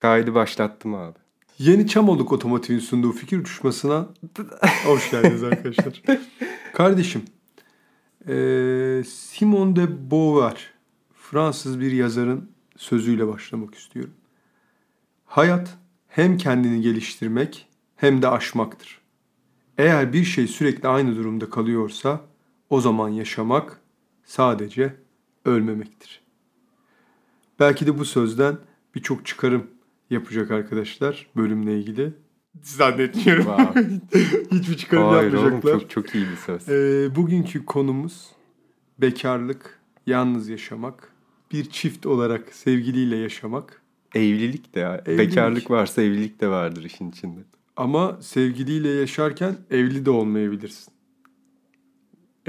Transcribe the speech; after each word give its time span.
Kaydı 0.00 0.34
başlattım 0.34 0.94
abi. 0.94 1.18
Yeni 1.58 1.86
Çamoluk 1.86 2.32
Otomotiv'in 2.32 2.78
sunduğu 2.78 3.12
fikir 3.12 3.38
uçuşmasına 3.38 4.08
hoş 4.84 5.10
geldiniz 5.10 5.42
arkadaşlar. 5.42 6.02
Kardeşim, 6.72 7.22
e, 8.28 9.02
Simone 9.06 9.76
de 9.76 10.10
Beauvoir, 10.10 10.72
Fransız 11.14 11.80
bir 11.80 11.92
yazarın 11.92 12.50
sözüyle 12.76 13.28
başlamak 13.28 13.74
istiyorum. 13.74 14.14
Hayat 15.24 15.78
hem 16.08 16.36
kendini 16.36 16.82
geliştirmek 16.82 17.68
hem 17.96 18.22
de 18.22 18.28
aşmaktır. 18.28 19.00
Eğer 19.78 20.12
bir 20.12 20.24
şey 20.24 20.46
sürekli 20.46 20.88
aynı 20.88 21.16
durumda 21.16 21.50
kalıyorsa 21.50 22.20
o 22.70 22.80
zaman 22.80 23.08
yaşamak 23.08 23.80
sadece 24.24 24.96
ölmemektir. 25.44 26.20
Belki 27.58 27.86
de 27.86 27.98
bu 27.98 28.04
sözden 28.04 28.58
birçok 28.94 29.26
çıkarım 29.26 29.66
yapacak 30.10 30.50
arkadaşlar 30.50 31.26
bölümle 31.36 31.78
ilgili. 31.78 32.12
Zannetmiyorum. 32.62 33.44
Wow. 33.44 34.00
Hiçbir 34.52 34.76
çıkarım 34.76 35.04
Hayır 35.08 35.32
oğlum 35.32 35.52
yapmayacaklar. 35.52 35.80
çok, 35.80 35.90
çok 35.90 36.14
iyi 36.14 36.26
bir 36.30 36.36
söz. 36.36 36.68
Ee, 36.68 37.16
bugünkü 37.16 37.64
konumuz 37.64 38.26
bekarlık, 38.98 39.80
yalnız 40.06 40.48
yaşamak, 40.48 41.12
bir 41.52 41.70
çift 41.70 42.06
olarak 42.06 42.54
sevgiliyle 42.54 43.16
yaşamak. 43.16 43.82
Evlilik 44.14 44.74
de 44.74 44.80
ya. 44.80 45.02
Evlilik. 45.06 45.18
Bekarlık 45.18 45.70
varsa 45.70 46.02
evlilik 46.02 46.40
de 46.40 46.48
vardır 46.48 46.84
işin 46.84 47.10
içinde. 47.10 47.40
Ama 47.76 48.18
sevgiliyle 48.20 48.88
yaşarken 48.88 49.56
evli 49.70 50.06
de 50.06 50.10
olmayabilirsin. 50.10 50.92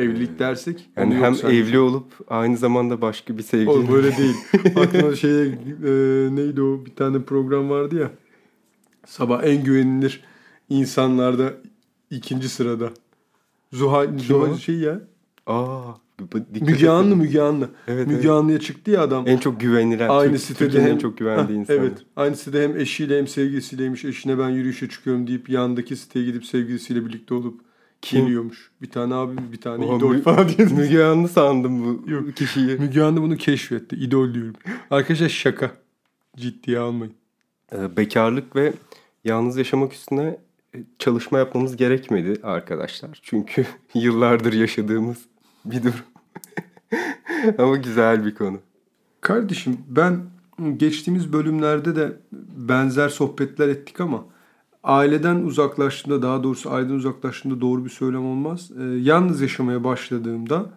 Evlilik 0.02 0.40
dersek 0.40 0.90
Yani 0.98 1.16
hem 1.16 1.23
yok 1.23 1.36
sanki. 1.38 1.58
evli 1.58 1.80
olup 1.80 2.05
aynı 2.28 2.58
zamanda 2.58 3.02
başka 3.02 3.38
bir 3.38 3.44
sevgili. 3.44 3.70
Oğlum 3.70 3.91
böyle 3.91 4.18
değil. 4.18 4.36
Aklıma 4.76 5.16
şey 5.16 5.41
e, 5.48 5.52
neydi 6.36 6.62
o 6.62 6.86
bir 6.86 6.96
tane 6.96 7.22
program 7.22 7.70
vardı 7.70 7.96
ya. 7.96 8.12
Sabah 9.05 9.44
en 9.44 9.64
güvenilir 9.64 10.24
insanlarda 10.70 11.54
ikinci 12.10 12.49
sırada. 12.49 12.90
Zuhal, 13.74 14.18
Zuhal 14.18 14.57
şey 14.57 14.76
ya. 14.76 15.02
Aa, 15.48 15.82
Müge 16.62 16.90
Anlı. 16.90 17.16
Müge 17.16 17.41
Anlı. 17.41 17.70
Evet, 17.88 18.07
Müge 18.07 18.20
evet. 18.20 18.29
Anlı'ya 18.29 18.60
çıktı 18.60 18.91
ya 18.91 19.02
adam. 19.02 19.27
En 19.27 19.38
çok 19.38 19.60
güvenilen. 19.60 20.10
Aynı 20.10 20.32
Türk- 20.32 20.41
sitede 20.41 20.57
Türkiye'nin 20.60 20.88
hem 20.88 20.96
en 20.96 20.99
çok 20.99 21.18
güvendiği 21.18 21.60
insan. 21.60 21.76
Evet. 21.77 21.94
Aynı 22.16 22.35
sitede 22.35 22.63
hem 22.63 22.77
eşiyle 22.77 23.18
hem 23.18 23.27
sevgilisiyleymiş. 23.27 24.05
Eşine 24.05 24.40
ben 24.40 24.49
yürüyüşe 24.49 24.90
çıkıyorum 24.90 25.27
deyip 25.27 25.49
yandaki 25.49 25.96
siteye 25.96 26.26
gidip 26.26 26.46
sevgilisiyle 26.46 27.05
birlikte 27.05 27.34
olup? 27.34 27.62
Geliyormuş. 28.02 28.71
Bir 28.82 28.90
tane 28.90 29.13
abimiz 29.16 29.52
bir 29.52 29.62
tane 29.62 29.85
Oha, 29.85 29.98
idol 29.98 30.10
Mü- 30.10 30.21
falan 30.21 30.49
diye. 30.49 30.68
Müge 30.68 31.04
Anlı 31.04 31.27
sandım 31.30 31.84
bu 32.05 32.12
Yok. 32.12 32.35
kişiyi. 32.35 32.77
Müge 32.80 33.02
Anlı 33.02 33.21
bunu 33.21 33.38
keşfetti. 33.38 33.96
İdol 33.96 34.34
diyorum. 34.34 34.54
Arkadaşlar 34.91 35.30
şaka. 35.30 35.71
Ciddiye 36.38 36.79
almayın. 36.79 37.13
Ee, 37.76 37.98
bekarlık 37.98 38.55
ve 38.55 38.74
yalnız 39.24 39.57
yaşamak 39.57 39.94
üstüne 39.94 40.38
e, 40.76 40.79
çalışma 40.99 41.38
yapmamız 41.40 41.76
gerekmedi 41.77 42.40
arkadaşlar. 42.44 43.20
Çünkü 43.22 43.66
yıllardır 43.94 44.54
yaşadığımız 44.54 45.18
bir 45.66 45.84
durum. 45.84 45.96
Ama 47.57 47.77
güzel 47.77 48.26
bir 48.26 48.35
konu. 48.35 48.60
Kardeşim 49.22 49.77
ben 49.88 50.20
geçtiğimiz 50.77 51.34
bölümlerde 51.34 51.96
de 51.96 52.13
benzer 52.57 53.10
sohbetler 53.10 53.68
ettik 53.68 53.99
ama 54.02 54.26
aileden 54.84 55.35
uzaklaştığımda 55.35 56.21
daha 56.21 56.43
doğrusu 56.43 56.71
aileden 56.71 56.93
uzaklaştığımda 56.93 57.62
doğru 57.62 57.85
bir 57.85 57.90
söylem 57.90 58.26
olmaz. 58.26 58.71
Ee, 58.79 58.84
yalnız 58.84 59.41
yaşamaya 59.41 59.84
başladığımda 59.84 60.70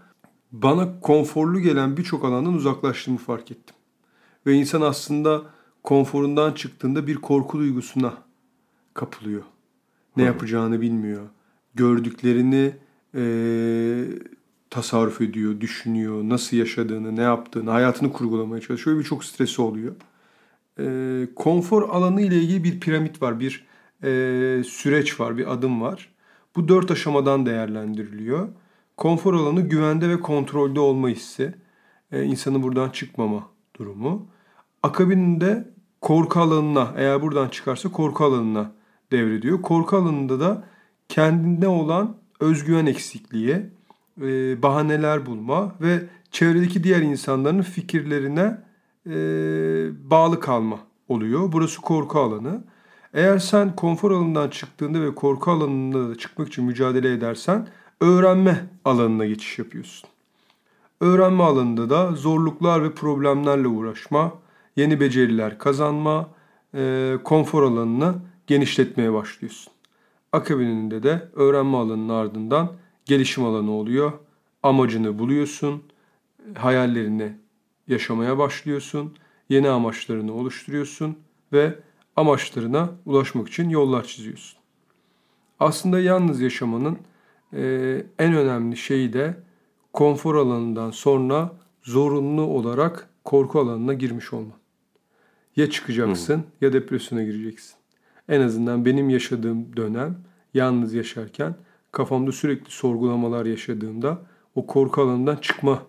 bana 0.53 1.01
konforlu 1.01 1.61
gelen 1.61 1.97
birçok 1.97 2.25
alandan 2.25 2.55
uzaklaştığımı 2.55 3.19
fark 3.19 3.51
ettim. 3.51 3.77
Ve 4.47 4.55
insan 4.55 4.81
aslında 4.81 5.43
konforundan 5.83 6.53
çıktığında 6.53 7.07
bir 7.07 7.15
korku 7.17 7.59
duygusuna 7.59 8.15
kapılıyor. 8.95 9.43
Ne 10.17 10.23
Hı. 10.23 10.27
yapacağını 10.27 10.81
bilmiyor. 10.81 11.23
Gördüklerini 11.75 12.73
eee, 13.15 14.05
tasarruf 14.71 15.21
ediyor, 15.21 15.61
düşünüyor, 15.61 16.23
nasıl 16.23 16.57
yaşadığını, 16.57 17.17
ne 17.17 17.23
yaptığını, 17.23 17.71
hayatını 17.71 18.13
kurgulamaya 18.13 18.61
çalışıyor 18.61 18.99
birçok 18.99 19.25
stresi 19.25 19.63
oluyor. 19.63 19.95
Eee, 20.79 21.29
konfor 21.37 21.89
alanı 21.89 22.21
ile 22.23 22.37
ilgili 22.37 22.65
bir 22.65 22.81
piramit 22.81 23.23
var, 23.23 23.41
bir 23.41 23.67
süreç 24.67 25.21
var, 25.21 25.39
bir 25.39 25.53
adım 25.53 25.81
var. 25.81 26.15
Bu 26.57 26.69
dört 26.69 26.91
aşamadan 26.91 27.47
değerlendiriliyor. 27.47 28.49
Konfor 28.97 29.35
alanı 29.35 29.61
güvende 29.61 30.09
ve 30.09 30.21
kontrolde 30.21 30.81
olma 30.81 31.09
hissi. 31.09 31.55
Eee, 32.13 32.23
insanın 32.23 32.63
buradan 32.63 32.91
çıkmama 32.91 33.49
durumu. 33.79 34.27
Akabinde 34.83 35.69
korku 36.01 36.41
alanına, 36.41 36.93
eğer 36.97 37.23
buradan 37.23 37.49
çıkarsa 37.49 37.93
korku 37.93 38.25
alanına 38.25 38.73
devrediyor. 39.13 39.63
Korku 39.63 39.97
alanında 39.97 40.41
da 40.41 40.65
kendine 41.09 41.69
olan 41.69 42.17
özgüven 42.41 42.87
eksikliği, 42.87 43.57
e, 44.23 44.63
bahaneler 44.63 45.27
bulma 45.27 45.75
ve 45.81 46.03
çevredeki 46.31 46.85
diğer 46.85 47.03
insanların 47.03 47.63
fikirlerine 47.63 48.59
e, 49.07 49.13
bağlı 50.11 50.41
kalma 50.41 50.79
oluyor. 51.09 51.53
Burası 51.53 51.81
korku 51.81 52.21
alanı. 52.21 52.65
Eğer 53.15 53.39
sen 53.39 53.77
konfor 53.77 54.11
alanından 54.11 54.51
çıktığında 54.51 55.01
ve 55.01 55.15
korku 55.15 55.51
alanında 55.51 56.11
da 56.11 56.19
çıkmak 56.19 56.49
için 56.49 56.65
mücadele 56.65 57.13
edersen 57.13 57.69
öğrenme 58.01 58.67
alanına 58.85 59.27
geçiş 59.27 59.59
yapıyorsun. 59.59 60.09
Öğrenme 61.01 61.43
alanında 61.43 61.91
da 61.91 62.13
zorluklar 62.13 62.83
ve 62.83 62.93
problemlerle 62.93 63.69
uğraşma, 63.69 64.33
yeni 64.77 65.01
beceriler 65.01 65.59
kazanma, 65.59 66.29
e, 66.75 67.15
konfor 67.25 67.63
alanını 67.63 68.15
genişletmeye 68.47 69.13
başlıyorsun. 69.13 69.73
Akabininde 70.33 71.03
de 71.03 71.29
öğrenme 71.35 71.77
alanının 71.77 72.09
ardından 72.09 72.73
gelişim 73.05 73.45
alanı 73.45 73.71
oluyor. 73.71 74.13
Amacını 74.63 75.19
buluyorsun, 75.19 75.83
hayallerini 76.55 77.33
yaşamaya 77.89 78.39
başlıyorsun, 78.39 79.15
yeni 79.49 79.69
amaçlarını 79.69 80.35
oluşturuyorsun 80.35 81.19
ve 81.53 81.75
amaçlarına 82.17 82.91
ulaşmak 83.07 83.49
için 83.49 83.69
yollar 83.69 84.05
çiziyorsun. 84.05 84.59
Aslında 85.61 86.01
yalnız 86.01 86.41
yaşamanın 86.41 86.99
e, 87.53 87.63
en 88.19 88.35
önemli 88.35 88.77
şeyi 88.77 89.13
de 89.13 89.37
konfor 89.93 90.35
alanından 90.35 90.91
sonra 90.91 91.53
zorunlu 91.83 92.43
olarak 92.43 93.09
korku 93.25 93.61
alanına 93.61 93.95
girmiş 93.95 94.33
olman. 94.33 94.59
Ya 95.57 95.71
çıkacaksın 95.71 96.45
ya 96.61 96.73
depresyona 96.73 97.23
gireceksin. 97.23 97.75
En 98.29 98.41
azından 98.41 98.85
benim 98.85 99.11
yaşadığım 99.11 99.77
dönem 99.77 100.19
yalnız 100.55 100.95
yaşarken 100.95 101.55
kafamda 101.93 102.33
sürekli 102.33 102.71
sorgulamalar 102.71 103.47
yaşadığımda 103.47 104.19
o 104.55 104.67
korku 104.67 105.03
alanından 105.03 105.37
çıkma 105.37 105.83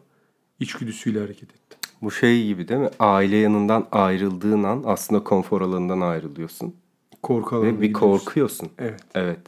içgüdüsüyle 0.60 1.20
hareket 1.20 1.50
ettim. 1.50 1.65
Bu 2.06 2.12
şey 2.12 2.46
gibi 2.46 2.68
değil 2.68 2.80
mi? 2.80 2.90
Aile 3.00 3.36
yanından 3.36 3.88
ayrıldığın 3.92 4.64
an 4.64 4.84
aslında 4.86 5.24
konfor 5.24 5.62
alanından 5.62 6.02
ayrılıyorsun. 6.02 6.76
Korku 7.24 7.56
alanına 7.56 7.70
Ve 7.70 7.82
bir 7.82 7.88
gidiyorsun. 7.88 8.10
korkuyorsun. 8.10 8.70
Evet. 8.80 9.02
Evet. 9.16 9.40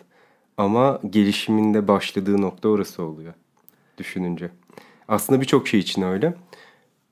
Ama 0.57 1.00
gelişiminde 1.09 1.88
başladığı 1.88 2.41
nokta 2.41 2.69
orası 2.69 3.03
oluyor. 3.03 3.34
Düşününce. 3.97 4.50
Aslında 5.07 5.41
birçok 5.41 5.68
şey 5.68 5.79
için 5.79 6.01
öyle. 6.01 6.35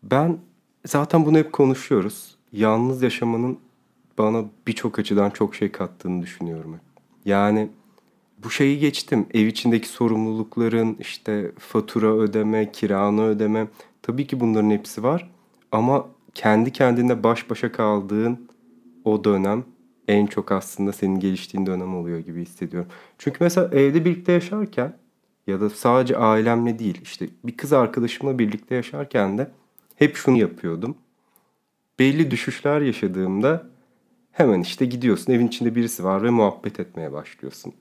Ben 0.04 0.38
zaten 0.86 1.26
bunu 1.26 1.38
hep 1.38 1.54
konuşuyoruz. 1.54 2.36
Yalnız 2.52 3.02
yaşamanın 3.02 3.60
bana 4.18 4.46
birçok 4.68 5.00
açıdan 5.00 5.30
çok 5.30 5.56
şey 5.56 5.72
kattığını 5.72 6.22
düşünüyorum. 6.22 6.80
Yani 7.26 7.70
bu 8.44 8.50
şeyi 8.50 8.80
geçtim. 8.80 9.26
Ev 9.34 9.46
içindeki 9.46 9.88
sorumlulukların 9.88 10.98
işte 11.00 11.52
fatura 11.60 12.14
ödeme, 12.14 12.72
kiranı 12.72 13.24
ödeme. 13.26 13.68
Tabii 14.02 14.28
ki 14.28 14.40
bunların 14.40 14.70
hepsi 14.70 15.04
var. 15.04 15.35
Ama 15.76 16.08
kendi 16.34 16.72
kendine 16.72 17.24
baş 17.24 17.50
başa 17.50 17.72
kaldığın 17.72 18.48
o 19.04 19.24
dönem 19.24 19.64
en 20.08 20.26
çok 20.26 20.52
aslında 20.52 20.94
senin 20.94 21.20
geliştiğin 21.20 21.66
dönem 21.66 21.96
oluyor 21.96 22.20
gibi 22.20 22.42
hissediyorum. 22.42 22.90
Çünkü 23.18 23.38
mesela 23.40 23.68
evde 23.68 24.06
birlikte 24.06 24.32
yaşarken 24.32 24.98
ya 25.48 25.62
da 25.62 25.70
sadece 25.70 26.18
ailemle 26.18 26.80
değil 26.80 27.02
işte 27.04 27.30
bir 27.44 27.58
kız 27.58 27.74
arkadaşımla 27.74 28.40
birlikte 28.40 28.76
yaşarken 28.76 29.38
de 29.38 29.52
hep 29.96 30.16
şunu 30.16 30.38
yapıyordum. 30.38 30.98
Belli 32.00 32.32
düşüşler 32.32 32.82
yaşadığımda 32.82 33.68
hemen 34.32 34.62
işte 34.62 34.86
gidiyorsun 34.86 35.34
evin 35.34 35.48
içinde 35.48 35.76
birisi 35.76 36.04
var 36.04 36.24
ve 36.24 36.30
muhabbet 36.30 36.80
etmeye 36.80 37.12
başlıyorsun. 37.12 37.74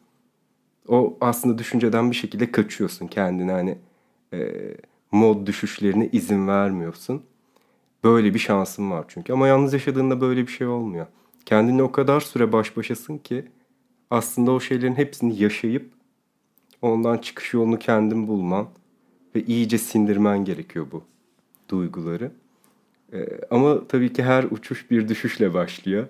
O 0.89 1.19
aslında 1.21 1.59
düşünceden 1.59 2.11
bir 2.11 2.17
şekilde 2.17 2.53
kaçıyorsun 2.53 3.07
kendine 3.07 3.53
hani 3.53 3.79
e, 4.33 4.51
mod 5.13 5.47
düşüşlerine 5.47 6.09
izin 6.13 6.49
vermiyorsun. 6.49 7.23
Böyle 8.05 8.35
bir 8.35 8.39
şansın 8.39 8.91
var 8.91 9.05
çünkü. 9.09 9.33
Ama 9.33 9.49
yalnız 9.49 9.73
yaşadığında 9.73 10.21
böyle 10.21 10.47
bir 10.47 10.53
şey 10.53 10.67
olmuyor. 10.67 11.07
Kendine 11.47 11.83
o 11.83 11.93
kadar 11.93 12.21
süre 12.21 12.53
baş 12.53 12.77
başasın 12.77 13.19
ki 13.19 13.45
aslında 14.11 14.51
o 14.51 14.61
şeylerin 14.61 14.95
hepsini 14.95 15.43
yaşayıp 15.43 15.91
ondan 16.83 17.19
çıkış 17.19 17.55
yolunu 17.55 17.79
kendin 17.79 18.29
bulman 18.29 18.67
ve 19.35 19.43
iyice 19.43 19.79
sindirmen 19.79 20.45
gerekiyor 20.45 20.87
bu 20.93 21.03
duyguları. 21.69 22.31
Ee, 23.13 23.27
ama 23.51 23.89
tabii 23.89 24.13
ki 24.13 24.23
her 24.23 24.45
uçuş 24.45 24.91
bir 24.91 25.09
düşüşle 25.09 25.55
başlıyor. 25.55 26.07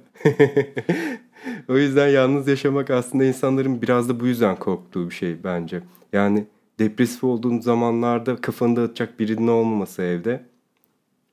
o 1.69 1.76
yüzden 1.76 2.08
yalnız 2.08 2.49
yaşamak 2.49 2.91
aslında 2.91 3.25
insanların 3.25 3.82
biraz 3.82 4.08
da 4.08 4.20
bu 4.20 4.26
yüzden 4.26 4.56
korktuğu 4.56 5.11
bir 5.11 5.14
şey 5.14 5.44
bence. 5.44 5.82
Yani 6.12 6.46
depresif 6.79 7.25
olduğun 7.25 7.61
zamanlarda 7.61 8.37
kafanı 8.37 8.76
dağıtacak 8.76 9.20
birinin 9.20 9.49
olmaması 9.49 10.02
evde. 10.02 10.44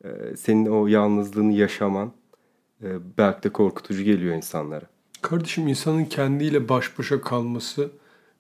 E, 0.04 0.36
senin 0.36 0.66
o 0.66 0.88
yalnızlığını 0.88 1.54
yaşaman 1.54 2.12
e, 2.84 2.88
belki 3.18 3.44
de 3.44 3.50
korkutucu 3.50 4.04
geliyor 4.04 4.36
insanlara. 4.36 4.86
Kardeşim 5.22 5.68
insanın 5.68 6.06
kendiyle 6.06 6.70
baş 6.70 7.00
başa 7.00 7.22
kalması 7.22 7.92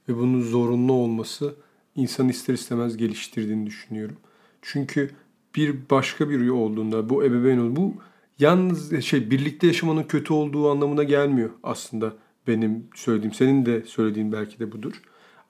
ve 0.10 0.18
bunun 0.18 0.42
zorunlu 0.42 0.94
olması 0.94 1.56
insanı 1.96 2.31
ister 2.31 2.54
istemez 2.54 2.98
geliştirdiğini 2.98 3.66
düşünüyorum. 3.66 4.16
Çünkü 4.62 5.12
bir 5.56 5.75
başka 5.90 6.30
biri 6.30 6.52
olduğunda 6.52 7.10
bu 7.10 7.24
ebeveyn 7.24 7.58
olduğunda 7.58 7.75
bu 7.75 7.94
yalnız 8.40 9.02
şey 9.02 9.31
birlikte 9.31 9.68
yaşamanın 9.68 10.04
kötü 10.04 10.34
olduğu 10.34 10.72
anlamına 10.72 11.04
gelmiyor 11.04 11.50
aslında 11.63 12.13
benim 12.48 12.88
söylediğim. 12.96 13.34
Senin 13.34 13.66
de 13.66 13.81
söylediğin 13.81 14.31
belki 14.31 14.60
de 14.60 14.72
budur. 14.72 15.02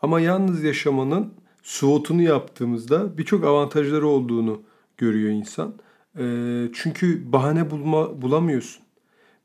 Ama 0.02 0.20
yalnız 0.20 0.64
yaşamanın 0.64 1.34
SWOT'unu 1.64 2.22
yaptığımızda 2.22 3.18
birçok 3.18 3.44
avantajları 3.44 4.08
olduğunu 4.08 4.62
görüyor 4.98 5.32
insan. 5.32 5.74
E, 6.20 6.24
çünkü 6.74 7.32
bahane 7.32 7.72
bulma 7.72 8.22
bulamıyorsun. 8.22 8.84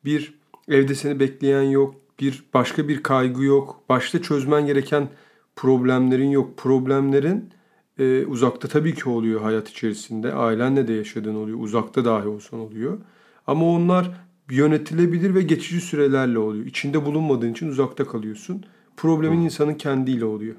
Bir 0.04 0.34
evde 0.68 0.94
seni 0.94 1.20
bekleyen 1.20 1.62
yok, 1.62 1.94
bir 2.20 2.44
başka 2.54 2.88
bir 2.88 3.02
kaygı 3.02 3.44
yok, 3.44 3.82
başta 3.88 4.22
çözmen 4.22 4.66
gereken 4.66 5.08
problemlerin 5.56 6.30
yok. 6.30 6.56
Problemlerin 6.56 7.50
e, 7.98 8.26
uzakta 8.26 8.68
tabii 8.68 8.94
ki 8.94 9.08
oluyor 9.08 9.40
hayat 9.40 9.68
içerisinde. 9.68 10.32
Ailenle 10.32 10.88
de 10.88 10.92
yaşadığın 10.92 11.34
oluyor. 11.34 11.58
Uzakta 11.60 12.04
dahi 12.04 12.28
olsan 12.28 12.60
oluyor. 12.60 12.98
Ama 13.46 13.66
onlar 13.72 14.10
yönetilebilir 14.50 15.34
ve 15.34 15.42
geçici 15.42 15.80
sürelerle 15.80 16.38
oluyor. 16.38 16.66
İçinde 16.66 17.04
bulunmadığın 17.04 17.52
için 17.52 17.68
uzakta 17.68 18.06
kalıyorsun. 18.06 18.64
Problemin 18.96 19.40
insanın 19.40 19.74
kendiyle 19.74 20.24
oluyor. 20.24 20.54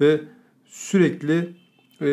Ve 0.00 0.20
sürekli 0.66 1.54
e, 2.00 2.08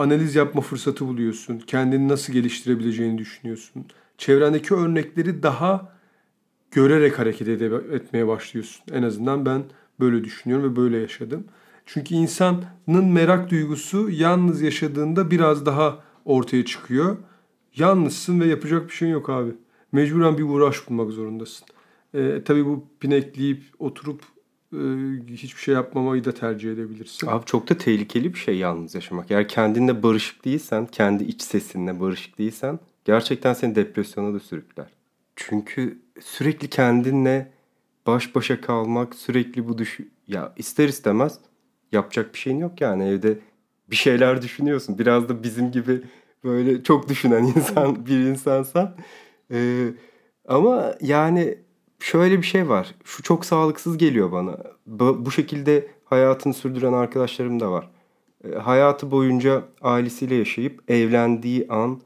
analiz 0.00 0.34
yapma 0.34 0.60
fırsatı 0.60 1.06
buluyorsun. 1.06 1.58
Kendini 1.58 2.08
nasıl 2.08 2.32
geliştirebileceğini 2.32 3.18
düşünüyorsun. 3.18 3.84
Çevrendeki 4.18 4.74
örnekleri 4.74 5.42
daha 5.42 5.92
görerek 6.70 7.18
hareket 7.18 7.48
etmeye 7.48 8.26
başlıyorsun. 8.26 8.84
En 8.92 9.02
azından 9.02 9.46
ben 9.46 9.62
böyle 10.00 10.24
düşünüyorum 10.24 10.72
ve 10.72 10.76
böyle 10.76 10.98
yaşadım. 10.98 11.44
Çünkü 11.86 12.14
insanın 12.14 13.04
merak 13.04 13.50
duygusu 13.50 14.10
yalnız 14.10 14.62
yaşadığında 14.62 15.30
biraz 15.30 15.66
daha 15.66 15.98
ortaya 16.24 16.64
çıkıyor. 16.64 17.16
Yalnızsın 17.76 18.40
ve 18.40 18.46
yapacak 18.46 18.88
bir 18.88 18.94
şey 18.94 19.10
yok 19.10 19.30
abi. 19.30 19.50
Mecburen 19.92 20.38
bir 20.38 20.42
uğraş 20.42 20.88
bulmak 20.88 21.10
zorundasın. 21.10 21.66
Ee, 22.14 22.42
tabii 22.44 22.66
bu 22.66 22.84
pinekleyip 23.00 23.62
oturup 23.78 24.22
e, 24.22 24.39
hiçbir 25.28 25.60
şey 25.60 25.74
yapmamayı 25.74 26.24
da 26.24 26.32
tercih 26.32 26.72
edebilirsin. 26.72 27.26
Abi 27.26 27.44
çok 27.44 27.70
da 27.70 27.78
tehlikeli 27.78 28.34
bir 28.34 28.38
şey 28.38 28.58
yalnız 28.58 28.94
yaşamak. 28.94 29.30
Eğer 29.30 29.48
kendinle 29.48 30.02
barışık 30.02 30.44
değilsen, 30.44 30.86
kendi 30.86 31.24
iç 31.24 31.42
sesinle 31.42 32.00
barışık 32.00 32.38
değilsen 32.38 32.78
gerçekten 33.04 33.54
seni 33.54 33.74
depresyona 33.74 34.34
da 34.34 34.40
sürükler. 34.40 34.86
Çünkü 35.36 35.98
sürekli 36.20 36.68
kendinle 36.68 37.52
baş 38.06 38.34
başa 38.34 38.60
kalmak, 38.60 39.14
sürekli 39.14 39.68
bu 39.68 39.78
düş 39.78 39.98
ya 40.28 40.52
ister 40.56 40.88
istemez 40.88 41.38
yapacak 41.92 42.34
bir 42.34 42.38
şeyin 42.38 42.58
yok 42.58 42.80
yani 42.80 43.04
evde 43.04 43.38
bir 43.90 43.96
şeyler 43.96 44.42
düşünüyorsun. 44.42 44.98
Biraz 44.98 45.28
da 45.28 45.42
bizim 45.42 45.72
gibi 45.72 46.02
böyle 46.44 46.82
çok 46.82 47.08
düşünen 47.08 47.44
insan 47.56 48.06
bir 48.06 48.18
insansan. 48.18 48.96
Ee, 49.50 49.86
ama 50.48 50.94
yani 51.00 51.58
şöyle 52.00 52.38
bir 52.38 52.46
şey 52.46 52.68
var. 52.68 52.94
Şu 53.04 53.22
çok 53.22 53.44
sağlıksız 53.44 53.98
geliyor 53.98 54.32
bana. 54.32 54.56
Bu, 54.86 55.30
şekilde 55.30 55.88
hayatını 56.04 56.54
sürdüren 56.54 56.92
arkadaşlarım 56.92 57.60
da 57.60 57.72
var. 57.72 57.90
Ee, 58.44 58.54
hayatı 58.54 59.10
boyunca 59.10 59.62
ailesiyle 59.82 60.34
yaşayıp 60.34 60.90
evlendiği 60.90 61.66
an 61.68 62.00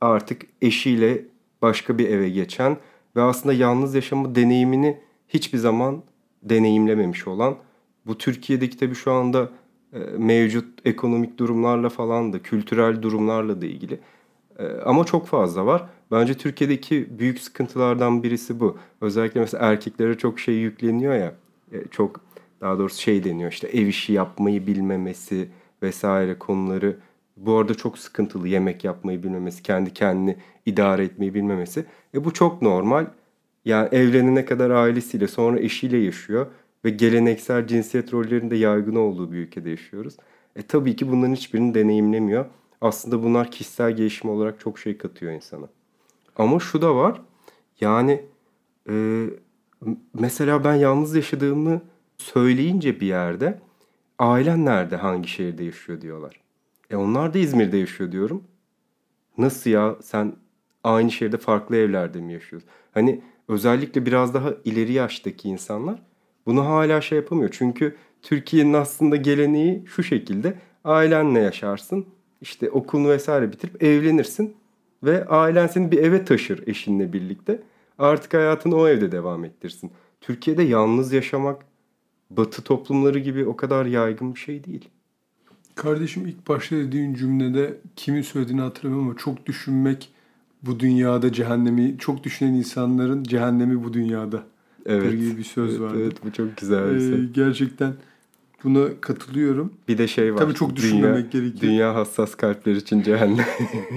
artık 0.00 0.42
eşiyle 0.62 1.24
başka 1.62 1.98
bir 1.98 2.08
eve 2.08 2.28
geçen 2.28 2.76
ve 3.16 3.22
aslında 3.22 3.52
yalnız 3.52 3.94
yaşama 3.94 4.34
deneyimini 4.34 5.00
hiçbir 5.28 5.58
zaman 5.58 6.02
deneyimlememiş 6.42 7.26
olan 7.26 7.56
bu 8.06 8.18
Türkiye'deki 8.18 8.76
tabii 8.76 8.94
şu 8.94 9.12
anda 9.12 9.50
e, 9.92 9.98
mevcut 9.98 10.86
ekonomik 10.86 11.38
durumlarla 11.38 11.88
falan 11.88 12.32
da 12.32 12.42
kültürel 12.42 13.02
durumlarla 13.02 13.60
da 13.60 13.66
ilgili. 13.66 14.00
E, 14.58 14.66
ama 14.66 15.04
çok 15.04 15.26
fazla 15.26 15.66
var. 15.66 15.88
Bence 16.14 16.34
Türkiye'deki 16.34 17.18
büyük 17.18 17.40
sıkıntılardan 17.40 18.22
birisi 18.22 18.60
bu. 18.60 18.78
Özellikle 19.00 19.40
mesela 19.40 19.66
erkeklere 19.66 20.18
çok 20.18 20.40
şey 20.40 20.54
yükleniyor 20.54 21.14
ya. 21.14 21.34
E, 21.72 21.88
çok 21.90 22.20
daha 22.60 22.78
doğrusu 22.78 23.00
şey 23.02 23.24
deniyor 23.24 23.52
işte 23.52 23.68
ev 23.68 23.86
işi 23.86 24.12
yapmayı 24.12 24.66
bilmemesi 24.66 25.48
vesaire 25.82 26.38
konuları. 26.38 26.96
Bu 27.36 27.56
arada 27.56 27.74
çok 27.74 27.98
sıkıntılı 27.98 28.48
yemek 28.48 28.84
yapmayı 28.84 29.22
bilmemesi, 29.22 29.62
kendi 29.62 29.92
kendini 29.92 30.36
idare 30.66 31.04
etmeyi 31.04 31.34
bilmemesi. 31.34 31.84
E 32.14 32.24
bu 32.24 32.32
çok 32.32 32.62
normal. 32.62 33.06
Yani 33.64 33.88
evlenene 33.92 34.44
kadar 34.44 34.70
ailesiyle 34.70 35.28
sonra 35.28 35.60
eşiyle 35.60 35.96
yaşıyor 35.96 36.46
ve 36.84 36.90
geleneksel 36.90 37.66
cinsiyet 37.66 38.12
rollerinin 38.12 38.50
de 38.50 38.56
yaygın 38.56 38.96
olduğu 38.96 39.32
bir 39.32 39.38
ülkede 39.38 39.70
yaşıyoruz. 39.70 40.16
E 40.56 40.62
tabii 40.62 40.96
ki 40.96 41.10
bunların 41.10 41.34
hiçbirini 41.34 41.74
deneyimlemiyor. 41.74 42.46
Aslında 42.80 43.22
bunlar 43.22 43.50
kişisel 43.50 43.96
gelişim 43.96 44.30
olarak 44.30 44.60
çok 44.60 44.78
şey 44.78 44.98
katıyor 44.98 45.32
insana. 45.32 45.68
Ama 46.36 46.60
şu 46.60 46.82
da 46.82 46.96
var. 46.96 47.20
Yani 47.80 48.22
e, 48.88 49.26
mesela 50.14 50.64
ben 50.64 50.74
yalnız 50.74 51.14
yaşadığımı 51.16 51.82
söyleyince 52.18 53.00
bir 53.00 53.06
yerde 53.06 53.60
ailen 54.18 54.64
nerede, 54.64 54.96
hangi 54.96 55.28
şehirde 55.28 55.64
yaşıyor 55.64 56.00
diyorlar. 56.00 56.40
E 56.90 56.96
onlar 56.96 57.34
da 57.34 57.38
İzmir'de 57.38 57.76
yaşıyor 57.76 58.12
diyorum. 58.12 58.44
Nasıl 59.38 59.70
ya 59.70 59.96
sen 60.02 60.36
aynı 60.84 61.10
şehirde 61.10 61.36
farklı 61.36 61.76
evlerde 61.76 62.20
mi 62.20 62.32
yaşıyorsun? 62.32 62.70
Hani 62.92 63.22
özellikle 63.48 64.06
biraz 64.06 64.34
daha 64.34 64.50
ileri 64.64 64.92
yaştaki 64.92 65.48
insanlar 65.48 66.02
bunu 66.46 66.66
hala 66.66 67.00
şey 67.00 67.18
yapamıyor. 67.18 67.50
Çünkü 67.52 67.96
Türkiye'nin 68.22 68.72
aslında 68.72 69.16
geleneği 69.16 69.84
şu 69.86 70.02
şekilde. 70.02 70.54
Ailenle 70.84 71.40
yaşarsın. 71.40 72.06
işte 72.40 72.70
okulunu 72.70 73.08
vesaire 73.08 73.52
bitirip 73.52 73.82
evlenirsin. 73.82 74.56
Ve 75.04 75.26
ailen 75.26 75.66
seni 75.66 75.90
bir 75.90 75.98
eve 75.98 76.24
taşır 76.24 76.62
eşinle 76.66 77.12
birlikte. 77.12 77.62
Artık 77.98 78.34
hayatını 78.34 78.76
o 78.76 78.88
evde 78.88 79.12
devam 79.12 79.44
ettirsin. 79.44 79.90
Türkiye'de 80.20 80.62
yalnız 80.62 81.12
yaşamak 81.12 81.62
batı 82.30 82.62
toplumları 82.62 83.18
gibi 83.18 83.46
o 83.46 83.56
kadar 83.56 83.86
yaygın 83.86 84.34
bir 84.34 84.40
şey 84.40 84.64
değil. 84.64 84.88
Kardeşim 85.74 86.26
ilk 86.26 86.48
başta 86.48 86.76
dediğin 86.76 87.14
cümlede 87.14 87.78
kimin 87.96 88.22
söylediğini 88.22 88.60
hatırlamıyorum 88.60 89.08
ama 89.08 89.18
çok 89.18 89.46
düşünmek 89.46 90.12
bu 90.62 90.80
dünyada 90.80 91.32
cehennemi, 91.32 91.98
çok 91.98 92.24
düşünen 92.24 92.52
insanların 92.54 93.22
cehennemi 93.24 93.84
bu 93.84 93.92
dünyada. 93.92 94.42
Evet. 94.86 95.12
gibi 95.12 95.38
bir 95.38 95.44
söz 95.44 95.70
evet, 95.70 95.80
vardı. 95.80 95.98
Evet 96.02 96.24
bu 96.24 96.32
çok 96.32 96.56
güzel 96.56 96.90
bir 96.90 96.96
Ee, 96.96 97.00
şey. 97.00 97.24
gerçekten 97.24 97.94
buna 98.64 99.00
katılıyorum. 99.00 99.72
Bir 99.88 99.98
de 99.98 100.08
şey 100.08 100.34
var. 100.34 100.38
Tabii 100.38 100.54
çok 100.54 100.76
düşünmemek 100.76 101.32
dünya, 101.32 101.44
gerekiyor. 101.44 101.72
Dünya 101.72 101.94
hassas 101.94 102.34
kalpler 102.34 102.74
için 102.74 103.02
cehennem. 103.02 103.46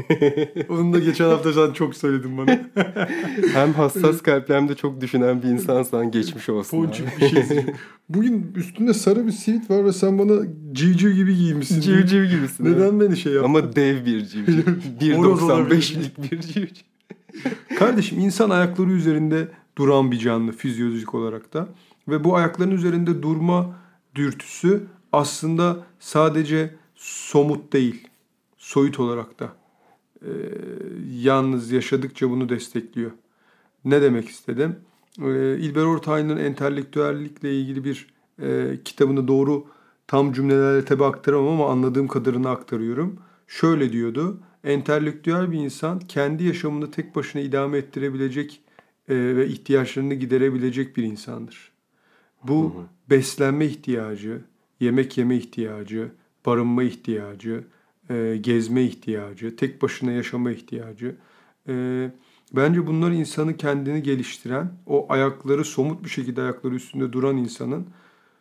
Onu 0.69 0.93
da 0.93 1.00
geçen 1.00 1.25
hafta 1.25 1.53
sen 1.53 1.74
çok 1.74 1.95
söyledin 1.95 2.38
bana. 2.38 2.59
hem 3.53 3.74
hassas 3.74 4.21
kalpli 4.21 4.53
hem 4.53 4.69
de 4.69 4.75
çok 4.75 5.01
düşünen 5.01 5.43
bir 5.43 5.47
insansan 5.47 6.12
geçmiş 6.12 6.50
olsun. 6.50 6.77
Ponçik 6.86 7.21
bir 7.21 7.29
şey. 7.29 7.65
Bugün 8.09 8.51
üstünde 8.55 8.93
sarı 8.93 9.25
bir 9.25 9.31
sivit 9.31 9.69
var 9.69 9.86
ve 9.86 9.93
sen 9.93 10.19
bana 10.19 10.43
civciv 10.71 11.12
gibi 11.12 11.36
giymişsin. 11.36 11.81
Civciv 11.81 12.25
gibisin. 12.25 12.65
Neden 12.65 13.01
beni 13.01 13.17
şey 13.17 13.33
yaptın? 13.33 13.50
Ama 13.50 13.75
dev 13.75 14.05
bir 14.05 14.25
civciv. 14.25 15.17
Horoz 15.17 15.43
olabilir. 15.43 15.81
1.95'lik 15.81 16.31
bir 16.31 16.41
civciv. 16.41 16.88
Kardeşim 17.79 18.19
insan 18.19 18.50
ayakları 18.50 18.91
üzerinde 18.91 19.47
duran 19.77 20.12
bir 20.12 20.19
canlı 20.19 20.51
fizyolojik 20.51 21.15
olarak 21.15 21.53
da. 21.53 21.67
Ve 22.07 22.24
bu 22.24 22.36
ayakların 22.36 22.71
üzerinde 22.71 23.21
durma 23.21 23.75
dürtüsü 24.17 24.83
aslında 25.12 25.86
sadece 26.00 26.75
somut 26.95 27.74
değil, 27.74 28.07
soyut 28.57 29.00
olarak 29.00 29.39
da 29.39 29.55
e, 30.21 30.29
yalnız 31.21 31.71
yaşadıkça 31.71 32.29
bunu 32.29 32.50
destekliyor. 32.50 33.12
Ne 33.86 34.01
demek 34.01 34.29
istedim? 34.29 34.75
E, 35.21 35.57
İlber 35.57 35.83
Ortaylı'nın 35.83 36.38
entelektüellikle 36.38 37.59
ilgili 37.59 37.83
bir 37.83 38.07
e, 38.41 38.79
kitabını 38.86 39.27
doğru 39.27 39.65
tam 40.07 40.33
cümlelerle 40.33 40.86
tabi 40.86 41.05
aktaramam 41.05 41.62
ama 41.62 41.71
anladığım 41.71 42.07
kadarını 42.07 42.50
aktarıyorum. 42.50 43.19
Şöyle 43.47 43.91
diyordu. 43.93 44.39
Entelektüel 44.63 45.51
bir 45.51 45.57
insan 45.57 46.00
kendi 46.00 46.43
yaşamını 46.43 46.91
tek 46.91 47.15
başına 47.15 47.41
idame 47.41 47.77
ettirebilecek 47.77 48.62
ve 49.09 49.47
ihtiyaçlarını 49.47 50.13
giderebilecek 50.13 50.97
bir 50.97 51.03
insandır. 51.03 51.71
Bu 52.44 52.86
beslenme 53.10 53.65
ihtiyacı, 53.65 54.41
yemek 54.79 55.17
yeme 55.17 55.36
ihtiyacı, 55.36 56.12
barınma 56.46 56.84
ihtiyacı, 56.84 57.63
e, 58.10 58.38
gezme 58.41 58.84
ihtiyacı, 58.84 59.56
tek 59.56 59.82
başına 59.82 60.12
yaşama 60.12 60.51
ihtiyacı. 60.51 61.15
E, 61.67 62.12
bence 62.56 62.88
bunlar 62.88 63.12
insanı 63.12 63.58
kendini 63.58 64.03
geliştiren, 64.03 64.72
o 64.86 65.06
ayakları 65.10 65.65
somut 65.65 66.03
bir 66.03 66.10
şekilde 66.10 66.41
ayakları 66.41 66.75
üstünde 66.75 67.13
duran 67.13 67.38
insanın 67.38 67.88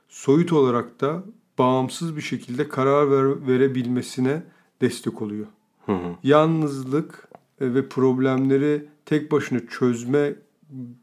soyut 0.08 0.52
olarak 0.52 1.00
da 1.00 1.24
bağımsız 1.58 2.16
bir 2.16 2.22
şekilde 2.22 2.68
karar 2.68 3.10
ver, 3.10 3.46
verebilmesine 3.46 4.42
destek 4.80 5.22
oluyor. 5.22 5.46
Hı 5.86 5.92
hı. 5.92 6.16
Yalnızlık 6.22 7.28
e, 7.60 7.74
ve 7.74 7.88
problemleri 7.88 8.88
tek 9.04 9.32
başına 9.32 9.60
çözme 9.66 10.34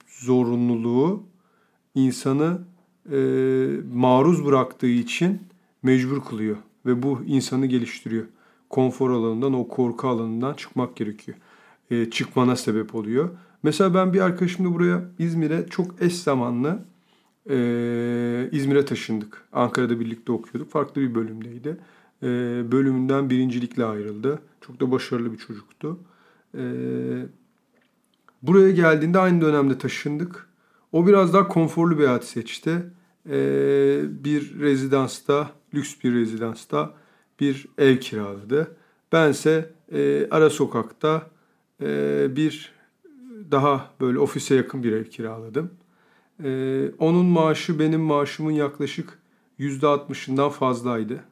zorunluluğu 0.08 1.24
insanı 1.96 2.62
e, 3.12 3.18
maruz 3.94 4.46
bıraktığı 4.46 4.88
için 4.88 5.42
mecbur 5.84 6.24
kılıyor 6.24 6.58
ve 6.86 7.04
bu 7.04 7.22
insanı 7.26 7.66
geliştiriyor. 7.66 8.26
Konfor 8.70 9.12
alanından, 9.12 9.54
o 9.54 9.68
korku 9.68 10.08
alanından 10.08 10.54
çıkmak 10.54 10.96
gerekiyor. 10.96 11.38
E, 11.92 12.10
çıkmana 12.10 12.56
sebep 12.56 12.96
oluyor. 12.96 13.30
Mesela 13.64 13.94
ben 13.94 14.14
bir 14.14 14.20
arkadaşımla 14.20 14.74
buraya 14.74 15.02
İzmir'e 15.20 15.66
çok 15.70 16.02
eş 16.02 16.16
zamanlı 16.16 16.86
e, 17.50 18.50
İzmir'e 18.52 18.86
taşındık. 18.86 19.44
Ankara'da 19.54 20.00
birlikte 20.00 20.32
okuyorduk. 20.32 20.72
Farklı 20.72 21.02
bir 21.02 21.16
bölümdeydi. 21.16 21.78
E, 22.24 22.28
bölümünden 22.72 23.30
birincilikle 23.30 23.86
ayrıldı. 23.86 24.40
Çok 24.62 24.80
da 24.80 24.92
başarılı 24.92 25.34
bir 25.34 25.38
çocuktu. 25.38 26.00
E, 26.58 26.64
buraya 28.42 28.72
geldiğinde 28.72 29.20
aynı 29.20 29.42
dönemde 29.42 29.78
taşındık. 29.78 30.53
O 30.94 31.08
biraz 31.08 31.34
daha 31.34 31.48
konforlu 31.48 32.00
bir 32.00 32.06
hayat 32.06 32.26
seçti. 32.26 32.72
E, 33.30 33.36
bir 34.24 34.60
rezidansta, 34.60 35.52
lüks 35.74 35.96
bir 36.04 36.14
rezidansta 36.14 36.94
bir 37.40 37.68
ev 37.78 37.98
kiraladı. 37.98 38.76
Bense 39.12 39.74
e, 39.92 40.28
ara 40.32 40.50
sokakta 40.50 41.30
e, 41.82 42.28
bir 42.36 42.74
daha 43.52 43.92
böyle 44.02 44.20
ofise 44.20 44.56
yakın 44.56 44.84
bir 44.84 44.92
ev 44.92 45.04
kiraladım. 45.04 45.72
Ee, 46.44 46.92
onun 47.00 47.26
maaşı 47.26 47.80
benim 47.80 48.02
maaşımın 48.02 48.52
yaklaşık 48.52 49.20
%60'ından 49.60 50.50
fazlaydı. 50.50 51.24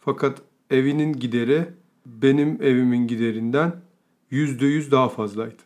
Fakat 0.00 0.42
evinin 0.70 1.12
gideri 1.12 1.66
benim 2.06 2.62
evimin 2.62 3.06
giderinden 3.06 3.72
%100 4.32 4.90
daha 4.90 5.08
fazlaydı. 5.08 5.62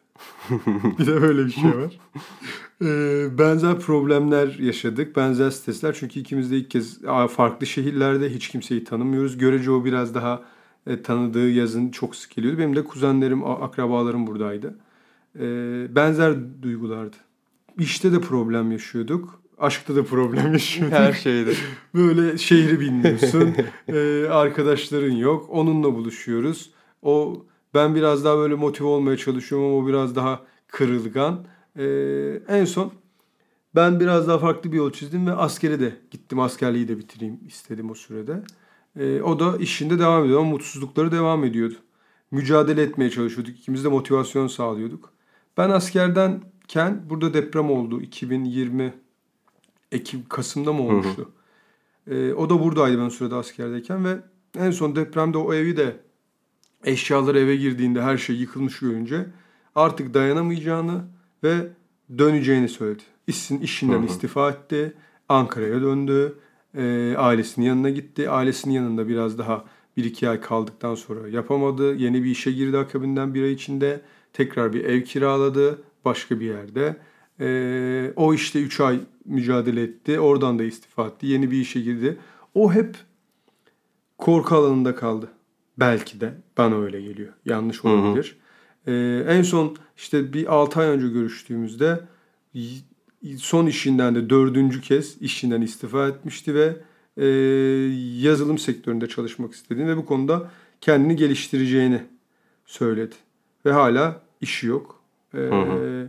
bir 0.99 1.07
de 1.07 1.23
böyle 1.23 1.47
bir 1.47 1.50
şey 1.50 1.78
var. 1.78 1.99
Ee, 2.85 3.38
benzer 3.38 3.78
problemler 3.78 4.58
yaşadık, 4.58 5.16
benzer 5.16 5.50
stresler. 5.50 5.97
Çünkü 6.00 6.20
ikimiz 6.20 6.50
de 6.50 6.56
ilk 6.56 6.70
kez 6.70 7.00
farklı 7.30 7.66
şehirlerde 7.66 8.35
hiç 8.35 8.49
kimseyi 8.49 8.85
tanımıyoruz. 8.85 9.38
Görece 9.38 9.70
o 9.70 9.85
biraz 9.85 10.14
daha 10.14 10.42
e, 10.87 11.02
tanıdığı 11.02 11.50
yazın 11.50 11.88
çok 11.88 12.16
sık 12.16 12.30
geliyordu. 12.30 12.58
Benim 12.58 12.76
de 12.76 12.85
kuzenlerim, 12.85 13.44
akrabalarım 13.44 14.26
buradaydı. 14.26 14.75
Ee, 15.38 15.87
benzer 15.94 16.35
duygulardı. 16.62 17.16
İşte 17.78 18.12
de 18.12 18.20
problem 18.20 18.73
yaşıyorduk. 18.73 19.42
Aşkta 19.58 19.97
da 19.97 20.04
problem 20.04 20.52
yaşıyorduk. 20.52 20.99
Her 20.99 21.12
şeyde. 21.12 21.52
Böyle 21.94 22.38
şehri 22.38 22.80
bilmiyorsun. 22.80 23.54
ee, 23.88 24.26
arkadaşların 24.30 25.12
yok. 25.12 25.47
Onunla 25.50 25.94
buluşuyoruz. 25.94 26.70
O 27.02 27.44
ben 27.75 27.94
biraz 27.94 28.25
daha 28.25 28.37
böyle 28.37 28.54
motive 28.54 28.88
olmaya 28.88 29.16
çalışıyorum 29.16 29.66
ama 29.66 29.76
o 29.76 29.87
biraz 29.87 30.16
daha 30.16 30.42
kırılgan. 30.68 31.44
Ee, 31.78 32.40
en 32.49 32.64
son 32.64 32.92
ben 33.75 34.00
biraz 34.00 34.28
daha 34.28 34.38
farklı 34.38 34.73
bir 34.73 34.76
yol 34.76 34.92
çizdim 34.92 35.26
ve 35.26 35.32
askere 35.32 35.80
de 35.80 35.97
gittim. 36.11 36.40
Askerliği 36.40 36.88
de 36.88 36.99
bitireyim 36.99 37.40
istedim 37.47 37.90
o 37.90 37.94
sürede. 37.94 38.42
Ee, 38.99 39.23
o 39.23 39.40
da 39.40 39.56
işinde 39.56 39.99
devam 39.99 40.25
ediyor 40.25 40.40
ama 40.40 40.50
mutsuzlukları 40.50 41.12
devam 41.12 41.44
ediyordu. 41.44 41.75
Mücadele 42.30 42.82
etmeye 42.82 43.11
çalışıyorduk. 43.11 43.58
İkimiz 43.58 43.85
de 43.85 43.88
motivasyon 43.88 44.47
sağlıyorduk. 44.47 45.12
Ben 45.56 45.70
askerdenken 45.70 47.02
burada 47.11 47.35
deprem 47.35 47.70
oldu. 47.70 48.00
2020 48.00 48.94
Ekim, 49.92 50.25
Kasım'da 50.28 50.73
mı 50.73 50.82
olmuştu? 50.82 51.30
Hı 52.08 52.14
hı. 52.14 52.14
Ee, 52.14 52.35
o 52.35 52.50
da 52.50 52.61
buradaydı 52.61 52.99
ben 52.99 53.04
o 53.04 53.11
sırada 53.11 53.37
askerdeyken 53.37 54.04
ve 54.04 54.18
en 54.58 54.70
son 54.70 54.97
depremde 54.97 55.38
o 55.38 55.54
evi 55.54 55.76
de 55.76 55.97
eşyaları 56.85 57.38
eve 57.38 57.56
girdiğinde 57.56 58.02
her 58.02 58.18
şey 58.18 58.37
yıkılmış 58.37 58.78
görünce 58.78 59.26
artık 59.75 60.14
dayanamayacağını 60.14 61.04
ve 61.45 61.68
döneceğini 62.18 62.68
söyledi. 62.68 63.02
İşin, 63.26 63.61
işinden 63.61 63.99
hı 63.99 64.02
hı. 64.02 64.07
istifa 64.07 64.50
etti. 64.50 64.92
Ankara'ya 65.28 65.83
döndü. 65.83 66.38
E, 66.75 67.14
ailesinin 67.16 67.66
yanına 67.66 67.90
gitti. 67.90 68.30
Ailesinin 68.30 68.75
yanında 68.75 69.09
biraz 69.09 69.38
daha 69.38 69.64
bir 69.97 70.04
iki 70.04 70.28
ay 70.28 70.40
kaldıktan 70.40 70.95
sonra 70.95 71.28
yapamadı. 71.28 71.95
Yeni 71.95 72.25
bir 72.25 72.30
işe 72.30 72.52
girdi 72.52 72.78
akabinden 72.78 73.35
bir 73.35 73.42
ay 73.42 73.52
içinde. 73.52 74.00
Tekrar 74.33 74.73
bir 74.73 74.85
ev 74.85 75.02
kiraladı 75.02 75.83
başka 76.04 76.40
bir 76.40 76.47
yerde. 76.47 76.97
E, 77.40 78.12
o 78.16 78.35
işte 78.35 78.62
3 78.62 78.80
ay 78.80 79.00
mücadele 79.25 79.83
etti. 79.83 80.21
Oradan 80.21 80.59
da 80.59 80.62
istifa 80.62 81.07
etti. 81.07 81.26
Yeni 81.26 81.50
bir 81.50 81.61
işe 81.61 81.80
girdi. 81.80 82.16
O 82.54 82.73
hep 82.73 82.97
korku 84.18 84.54
alanında 84.54 84.95
kaldı. 84.95 85.28
Belki 85.78 86.21
de 86.21 86.35
bana 86.59 86.76
öyle 86.76 87.00
geliyor. 87.00 87.33
Yanlış 87.45 87.85
olabilir. 87.85 88.26
Hı 88.26 88.45
hı. 88.45 88.48
Ee, 88.87 89.25
en 89.28 89.42
son 89.42 89.76
işte 89.97 90.32
bir 90.32 90.54
6 90.54 90.80
ay 90.80 90.87
önce 90.87 91.08
görüştüğümüzde 91.08 92.00
son 93.37 93.66
işinden 93.66 94.14
de 94.14 94.30
dördüncü 94.30 94.80
kez 94.80 95.23
işinden 95.23 95.61
istifa 95.61 96.08
etmişti 96.08 96.54
ve 96.54 96.76
e, 97.16 97.26
yazılım 98.20 98.58
sektöründe 98.58 99.06
çalışmak 99.06 99.52
istediğini 99.52 99.88
ve 99.88 99.97
bu 99.97 100.06
konuda 100.06 100.50
kendini 100.80 101.16
geliştireceğini 101.16 102.02
söyledi. 102.66 103.14
Ve 103.66 103.73
hala 103.73 104.23
işi 104.40 104.66
yok. 104.66 105.00
Ee, 105.35 105.38
hı 105.38 105.62
hı. 105.62 106.08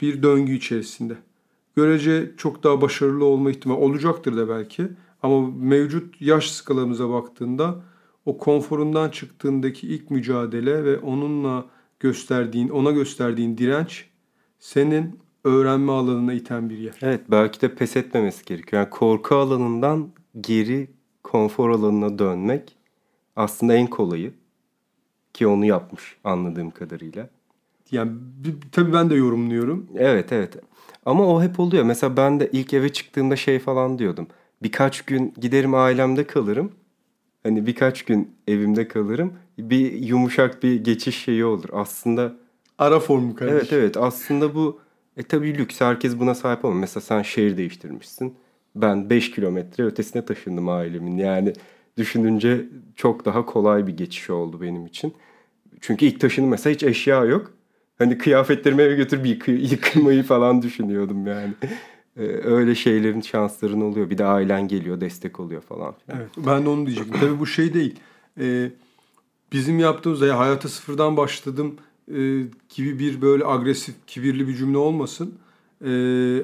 Bir 0.00 0.22
döngü 0.22 0.52
içerisinde. 0.52 1.14
Görece 1.76 2.30
çok 2.36 2.62
daha 2.62 2.80
başarılı 2.80 3.24
olma 3.24 3.50
ihtimali 3.50 3.80
olacaktır 3.80 4.36
da 4.36 4.48
belki. 4.48 4.88
Ama 5.22 5.50
mevcut 5.50 6.20
yaş 6.20 6.50
skalamıza 6.50 7.10
baktığında 7.10 7.82
o 8.26 8.38
konforundan 8.38 9.10
çıktığındaki 9.10 9.88
ilk 9.88 10.10
mücadele 10.10 10.84
ve 10.84 10.98
onunla 10.98 11.64
gösterdiğin, 12.00 12.68
ona 12.68 12.90
gösterdiğin 12.90 13.58
direnç 13.58 14.04
senin 14.58 15.20
öğrenme 15.44 15.92
alanına 15.92 16.32
iten 16.32 16.70
bir 16.70 16.78
yer. 16.78 16.94
Evet 17.02 17.20
belki 17.30 17.60
de 17.60 17.74
pes 17.74 17.96
etmemesi 17.96 18.44
gerekiyor. 18.44 18.82
Yani 18.82 18.90
korku 18.90 19.34
alanından 19.34 20.08
geri 20.40 20.90
konfor 21.22 21.70
alanına 21.70 22.18
dönmek 22.18 22.76
aslında 23.36 23.74
en 23.74 23.86
kolayı. 23.86 24.34
Ki 25.34 25.46
onu 25.46 25.64
yapmış 25.64 26.16
anladığım 26.24 26.70
kadarıyla. 26.70 27.28
Yani 27.90 28.12
tabii 28.72 28.92
ben 28.92 29.10
de 29.10 29.14
yorumluyorum. 29.14 29.86
Evet 29.96 30.32
evet. 30.32 30.56
Ama 31.04 31.26
o 31.26 31.42
hep 31.42 31.60
oluyor. 31.60 31.84
Mesela 31.84 32.16
ben 32.16 32.40
de 32.40 32.50
ilk 32.52 32.74
eve 32.74 32.92
çıktığımda 32.92 33.36
şey 33.36 33.58
falan 33.58 33.98
diyordum. 33.98 34.26
Birkaç 34.62 35.02
gün 35.02 35.34
giderim 35.40 35.74
ailemde 35.74 36.26
kalırım. 36.26 36.72
Hani 37.46 37.66
birkaç 37.66 38.02
gün 38.04 38.30
evimde 38.48 38.88
kalırım. 38.88 39.32
Bir 39.58 39.92
yumuşak 39.92 40.62
bir 40.62 40.84
geçiş 40.84 41.24
şeyi 41.24 41.44
olur. 41.44 41.68
Aslında 41.72 42.32
ara 42.78 43.00
formu 43.00 43.34
kardeşim. 43.34 43.58
Evet 43.58 43.72
evet. 43.72 43.96
Aslında 43.96 44.54
bu 44.54 44.80
e 45.16 45.22
tabii 45.22 45.58
lüks. 45.58 45.80
Herkes 45.80 46.18
buna 46.18 46.34
sahip 46.34 46.64
olmuyor. 46.64 46.80
Mesela 46.80 47.00
sen 47.00 47.22
şehir 47.22 47.56
değiştirmişsin. 47.56 48.34
Ben 48.74 49.10
5 49.10 49.30
kilometre 49.30 49.84
ötesine 49.84 50.24
taşındım 50.24 50.68
ailemin. 50.68 51.16
Yani 51.16 51.52
düşününce 51.96 52.64
çok 52.96 53.24
daha 53.24 53.46
kolay 53.46 53.86
bir 53.86 53.96
geçiş 53.96 54.30
oldu 54.30 54.60
benim 54.60 54.86
için. 54.86 55.14
Çünkü 55.80 56.06
ilk 56.06 56.20
taşındım 56.20 56.50
mesela 56.50 56.74
hiç 56.74 56.82
eşya 56.82 57.24
yok. 57.24 57.52
Hani 57.98 58.18
kıyafetlerimi 58.18 58.82
eve 58.82 58.94
götürüp 58.94 59.26
yıkı, 59.26 59.50
yıkılmayı 59.72 60.22
falan 60.22 60.62
düşünüyordum 60.62 61.26
yani. 61.26 61.52
Ee, 62.16 62.22
öyle 62.44 62.74
şeylerin 62.74 63.20
şansların 63.20 63.80
oluyor. 63.80 64.10
Bir 64.10 64.18
de 64.18 64.24
ailen 64.24 64.68
geliyor, 64.68 65.00
destek 65.00 65.40
oluyor 65.40 65.62
falan. 65.62 65.94
Filan. 66.06 66.20
Evet, 66.20 66.30
ben 66.46 66.64
de 66.64 66.68
onu 66.68 66.86
diyecektim. 66.86 67.20
Tabii 67.20 67.38
bu 67.38 67.46
şey 67.46 67.74
değil. 67.74 67.94
Ee, 68.40 68.70
bizim 69.52 69.78
yaptığımız 69.78 70.20
ya 70.20 70.38
hayata 70.38 70.68
sıfırdan 70.68 71.16
başladım 71.16 71.76
e, 72.08 72.42
gibi 72.74 72.98
bir 72.98 73.22
böyle 73.22 73.46
agresif, 73.46 73.94
kibirli 74.06 74.48
bir 74.48 74.54
cümle 74.54 74.78
olmasın. 74.78 75.34
E, 75.84 75.90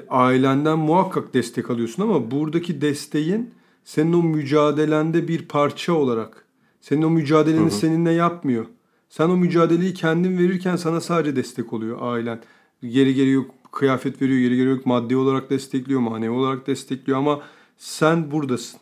ailenden 0.09 0.79
muhakkak 0.79 1.33
destek 1.33 1.69
alıyorsun 1.69 2.03
ama 2.03 2.31
buradaki 2.31 2.81
desteğin 2.81 3.51
senin 3.83 4.13
o 4.13 4.23
mücadelende 4.23 5.27
bir 5.27 5.47
parça 5.47 5.93
olarak, 5.93 6.45
senin 6.81 7.01
o 7.01 7.09
mücadeleni 7.09 7.61
hı 7.61 7.65
hı. 7.65 7.71
seninle 7.71 8.11
yapmıyor. 8.11 8.65
Sen 9.09 9.29
o 9.29 9.37
mücadeleyi 9.37 9.93
kendin 9.93 10.37
verirken 10.37 10.75
sana 10.75 11.01
sadece 11.01 11.35
destek 11.35 11.73
oluyor 11.73 11.97
ailen. 12.01 12.39
Geri 12.81 13.13
geri 13.13 13.29
yok 13.29 13.51
kıyafet 13.73 14.21
veriyor, 14.21 14.39
geri 14.39 14.69
yok 14.69 14.85
maddi 14.85 15.15
olarak 15.15 15.49
destekliyor, 15.49 15.99
manevi 15.99 16.31
olarak 16.31 16.67
destekliyor 16.67 17.17
ama 17.17 17.41
sen 17.77 18.31
buradasın. 18.31 18.79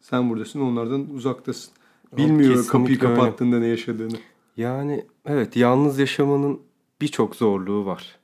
Sen 0.00 0.30
buradasın, 0.30 0.60
onlardan 0.60 1.10
uzaktasın. 1.10 1.72
Bilmiyor 2.16 2.66
kapıyı 2.66 2.98
kapattığında 2.98 3.56
öyle. 3.56 3.66
ne 3.66 3.70
yaşadığını. 3.70 4.18
Yani 4.56 5.04
evet 5.26 5.56
yalnız 5.56 5.98
yaşamanın 5.98 6.60
birçok 7.00 7.36
zorluğu 7.36 7.86
var. 7.86 8.18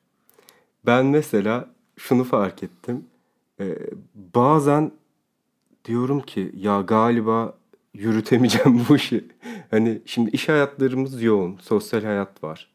Ben 0.87 1.07
mesela 1.07 1.71
şunu 1.97 2.25
fark 2.25 2.63
ettim. 2.63 3.05
Ee, 3.61 3.79
bazen 4.35 4.93
diyorum 5.85 6.21
ki 6.21 6.53
ya 6.57 6.81
galiba 6.81 7.59
yürütemeyeceğim 7.95 8.83
bu 8.89 8.97
işi. 8.97 9.25
Hani 9.71 10.03
şimdi 10.07 10.31
iş 10.31 10.49
hayatlarımız 10.49 11.23
yoğun, 11.23 11.57
sosyal 11.63 12.03
hayat 12.03 12.45
var. 12.45 12.71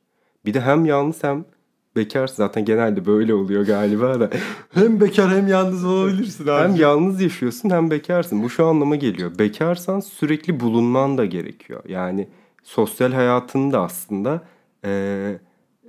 Bir 0.45 0.53
de 0.53 0.61
hem 0.61 0.85
yalnız 0.85 1.23
hem 1.23 1.45
bekar 1.95 2.27
zaten 2.27 2.65
genelde 2.65 3.05
böyle 3.05 3.33
oluyor 3.33 3.65
galiba 3.65 4.19
da. 4.19 4.29
hem 4.73 5.01
bekar 5.01 5.29
hem 5.29 5.47
yalnız 5.47 5.85
olabilirsin 5.85 6.47
abi. 6.47 6.63
Hem 6.63 6.75
yalnız 6.75 7.21
yaşıyorsun 7.21 7.69
hem 7.69 7.91
bekarsın. 7.91 8.43
Bu 8.43 8.49
şu 8.49 8.65
anlama 8.65 8.95
geliyor. 8.95 9.39
Bekarsan 9.39 9.99
sürekli 9.99 10.59
bulunman 10.59 11.17
da 11.17 11.25
gerekiyor. 11.25 11.83
Yani 11.87 12.27
sosyal 12.63 13.11
hayatını 13.11 13.73
da 13.73 13.81
aslında 13.81 14.43
e, 14.85 15.39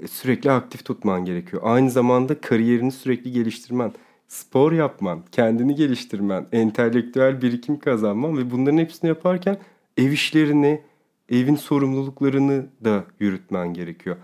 sürekli 0.06 0.50
aktif 0.50 0.84
tutman 0.84 1.24
gerekiyor. 1.24 1.62
Aynı 1.64 1.90
zamanda 1.90 2.40
kariyerini 2.40 2.92
sürekli 2.92 3.32
geliştirmen, 3.32 3.92
spor 4.28 4.72
yapman, 4.72 5.22
kendini 5.32 5.74
geliştirmen, 5.74 6.46
entelektüel 6.52 7.42
birikim 7.42 7.78
kazanman 7.78 8.38
ve 8.38 8.50
bunların 8.50 8.78
hepsini 8.78 9.08
yaparken 9.08 9.56
ev 9.96 10.10
işlerini, 10.10 10.82
evin 11.28 11.56
sorumluluklarını 11.56 12.66
da 12.84 13.04
yürütmen 13.20 13.74
gerekiyor. 13.74 14.16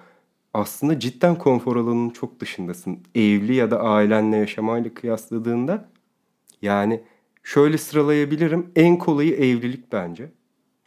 Aslında 0.58 1.00
cidden 1.00 1.38
konfor 1.38 1.76
alanının 1.76 2.10
çok 2.10 2.40
dışındasın. 2.40 2.98
Evli 3.14 3.54
ya 3.54 3.70
da 3.70 3.80
ailenle 3.80 4.36
yaşamayla 4.36 4.94
kıyasladığında 4.94 5.88
yani 6.62 7.02
şöyle 7.42 7.78
sıralayabilirim. 7.78 8.70
En 8.76 8.98
kolayı 8.98 9.34
evlilik 9.34 9.92
bence. 9.92 10.32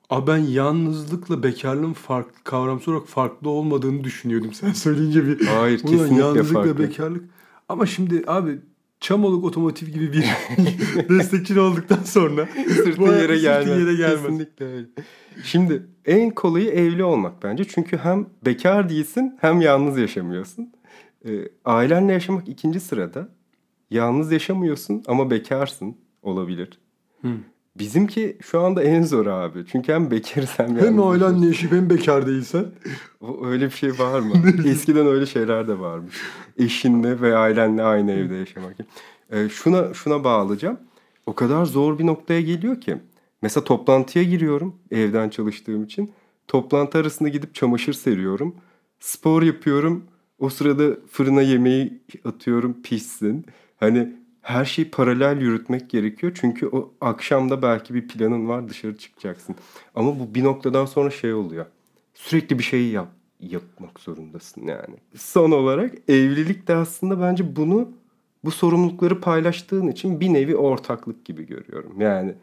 Abi 0.09 0.27
ben 0.27 0.37
yalnızlıkla 0.37 1.43
bekarlığın 1.43 1.93
farklı 1.93 2.43
kavramsal 2.43 2.91
olarak 2.91 3.07
farklı 3.07 3.49
olmadığını 3.49 4.03
düşünüyordum. 4.03 4.53
Sen 4.53 4.71
söyleyince 4.71 5.27
bir 5.27 5.45
Hayır 5.45 5.79
kesinlikle 5.79 6.15
yalnızlıkla 6.15 6.63
farklı. 6.63 6.79
bekarlık. 6.79 7.23
Ama 7.69 7.85
şimdi 7.85 8.23
abi 8.27 8.59
Çamoluk 9.01 9.45
Otomotiv 9.45 9.87
gibi 9.87 10.13
bir 10.13 10.25
destekçin 11.09 11.57
olduktan 11.57 12.03
sonra 12.03 12.47
Sırtın 12.67 13.03
yere 13.05 13.19
sırtın 13.21 13.41
gelmez. 13.41 13.79
yere 13.79 13.95
gelmez. 13.95 14.21
Kesinlikle 14.21 14.65
öyle. 14.65 14.87
Şimdi 15.43 15.83
en 16.05 16.29
kolayı 16.29 16.69
evli 16.69 17.03
olmak 17.03 17.43
bence. 17.43 17.63
Çünkü 17.63 17.97
hem 17.97 18.25
bekar 18.45 18.89
değilsin 18.89 19.37
hem 19.41 19.61
yalnız 19.61 19.97
yaşamıyorsun. 19.97 20.71
Ee, 21.25 21.29
ailenle 21.65 22.13
yaşamak 22.13 22.49
ikinci 22.49 22.79
sırada. 22.79 23.29
Yalnız 23.89 24.31
yaşamıyorsun 24.31 25.03
ama 25.07 25.31
bekarsın 25.31 25.97
olabilir. 26.21 26.79
Hı. 27.21 27.27
Bizimki 27.79 28.37
şu 28.41 28.59
anda 28.59 28.83
en 28.83 29.03
zor 29.03 29.25
abi. 29.25 29.65
Çünkü 29.71 29.93
hem 29.93 30.11
bekarız 30.11 30.49
hem 30.59 30.67
yalnız 30.67 30.81
Hem 30.81 30.95
yaşıyoruz. 30.95 31.21
ailenle 31.23 31.45
yaşayıp 31.47 31.73
hem 31.75 31.89
bekar 31.89 32.27
değilsen. 32.27 32.65
O- 33.21 33.45
Öyle 33.45 33.65
bir 33.65 33.71
şey 33.71 33.89
var 33.99 34.19
mı? 34.19 34.33
Eskiden 34.65 35.07
öyle 35.07 35.25
şeyler 35.25 35.67
de 35.67 35.79
varmış. 35.79 36.15
Eşinle 36.57 37.21
ve 37.21 37.37
ailenle 37.37 37.83
aynı 37.83 38.11
evde 38.11 38.35
yaşamak. 38.35 38.75
Ee, 39.31 39.49
şuna 39.49 39.93
şuna 39.93 40.23
bağlayacağım. 40.23 40.79
O 41.25 41.35
kadar 41.35 41.65
zor 41.65 41.99
bir 41.99 42.05
noktaya 42.05 42.41
geliyor 42.41 42.81
ki. 42.81 42.97
Mesela 43.41 43.63
toplantıya 43.63 44.25
giriyorum 44.25 44.75
evden 44.91 45.29
çalıştığım 45.29 45.83
için. 45.83 46.11
Toplantı 46.47 46.97
arasında 46.97 47.29
gidip 47.29 47.55
çamaşır 47.55 47.93
seriyorum. 47.93 48.55
Spor 48.99 49.43
yapıyorum. 49.43 50.03
O 50.39 50.49
sırada 50.49 50.97
fırına 51.11 51.41
yemeği 51.41 52.01
atıyorum 52.25 52.81
pişsin. 52.83 53.45
Hani 53.79 54.13
her 54.41 54.65
şeyi 54.65 54.91
paralel 54.91 55.41
yürütmek 55.41 55.89
gerekiyor. 55.89 56.37
Çünkü 56.41 56.67
o 56.67 56.93
akşamda 57.01 57.61
belki 57.61 57.93
bir 57.93 58.07
planın 58.07 58.47
var 58.47 58.69
dışarı 58.69 58.97
çıkacaksın. 58.97 59.55
Ama 59.95 60.19
bu 60.19 60.35
bir 60.35 60.43
noktadan 60.43 60.85
sonra 60.85 61.09
şey 61.09 61.33
oluyor. 61.33 61.65
Sürekli 62.13 62.59
bir 62.59 62.63
şeyi 62.63 62.91
yap, 62.91 63.07
yapmak 63.39 63.99
zorundasın 63.99 64.67
yani. 64.67 64.95
Son 65.15 65.51
olarak 65.51 65.93
evlilik 66.07 66.67
de 66.67 66.75
aslında 66.75 67.21
bence 67.21 67.55
bunu 67.55 67.89
bu 68.43 68.51
sorumlulukları 68.51 69.21
paylaştığın 69.21 69.87
için 69.87 70.19
bir 70.19 70.33
nevi 70.33 70.55
ortaklık 70.55 71.25
gibi 71.25 71.47
görüyorum. 71.47 72.01
Yani 72.01 72.35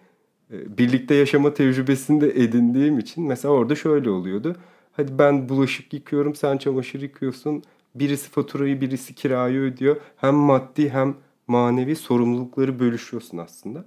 e, 0.52 0.78
birlikte 0.78 1.14
yaşama 1.14 1.54
tecrübesini 1.54 2.20
de 2.20 2.28
edindiğim 2.28 2.98
için 2.98 3.24
mesela 3.24 3.54
orada 3.54 3.74
şöyle 3.74 4.10
oluyordu. 4.10 4.56
Hadi 4.92 5.18
ben 5.18 5.48
bulaşık 5.48 5.92
yıkıyorum, 5.92 6.34
sen 6.34 6.58
çamaşır 6.58 7.02
yıkıyorsun. 7.02 7.62
Birisi 7.94 8.30
faturayı, 8.30 8.80
birisi 8.80 9.14
kirayı 9.14 9.60
ödüyor. 9.60 9.96
Hem 10.16 10.34
maddi 10.34 10.90
hem 10.90 11.14
manevi 11.48 11.96
sorumlulukları 11.96 12.80
bölüşüyorsun 12.80 13.38
aslında. 13.38 13.84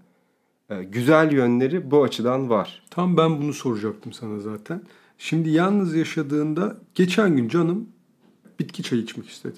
E, 0.69 0.83
Güzel 0.83 1.31
yönleri 1.31 1.91
bu 1.91 2.03
açıdan 2.03 2.49
var. 2.49 2.83
Tam 2.89 3.17
ben 3.17 3.41
bunu 3.41 3.53
soracaktım 3.53 4.13
sana 4.13 4.39
zaten. 4.39 4.81
Şimdi 5.17 5.49
yalnız 5.49 5.95
yaşadığında 5.95 6.77
geçen 6.95 7.37
gün 7.37 7.47
canım 7.47 7.89
bitki 8.59 8.83
çayı 8.83 9.01
içmek 9.01 9.29
istedi. 9.29 9.57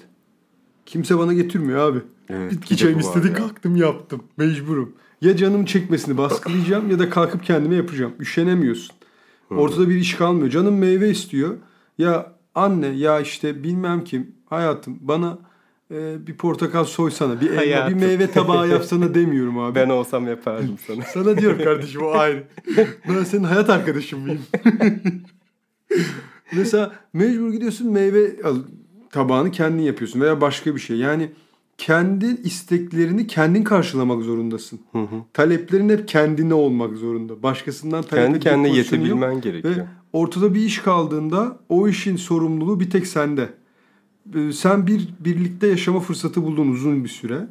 Kimse 0.86 1.18
bana 1.18 1.32
getirmiyor 1.32 1.78
abi. 1.92 1.98
Evet, 2.28 2.52
bitki 2.52 2.94
var 2.94 3.00
istedi 3.00 3.26
ya. 3.26 3.34
kalktım 3.34 3.76
yaptım. 3.76 4.22
Mecburum. 4.36 4.94
Ya 5.20 5.36
canım 5.36 5.64
çekmesini 5.64 6.18
baskılayacağım 6.18 6.90
ya 6.90 6.98
da 6.98 7.10
kalkıp 7.10 7.44
kendime 7.44 7.74
yapacağım. 7.74 8.12
Üşenemiyorsun. 8.20 8.96
Ortada 9.50 9.88
bir 9.88 9.94
iş 9.94 10.14
kalmıyor. 10.14 10.50
Canım 10.50 10.78
meyve 10.78 11.10
istiyor. 11.10 11.56
Ya 11.98 12.32
anne 12.54 12.86
ya 12.86 13.20
işte 13.20 13.62
bilmem 13.64 14.04
kim 14.04 14.34
hayatım 14.46 14.98
bana 15.00 15.38
e, 15.90 16.26
bir 16.26 16.36
portakal 16.36 16.84
soysana. 16.84 17.40
Bir 17.40 17.46
elma 17.50 17.60
Hayatım. 17.60 18.00
bir 18.00 18.06
meyve 18.06 18.30
tabağı 18.30 18.68
yapsana 18.68 19.14
demiyorum 19.14 19.58
abi. 19.58 19.74
Ben 19.74 19.88
olsam 19.88 20.28
yapardım 20.28 20.78
sana. 20.86 21.02
Sana 21.14 21.38
diyorum 21.38 21.58
kardeşim 21.64 22.02
o 22.02 22.10
ayrı. 22.10 22.44
Ben 23.08 23.24
senin 23.24 23.44
hayat 23.44 23.70
arkadaşın 23.70 24.20
mıyım? 24.20 24.40
Mesela 26.52 26.92
mecbur 27.12 27.52
gidiyorsun 27.52 27.92
meyve 27.92 28.36
tabağını 29.10 29.50
kendin 29.50 29.82
yapıyorsun 29.82 30.20
veya 30.20 30.40
başka 30.40 30.74
bir 30.74 30.80
şey. 30.80 30.96
Yani 30.96 31.30
kendi 31.78 32.26
isteklerini 32.26 33.26
kendin 33.26 33.64
karşılamak 33.64 34.22
zorundasın. 34.22 34.80
Hı 34.92 34.98
hı. 34.98 35.16
Taleplerin 35.32 35.88
hep 35.88 36.08
kendine 36.08 36.54
olmak 36.54 36.96
zorunda. 36.96 37.42
Başkasından 37.42 38.02
talep 38.02 38.24
Kendi 38.24 38.40
kendine 38.40 38.68
pozisyonun 38.68 39.02
yok. 39.04 39.10
yetebilmen 39.10 39.40
gerekiyor. 39.40 39.76
Ve 39.76 39.86
ortada 40.12 40.54
bir 40.54 40.60
iş 40.60 40.78
kaldığında 40.78 41.58
o 41.68 41.88
işin 41.88 42.16
sorumluluğu 42.16 42.80
bir 42.80 42.90
tek 42.90 43.06
sende. 43.06 43.48
Ee, 44.34 44.52
Sen 44.52 44.86
bir 44.86 45.08
birlikte 45.20 45.66
yaşama 45.66 46.00
fırsatı 46.00 46.42
buldun 46.42 46.68
uzun 46.68 47.04
bir 47.04 47.08
süre 47.08 47.46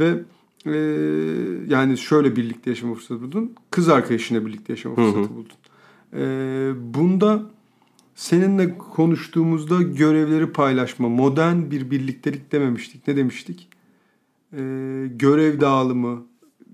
ve 0.00 0.18
e, 0.66 0.72
yani 1.68 1.98
şöyle 1.98 2.36
birlikte 2.36 2.70
yaşama 2.70 2.94
fırsatı 2.94 3.22
buldun. 3.22 3.52
Kız 3.70 3.88
arkadaşına 3.88 4.46
birlikte 4.46 4.72
yaşama 4.72 4.94
fırsatı 4.94 5.34
buldun. 5.36 5.52
Ee, 6.16 6.70
bunda 6.94 7.42
seninle 8.14 8.78
konuştuğumuzda 8.78 9.82
görevleri 9.82 10.52
paylaşma, 10.52 11.08
modern 11.08 11.70
bir 11.70 11.90
birliktelik 11.90 12.52
dememiştik. 12.52 13.08
Ne 13.08 13.16
demiştik? 13.16 13.68
Ee, 14.52 14.58
görev 15.16 15.60
dağılımı 15.60 16.22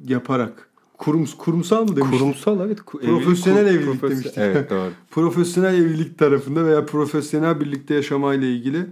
yaparak 0.08 0.68
kurums 0.98 1.34
kurumsal 1.34 1.82
mı 1.88 1.96
demiştik? 1.96 2.18
Kurumsal 2.20 2.66
evet. 2.66 2.78
ku- 2.78 3.06
Profesyonel 3.06 3.66
ku- 3.66 3.68
evlilik 3.68 3.86
profesyon- 4.00 4.10
demiştik. 4.10 4.32
Evet 4.38 4.70
doğru. 4.70 4.90
profesyonel 5.10 5.74
evlilik 5.74 6.18
tarafında 6.18 6.64
veya 6.64 6.86
profesyonel 6.86 7.60
birlikte 7.60 7.94
yaşamayla 7.94 8.48
ilgili 8.48 8.86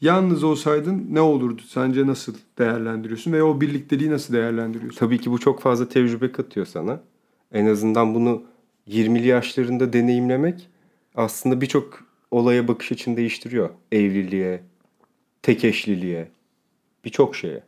yalnız 0.00 0.44
olsaydın 0.44 1.06
ne 1.10 1.20
olurdu? 1.20 1.62
Sence 1.68 2.06
nasıl 2.06 2.34
değerlendiriyorsun 2.58 3.32
veya 3.32 3.46
o 3.46 3.60
birlikteliği 3.60 4.10
nasıl 4.10 4.34
değerlendiriyorsun? 4.34 4.98
Tabii 4.98 5.18
ki 5.18 5.30
bu 5.30 5.38
çok 5.38 5.60
fazla 5.60 5.88
tecrübe 5.88 6.32
katıyor 6.32 6.66
sana. 6.66 7.00
En 7.52 7.66
azından 7.66 8.14
bunu 8.14 8.42
20'li 8.88 9.26
yaşlarında 9.26 9.92
deneyimlemek 9.92 10.68
aslında 11.14 11.60
birçok 11.60 12.04
olaya 12.30 12.68
bakış 12.68 12.92
açını 12.92 13.16
değiştiriyor. 13.16 13.70
Evliliğe, 13.92 14.62
tek 15.42 15.64
eşliliğe, 15.64 16.28
birçok 17.04 17.36
şeye 17.36 17.62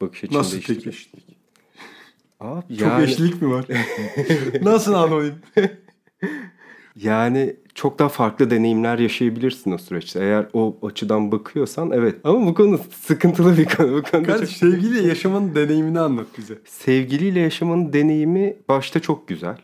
bakış 0.00 0.24
açını 0.24 0.38
Nasıl 0.38 0.52
değiştiriyor. 0.52 0.82
tek 0.84 0.94
eşlilik? 0.94 1.38
Abi 2.40 2.76
Çok 2.76 2.88
yani, 2.88 3.04
eşlilik 3.04 3.42
mi 3.42 3.50
var? 3.50 3.66
nasıl 4.62 4.92
anlayayım? 4.92 5.38
yani 6.96 7.56
çok 7.78 7.98
daha 7.98 8.08
farklı 8.08 8.50
deneyimler 8.50 8.98
yaşayabilirsin 8.98 9.72
o 9.72 9.78
süreçte. 9.78 10.20
Eğer 10.20 10.46
o 10.52 10.76
açıdan 10.82 11.32
bakıyorsan 11.32 11.90
evet. 11.90 12.16
Ama 12.24 12.46
bu 12.46 12.54
konu 12.54 12.80
sıkıntılı 13.00 13.58
bir 13.58 13.64
konu. 13.64 13.88
Bu 13.96 14.02
konuda 14.10 14.26
Kardeş 14.26 14.50
çok- 14.50 14.58
sevgiliyle 14.58 15.08
yaşamanın 15.08 15.54
deneyimini 15.54 16.00
anlat 16.00 16.26
bize. 16.38 16.58
Sevgiliyle 16.64 17.40
yaşamanın 17.40 17.92
deneyimi 17.92 18.56
başta 18.68 19.00
çok 19.00 19.28
güzel. 19.28 19.56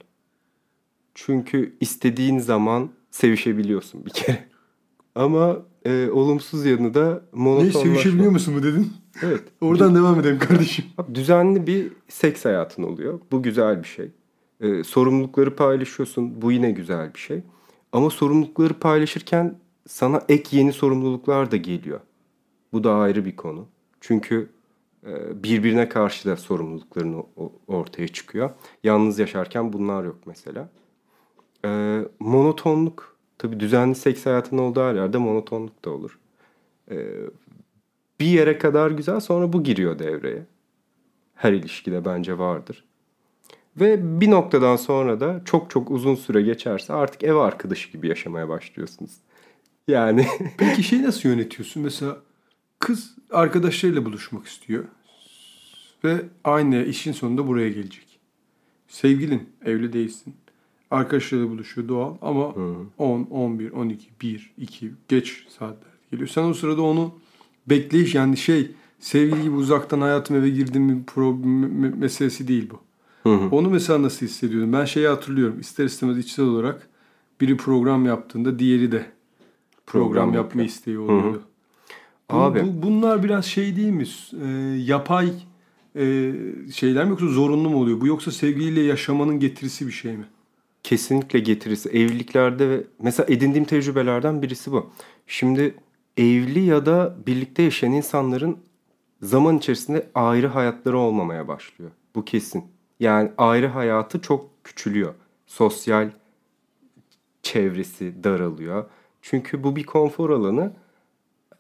Çünkü 1.15 1.77
istediğin 1.81 2.39
zaman 2.39 2.91
sevişebiliyorsun 3.11 4.07
bir 4.07 4.11
kere. 4.11 4.45
Ama 5.15 5.57
e, 5.85 6.09
olumsuz 6.11 6.65
yanı 6.67 6.95
da 6.95 7.23
Ne 7.35 7.43
monotonlaşma. 7.43 7.81
sevişebiliyor 7.81 8.31
musun 8.31 8.55
mu 8.55 8.63
dedin? 8.63 8.93
Evet. 9.23 9.43
Oradan 9.61 9.95
devam 9.95 10.21
edelim 10.21 10.39
kardeşim. 10.39 10.85
Düzenli 11.15 11.67
bir 11.67 11.93
seks 12.09 12.45
hayatın 12.45 12.83
oluyor. 12.83 13.21
Bu 13.33 13.43
güzel 13.43 13.83
bir 13.83 13.89
şey. 13.89 14.11
E, 14.61 14.85
sorumlulukları 14.85 15.57
paylaşıyorsun. 15.57 16.43
Bu 16.43 16.53
yine 16.53 16.71
güzel 16.71 17.15
bir 17.15 17.19
şey. 17.19 17.43
Ama 17.95 18.11
sorumlulukları 18.11 18.75
paylaşırken 18.75 19.55
sana 19.87 20.23
ek 20.29 20.57
yeni 20.57 20.73
sorumluluklar 20.73 21.51
da 21.51 21.57
geliyor. 21.57 22.01
Bu 22.73 22.85
da 22.85 22.95
ayrı 22.95 23.25
bir 23.25 23.37
konu. 23.37 23.67
Çünkü 24.01 24.51
e, 25.07 25.43
birbirine 25.43 25.89
karşı 25.89 26.29
da 26.29 26.37
sorumlulukların 26.37 27.25
ortaya 27.67 28.09
çıkıyor. 28.09 28.51
Yalnız 28.85 29.19
yaşarken 29.19 29.73
bunlar 29.73 30.05
yok 30.05 30.17
mesela. 30.27 30.69
E, 31.65 32.01
monotonluk. 32.21 33.17
Tabii 33.39 33.61
düzenli 33.61 33.95
seks 33.95 34.27
hayatın 34.27 34.59
olduğu 34.59 34.81
her 34.81 34.95
yerde 34.95 35.19
monotonluk 35.19 35.85
da 35.85 35.91
olur. 35.91 36.19
E, 36.91 36.97
bir 38.21 38.27
yere 38.27 38.59
kadar 38.59 38.91
güzel 38.91 39.21
sonra 39.21 39.53
bu 39.53 39.63
giriyor 39.63 39.99
devreye. 39.99 40.47
Her 41.35 41.53
ilişkide 41.53 42.05
bence 42.05 42.39
vardır. 42.39 42.85
Ve 43.81 44.21
bir 44.21 44.31
noktadan 44.31 44.77
sonra 44.77 45.21
da 45.21 45.43
çok 45.45 45.71
çok 45.71 45.91
uzun 45.91 46.15
süre 46.15 46.43
geçerse 46.43 46.93
artık 46.93 47.23
ev 47.25 47.35
arkadaşı 47.35 47.91
gibi 47.91 48.09
yaşamaya 48.09 48.49
başlıyorsunuz. 48.49 49.11
Yani 49.89 50.27
Peki 50.59 50.83
şey 50.83 51.03
nasıl 51.03 51.29
yönetiyorsun? 51.29 51.83
Mesela 51.83 52.17
kız 52.79 53.15
arkadaşlarıyla 53.31 54.05
buluşmak 54.05 54.47
istiyor. 54.47 54.85
Ve 56.05 56.23
aynı 56.45 56.85
işin 56.85 57.13
sonunda 57.13 57.47
buraya 57.47 57.69
gelecek. 57.69 58.19
Sevgilin, 58.89 59.49
evli 59.65 59.93
değilsin. 59.93 60.35
Arkadaşlarıyla 60.91 61.51
buluşuyor 61.51 61.89
doğal 61.89 62.17
ama 62.23 62.55
10, 62.99 63.23
11, 63.23 63.73
12, 63.73 64.09
1, 64.23 64.53
2 64.59 64.93
geç 65.09 65.47
saatler 65.59 65.93
geliyor. 66.11 66.29
Sen 66.29 66.43
o 66.43 66.55
sırada 66.55 66.83
onu 66.83 67.15
bekleyiş 67.67 68.15
yani 68.15 68.37
şey 68.37 68.71
sevgili 68.99 69.43
gibi 69.43 69.55
uzaktan 69.55 70.01
hayatım 70.01 70.37
eve 70.37 70.51
girdim 70.51 70.89
bir 70.89 71.05
problem 71.05 71.99
meselesi 71.99 72.49
değil 72.49 72.71
bu. 72.71 72.84
Onu 73.29 73.71
mesela 73.71 74.03
nasıl 74.03 74.27
hissediyordum? 74.27 74.73
Ben 74.73 74.85
şeyi 74.85 75.09
hatırlıyorum. 75.09 75.61
İster 75.61 75.85
istemez 75.85 76.19
içsel 76.19 76.45
olarak 76.45 76.89
biri 77.41 77.57
program 77.57 78.07
yaptığında 78.07 78.59
diğeri 78.59 78.93
de 78.93 79.07
program, 79.87 80.09
Program 80.13 80.27
yapma 80.29 80.41
yapıyor. 80.43 80.65
isteği 80.67 80.99
oluyordu. 80.99 81.43
Bu- 82.31 82.35
Abi. 82.37 82.63
bu- 82.63 82.83
bunlar 82.83 83.25
biraz 83.25 83.45
şey 83.45 83.77
değil 83.77 83.91
mi? 83.91 84.05
Ee, 84.43 84.47
yapay 84.85 85.33
e, 85.97 86.33
şeyler 86.75 87.05
mi 87.05 87.11
yoksa 87.11 87.27
zorunlu 87.27 87.71
mu 87.71 87.77
oluyor? 87.77 88.01
Bu 88.01 88.07
yoksa 88.07 88.31
sevgiliyle 88.31 88.81
yaşamanın 88.81 89.41
getirisi 89.41 89.87
bir 89.87 89.93
şey 89.93 90.17
mi? 90.17 90.25
kesinlikle 90.83 91.39
getirisi 91.39 91.89
evliliklerde 91.89 92.69
ve 92.71 92.85
mesela 93.03 93.27
edindiğim 93.31 93.65
tecrübelerden 93.65 94.43
birisi 94.43 94.73
bu. 94.73 94.91
Şimdi 95.27 95.75
evli 96.17 96.61
ya 96.61 96.87
da 96.87 97.17
birlikte 97.27 97.63
yaşayan 97.63 97.93
insanların 97.93 98.57
zaman 99.23 99.59
içerisinde 99.59 100.11
ayrı 100.15 100.47
hayatları 100.47 100.99
olmamaya 100.99 101.49
başlıyor. 101.49 101.91
Bu 102.15 102.25
kesin. 102.25 102.65
Yani 103.01 103.33
ayrı 103.39 103.67
hayatı 103.67 104.21
çok 104.21 104.65
küçülüyor. 104.65 105.15
Sosyal 105.47 106.11
çevresi 107.43 108.25
daralıyor. 108.25 108.85
Çünkü 109.23 109.65
bu 109.65 109.77
bir 109.77 109.87
konfor 109.87 110.31
alanı. 110.31 110.73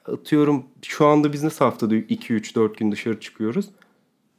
Atıyorum 0.05 0.65
şu 0.83 1.07
anda 1.07 1.33
biz 1.33 1.43
nasıl 1.43 1.65
haftada 1.65 1.95
2-3-4 1.95 2.77
gün 2.77 2.93
dışarı 2.93 3.21
çıkıyoruz. 3.21 3.71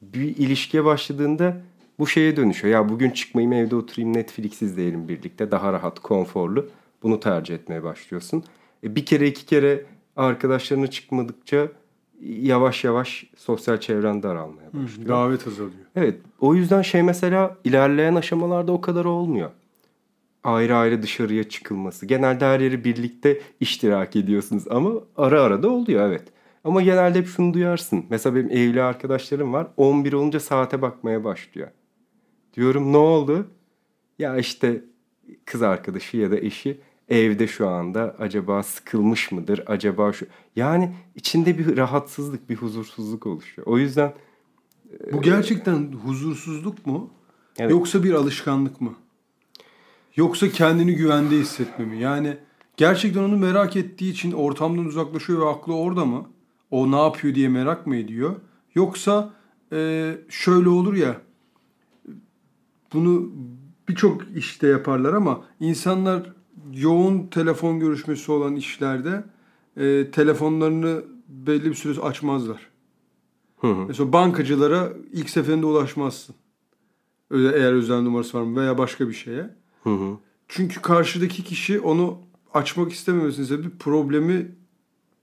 Bir 0.01 0.37
ilişkiye 0.37 0.85
başladığında 0.85 1.61
bu 1.99 2.07
şeye 2.07 2.37
dönüşüyor. 2.37 2.73
Ya 2.73 2.89
bugün 2.89 3.09
çıkmayayım 3.09 3.53
evde 3.53 3.75
oturayım 3.75 4.13
Netflix 4.13 4.61
izleyelim 4.61 5.07
birlikte. 5.07 5.51
Daha 5.51 5.73
rahat, 5.73 5.99
konforlu. 5.99 6.69
Bunu 7.03 7.19
tercih 7.19 7.55
etmeye 7.55 7.83
başlıyorsun. 7.83 8.43
E, 8.83 8.95
bir 8.95 9.05
kere 9.05 9.27
iki 9.27 9.45
kere 9.45 9.85
arkadaşlarına 10.15 10.87
çıkmadıkça 10.87 11.67
yavaş 12.21 12.83
yavaş 12.83 13.25
sosyal 13.37 13.77
çevren 13.77 14.23
daralmaya 14.23 14.67
başlıyor. 14.73 15.09
Davet 15.09 15.47
azalıyor. 15.47 15.85
Evet. 15.95 16.19
O 16.39 16.55
yüzden 16.55 16.81
şey 16.81 17.03
mesela 17.03 17.57
ilerleyen 17.63 18.15
aşamalarda 18.15 18.71
o 18.71 18.81
kadar 18.81 19.05
olmuyor. 19.05 19.51
Ayrı 20.43 20.75
ayrı 20.75 21.03
dışarıya 21.03 21.43
çıkılması. 21.49 22.05
Genelde 22.05 22.45
her 22.45 22.59
yeri 22.59 22.83
birlikte 22.83 23.41
iştirak 23.59 24.15
ediyorsunuz 24.15 24.63
ama 24.69 24.91
ara 25.17 25.41
ara 25.41 25.63
da 25.63 25.69
oluyor 25.69 26.07
evet. 26.09 26.23
Ama 26.63 26.81
genelde 26.81 27.19
hep 27.19 27.27
şunu 27.27 27.53
duyarsın. 27.53 28.05
Mesela 28.09 28.35
benim 28.35 28.49
evli 28.49 28.81
arkadaşlarım 28.81 29.53
var. 29.53 29.67
11 29.77 30.13
olunca 30.13 30.39
saate 30.39 30.81
bakmaya 30.81 31.23
başlıyor. 31.23 31.67
Diyorum 32.53 32.93
ne 32.93 32.97
oldu? 32.97 33.47
Ya 34.19 34.37
işte 34.37 34.83
kız 35.45 35.61
arkadaşı 35.61 36.17
ya 36.17 36.31
da 36.31 36.37
eşi 36.37 36.79
evde 37.09 37.47
şu 37.47 37.67
anda 37.67 38.15
acaba 38.19 38.63
sıkılmış 38.63 39.31
mıdır? 39.31 39.63
Acaba 39.67 40.13
şu... 40.13 40.25
Yani 40.55 40.95
içinde 41.15 41.57
bir 41.57 41.77
rahatsızlık, 41.77 42.49
bir 42.49 42.55
huzursuzluk 42.55 43.25
oluşuyor. 43.25 43.67
O 43.67 43.77
yüzden 43.77 44.13
Bu 45.13 45.21
gerçekten 45.21 45.91
huzursuzluk 45.91 46.85
mu? 46.85 47.09
Evet. 47.59 47.71
Yoksa 47.71 48.03
bir 48.03 48.13
alışkanlık 48.13 48.81
mı? 48.81 48.95
Yoksa 50.15 50.49
kendini 50.49 50.95
güvende 50.95 51.35
hissetme 51.35 51.85
mi? 51.85 51.99
Yani 51.99 52.37
gerçekten 52.77 53.23
onu 53.23 53.37
merak 53.37 53.75
ettiği 53.75 54.11
için 54.11 54.31
ortamdan 54.31 54.85
uzaklaşıyor 54.85 55.41
ve 55.41 55.49
aklı 55.49 55.75
orada 55.75 56.05
mı? 56.05 56.29
O 56.71 56.91
ne 56.91 57.01
yapıyor 57.01 57.35
diye 57.35 57.49
merak 57.49 57.87
mı 57.87 57.95
ediyor? 57.95 58.35
Yoksa 58.75 59.33
e, 59.71 60.11
şöyle 60.29 60.69
olur 60.69 60.93
ya 60.93 61.21
bunu 62.93 63.31
birçok 63.89 64.21
işte 64.35 64.67
yaparlar 64.67 65.13
ama 65.13 65.43
insanlar 65.59 66.33
yoğun 66.73 67.27
telefon 67.27 67.79
görüşmesi 67.79 68.31
olan 68.31 68.55
işlerde 68.55 69.23
e, 69.77 70.11
telefonlarını 70.11 71.03
belli 71.27 71.65
bir 71.65 71.75
süre 71.75 72.01
açmazlar. 72.01 72.69
Hı 73.57 73.67
hı. 73.67 73.85
Mesela 73.87 74.13
bankacılara 74.13 74.93
ilk 75.11 75.29
seferinde 75.29 75.65
ulaşmazsın. 75.65 76.35
Öyle, 77.29 77.57
eğer 77.57 77.73
özel 77.73 78.01
numarası 78.01 78.37
var 78.37 78.43
mı 78.43 78.61
veya 78.61 78.77
başka 78.77 79.07
bir 79.07 79.13
şeye. 79.13 79.49
Hı 79.83 79.89
hı. 79.89 80.17
Çünkü 80.47 80.81
karşıdaki 80.81 81.43
kişi 81.43 81.79
onu 81.79 82.17
açmak 82.53 82.91
istememesinin 82.91 83.45
sebebi 83.45 83.69
problemi 83.69 84.55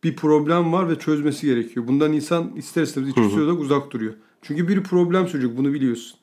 bir 0.04 0.16
problem 0.16 0.72
var 0.72 0.88
ve 0.88 0.98
çözmesi 0.98 1.46
gerekiyor. 1.46 1.88
Bundan 1.88 2.12
insan 2.12 2.56
ister 2.56 2.82
istemez 2.82 3.10
hiçbir 3.10 3.28
süre 3.30 3.52
uzak 3.52 3.90
duruyor. 3.90 4.14
Çünkü 4.42 4.68
bir 4.68 4.82
problem 4.82 5.26
çocuk 5.26 5.56
bunu 5.56 5.72
biliyorsun. 5.72 6.18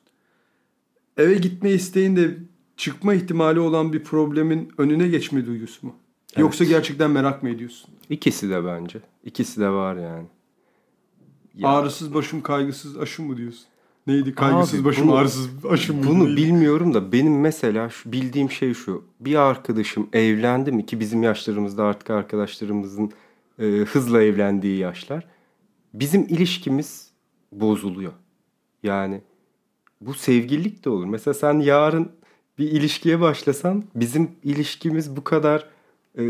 Eve 1.16 1.34
gitme 1.34 1.70
isteğinde 1.70 2.38
çıkma 2.80 3.14
ihtimali 3.14 3.60
olan 3.60 3.92
bir 3.92 4.04
problemin 4.04 4.72
önüne 4.78 5.08
geçme 5.08 5.46
duygusu 5.46 5.86
mu? 5.86 5.94
Yoksa 6.36 6.64
gerçekten 6.64 7.10
merak 7.10 7.42
mı 7.42 7.48
ediyorsun? 7.48 7.90
İkisi 8.10 8.50
de 8.50 8.64
bence. 8.64 8.98
İkisi 9.24 9.60
de 9.60 9.68
var 9.68 9.96
yani. 9.96 10.26
Ya, 11.54 11.68
Ağrısız 11.68 12.14
başım 12.14 12.42
kaygısız 12.42 12.98
aşım 12.98 13.26
mı 13.26 13.36
diyorsun? 13.36 13.64
Neydi 14.06 14.34
kaygısız 14.34 14.80
Abi, 14.80 14.84
başım 14.84 15.08
bunu- 15.08 15.16
ağrısız 15.16 15.48
aşım 15.70 15.96
mı? 15.96 16.06
bunu 16.06 16.24
Neydi? 16.24 16.36
bilmiyorum 16.36 16.94
da 16.94 17.12
benim 17.12 17.40
mesela 17.40 17.88
şu, 17.90 18.12
bildiğim 18.12 18.50
şey 18.50 18.74
şu. 18.74 19.04
Bir 19.20 19.34
arkadaşım 19.34 20.08
evlendi 20.12 20.72
mi 20.72 20.86
ki 20.86 21.00
bizim 21.00 21.22
yaşlarımızda 21.22 21.84
artık 21.84 22.10
arkadaşlarımızın 22.10 23.12
e, 23.58 23.64
hızla 23.66 24.22
evlendiği 24.22 24.78
yaşlar. 24.78 25.26
Bizim 25.94 26.22
ilişkimiz 26.22 27.10
bozuluyor. 27.52 28.12
Yani 28.82 29.20
bu 30.00 30.14
sevgililik 30.14 30.84
de 30.84 30.90
olur. 30.90 31.06
Mesela 31.06 31.34
sen 31.34 31.58
yarın 31.60 32.08
bir 32.60 32.70
ilişkiye 32.70 33.20
başlasan 33.20 33.84
bizim 33.94 34.30
ilişkimiz 34.44 35.16
bu 35.16 35.24
kadar 35.24 35.68
e, 36.18 36.24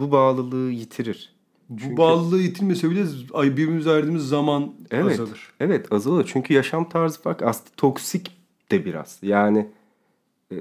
bu 0.00 0.12
bağlılığı 0.12 0.70
yitirir. 0.70 1.34
Bu 1.68 1.96
bağlılığı 1.96 2.40
yitirmese 2.40 2.90
bile 2.90 3.04
ay 3.34 3.50
birbirimize 3.50 3.90
ayırdığımız 3.90 4.28
zaman 4.28 4.74
Evet. 4.90 5.20
azalır. 5.20 5.52
Evet 5.60 5.92
azalıyor. 5.92 6.30
Çünkü 6.32 6.54
yaşam 6.54 6.88
tarzı 6.88 7.22
farklı. 7.22 7.46
Aslında 7.46 7.70
toksik 7.76 8.30
de 8.70 8.84
biraz. 8.84 9.18
Yani 9.22 9.68
e, 10.50 10.56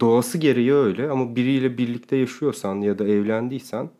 doğası 0.00 0.38
gereği 0.38 0.72
öyle 0.74 1.10
ama 1.10 1.36
biriyle 1.36 1.78
birlikte 1.78 2.16
yaşıyorsan 2.16 2.80
ya 2.80 2.98
da 2.98 3.08
evlendiysen 3.08 3.90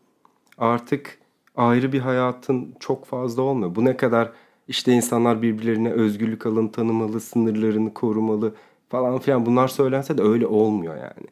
artık 0.59 1.18
ayrı 1.57 1.92
bir 1.92 2.01
hayatın 2.01 2.75
çok 2.81 3.05
fazla 3.07 3.42
olmuyor. 3.42 3.75
Bu 3.75 3.85
ne 3.85 3.97
kadar 3.97 4.33
işte 4.68 4.92
insanlar 4.92 5.42
birbirlerine 5.42 5.92
özgürlük 5.92 6.47
alanı 6.47 6.73
tanımalı, 6.73 7.21
sınırlarını 7.21 7.95
korumalı 7.95 8.55
falan 8.93 9.19
filan 9.19 9.47
bunlar 9.47 9.69
söylense 9.69 10.19
de 10.19 10.23
öyle 10.23 10.47
olmuyor 10.47 10.97
yani. 10.97 11.27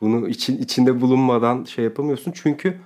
Bunu 0.00 0.28
için 0.28 0.58
içinde 0.58 1.00
bulunmadan 1.00 1.64
şey 1.64 1.84
yapamıyorsun 1.84 2.32
çünkü 2.34 2.78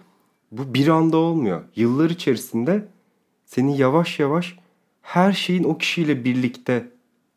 bu 0.52 0.74
bir 0.74 0.88
anda 0.88 1.16
olmuyor. 1.16 1.62
Yıllar 1.76 2.10
içerisinde 2.10 2.88
senin 3.44 3.72
yavaş 3.72 4.20
yavaş 4.20 4.56
her 5.02 5.32
şeyin 5.32 5.64
o 5.64 5.78
kişiyle 5.78 6.24
birlikte 6.24 6.88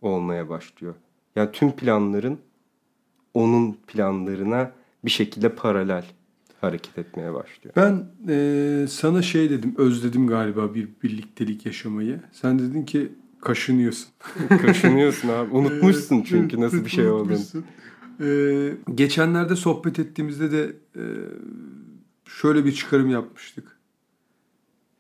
olmaya 0.02 0.50
başlıyor. 0.50 0.94
Yani 1.36 1.52
tüm 1.52 1.72
planların 1.72 2.38
onun 3.34 3.78
planlarına 3.88 4.72
bir 5.06 5.12
şekilde 5.12 5.56
paralel 5.56 6.06
hareket 6.62 6.98
etmeye 6.98 7.34
başlıyor. 7.34 7.76
Ben 7.76 8.06
eee, 8.28 8.88
sana 8.88 9.22
şey 9.22 9.50
dedim, 9.50 9.76
özledim 9.78 10.28
galiba 10.28 10.74
bir 10.74 10.90
birliktelik 11.04 11.66
yaşamayı. 11.66 12.20
Sen 12.32 12.60
dedin 12.60 12.86
ki 12.86 13.12
kaşınıyorsun. 13.46 14.08
Kaşınıyorsun 14.62 15.30
abi. 15.30 15.52
Unutmuşsun 15.52 16.22
çünkü 16.22 16.62
nasıl 16.62 16.86
bir 16.86 16.90
şey 16.90 17.10
olduğunu. 17.10 17.40
Eee, 18.20 18.78
geçenlerde 18.96 19.56
sohbet 19.56 20.00
ettiğimizde 20.00 20.52
de 20.52 20.74
eee, 20.96 21.04
şöyle 22.26 22.66
bir 22.66 22.72
çıkarım 22.72 23.10
yapmıştık. 23.10 23.78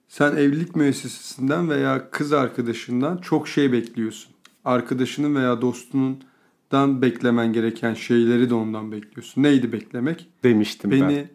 Sen 0.07 0.35
evlilik 0.35 0.75
müessesesinden 0.75 1.69
veya 1.69 2.09
kız 2.11 2.33
arkadaşından 2.33 3.17
çok 3.17 3.47
şey 3.47 3.71
bekliyorsun. 3.71 4.31
Arkadaşının 4.65 5.35
veya 5.35 5.61
dostundan 5.61 7.01
beklemen 7.01 7.53
gereken 7.53 7.93
şeyleri 7.93 8.49
de 8.49 8.53
ondan 8.53 8.91
bekliyorsun. 8.91 9.43
Neydi 9.43 9.71
beklemek? 9.71 10.27
Demiştim 10.43 10.91
beni 10.91 11.01
ben. 11.01 11.27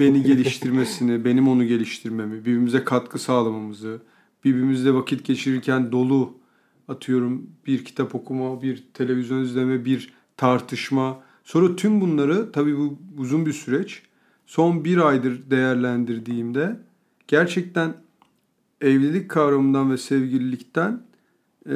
beni 0.00 0.22
geliştirmesini, 0.22 1.24
benim 1.24 1.48
onu 1.48 1.64
geliştirmemi, 1.64 2.40
birbirimize 2.40 2.84
katkı 2.84 3.18
sağlamamızı, 3.18 4.02
birbirimizle 4.44 4.94
vakit 4.94 5.24
geçirirken 5.24 5.92
dolu 5.92 6.41
atıyorum 6.88 7.50
bir 7.66 7.84
kitap 7.84 8.14
okuma, 8.14 8.62
bir 8.62 8.84
televizyon 8.94 9.42
izleme, 9.42 9.84
bir 9.84 10.12
tartışma. 10.36 11.22
Sonra 11.44 11.76
tüm 11.76 12.00
bunları 12.00 12.52
tabii 12.52 12.78
bu 12.78 12.98
uzun 13.18 13.46
bir 13.46 13.52
süreç. 13.52 14.02
Son 14.46 14.84
bir 14.84 14.98
aydır 14.98 15.50
değerlendirdiğimde 15.50 16.80
gerçekten 17.28 17.94
evlilik 18.80 19.30
kavramından 19.30 19.90
ve 19.90 19.96
sevgililikten 19.96 21.02
e, 21.66 21.72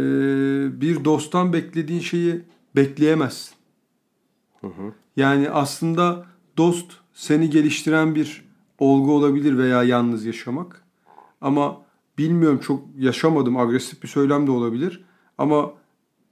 bir 0.81 1.05
dosttan 1.05 1.53
beklediğin 1.53 2.01
şeyi 2.01 2.41
bekleyemezsin. 2.77 3.55
Yani 5.17 5.51
aslında 5.51 6.27
dost 6.57 6.93
seni 7.15 7.51
geliştiren 7.51 8.15
bir 8.15 8.45
olgu 8.79 9.13
olabilir 9.13 9.59
veya 9.59 9.83
yalnız 9.83 10.25
yaşamak. 10.25 10.83
Ama 11.41 11.86
bilmiyorum 12.19 12.59
çok 12.59 12.85
yaşamadım 12.99 13.57
agresif 13.57 14.03
bir 14.03 14.09
söylem 14.09 14.47
de 14.47 14.51
olabilir. 14.51 15.05
Ama 15.39 15.73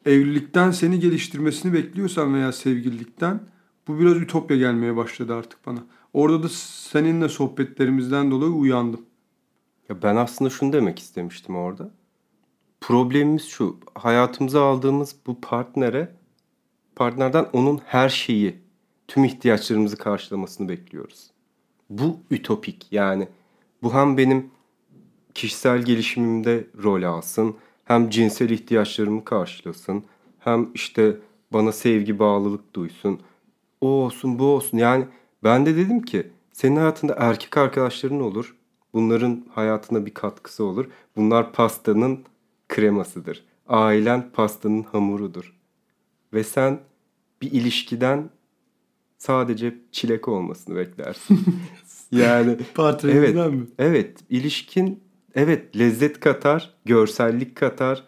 evlilikten 0.07 0.71
seni 0.71 1.01
geliştirmesini 1.01 1.73
bekliyorsan 1.73 2.35
veya 2.35 2.53
sevgililikten 2.53 3.41
bu 3.89 3.99
biraz 3.99 4.17
ütopya 4.17 4.57
gelmeye 4.57 4.97
başladı 4.97 5.35
artık 5.35 5.67
bana. 5.67 5.85
Orada 6.13 6.43
da 6.43 6.49
seninle 6.49 7.29
sohbetlerimizden 7.29 8.31
dolayı 8.31 8.53
uyandım. 8.53 9.07
Ya 9.89 10.03
ben 10.03 10.17
aslında 10.17 10.51
şunu 10.51 10.73
demek 10.73 10.99
istemiştim 10.99 11.57
orada. 11.57 11.91
Problemimiz 12.81 13.45
şu. 13.45 13.77
Hayatımıza 13.95 14.65
aldığımız 14.65 15.17
bu 15.27 15.41
partnere 15.41 16.15
partnerden 16.97 17.47
onun 17.53 17.81
her 17.85 18.09
şeyi, 18.09 18.59
tüm 19.09 19.25
ihtiyaçlarımızı 19.25 19.97
karşılamasını 19.97 20.69
bekliyoruz. 20.69 21.31
Bu 21.91 22.21
ütopik 22.31 22.87
yani. 22.93 23.29
Bu 23.83 23.95
hem 23.95 24.17
benim 24.17 24.51
kişisel 25.35 25.83
gelişimimde 25.83 26.67
rol 26.83 27.03
alsın, 27.03 27.57
hem 27.85 28.11
cinsel 28.11 28.51
ihtiyaçlarımı 28.51 29.25
karşılasın, 29.25 30.05
hem 30.39 30.69
işte 30.75 31.17
bana 31.53 31.73
sevgi, 31.73 32.19
bağlılık 32.19 32.75
duysun. 32.75 33.21
O 33.81 33.87
olsun, 33.87 34.39
bu 34.39 34.45
olsun. 34.45 34.79
Yani 34.79 35.07
ben 35.45 35.67
de 35.67 35.77
dedim 35.77 36.03
ki 36.03 36.31
senin 36.53 36.77
hayatında 36.77 37.15
erkek 37.19 37.57
arkadaşların 37.57 38.21
olur. 38.21 38.57
Bunların 38.93 39.45
hayatına 39.55 40.07
bir 40.07 40.15
katkısı 40.15 40.65
olur. 40.65 40.87
Bunlar 41.17 41.53
pastanın 41.53 42.25
kremasıdır. 42.69 43.45
Ailen 43.69 44.31
pastanın 44.33 44.83
hamurudur. 44.83 45.55
Ve 46.33 46.45
sen 46.45 46.81
bir 47.43 47.53
ilişkiden 47.53 48.31
sadece 49.19 49.75
çilek 49.93 50.29
olmasını 50.29 50.77
beklersin. 50.77 51.45
yani 52.13 52.57
Partnerimizden 52.75 53.43
evet, 53.43 53.53
mi? 53.53 53.67
Evet, 53.79 54.17
ilişkin 54.31 55.04
evet 55.35 55.77
lezzet 55.79 56.21
katar, 56.21 56.75
görsellik 56.85 57.57
katar, 57.57 58.05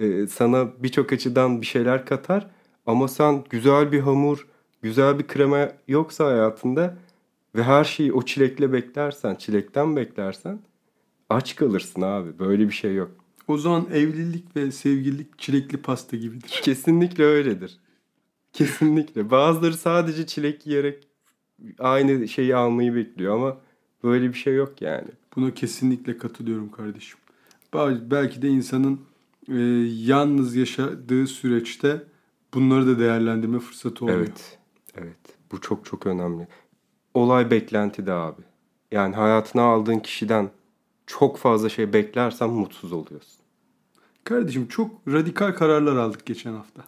e, 0.00 0.26
sana 0.26 0.82
birçok 0.82 1.12
açıdan 1.12 1.60
bir 1.60 1.66
şeyler 1.66 2.06
katar. 2.06 2.50
Ama 2.86 3.08
sen 3.08 3.44
güzel 3.50 3.92
bir 3.92 4.00
hamur, 4.00 4.46
güzel 4.82 5.18
bir 5.18 5.26
krema 5.26 5.68
yoksa 5.88 6.26
hayatında 6.26 6.96
ve 7.56 7.62
her 7.62 7.84
şeyi 7.84 8.12
o 8.12 8.22
çilekle 8.22 8.72
beklersen, 8.72 9.34
çilekten 9.34 9.96
beklersen 9.96 10.58
aç 11.30 11.56
kalırsın 11.56 12.02
abi. 12.02 12.38
Böyle 12.38 12.66
bir 12.66 12.72
şey 12.74 12.94
yok. 12.94 13.10
O 13.48 13.58
zaman 13.58 13.86
evlilik 13.92 14.56
ve 14.56 14.70
sevgililik 14.70 15.38
çilekli 15.38 15.78
pasta 15.78 16.16
gibidir. 16.16 16.60
Kesinlikle 16.62 17.24
öyledir. 17.24 17.78
Kesinlikle. 18.52 19.30
Bazıları 19.30 19.74
sadece 19.74 20.26
çilek 20.26 20.66
yiyerek 20.66 21.08
aynı 21.78 22.28
şeyi 22.28 22.56
almayı 22.56 22.94
bekliyor 22.94 23.34
ama 23.34 23.60
böyle 24.04 24.28
bir 24.28 24.38
şey 24.38 24.54
yok 24.54 24.82
yani. 24.82 25.08
Buna 25.36 25.54
kesinlikle 25.54 26.18
katılıyorum 26.18 26.70
kardeşim. 26.70 27.18
Belki 28.10 28.42
de 28.42 28.48
insanın 28.48 29.00
e, 29.48 29.54
yalnız 30.04 30.56
yaşadığı 30.56 31.26
süreçte 31.26 32.04
bunları 32.54 32.86
da 32.86 32.98
değerlendirme 32.98 33.58
fırsatı 33.58 34.04
oluyor. 34.04 34.18
Evet. 34.18 34.58
Evet. 34.94 35.16
Bu 35.52 35.60
çok 35.60 35.84
çok 35.84 36.06
önemli. 36.06 36.48
Olay 37.14 37.50
beklenti 37.50 38.06
de 38.06 38.12
abi. 38.12 38.42
Yani 38.92 39.14
hayatına 39.16 39.62
aldığın 39.62 39.98
kişiden 39.98 40.50
çok 41.06 41.38
fazla 41.38 41.68
şey 41.68 41.92
beklersen 41.92 42.50
mutsuz 42.50 42.92
oluyorsun. 42.92 43.44
Kardeşim 44.24 44.68
çok 44.68 44.90
radikal 45.08 45.52
kararlar 45.52 45.96
aldık 45.96 46.26
geçen 46.26 46.52
hafta. 46.52 46.84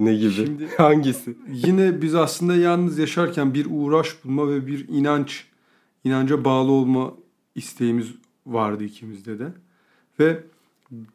Ne 0.00 0.14
gibi? 0.14 0.32
Şimdi- 0.32 0.68
Hangisi? 0.76 1.36
Yine 1.48 2.02
biz 2.02 2.14
aslında 2.14 2.56
yalnız 2.56 2.98
yaşarken 2.98 3.54
bir 3.54 3.66
uğraş 3.70 4.24
bulma 4.24 4.48
ve 4.48 4.66
bir 4.66 4.88
inanç, 4.88 5.46
inanca 6.04 6.44
bağlı 6.44 6.70
olma 6.72 7.12
isteğimiz 7.58 8.06
vardı 8.46 8.84
ikimizde 8.84 9.38
de. 9.38 9.52
Ve 10.20 10.44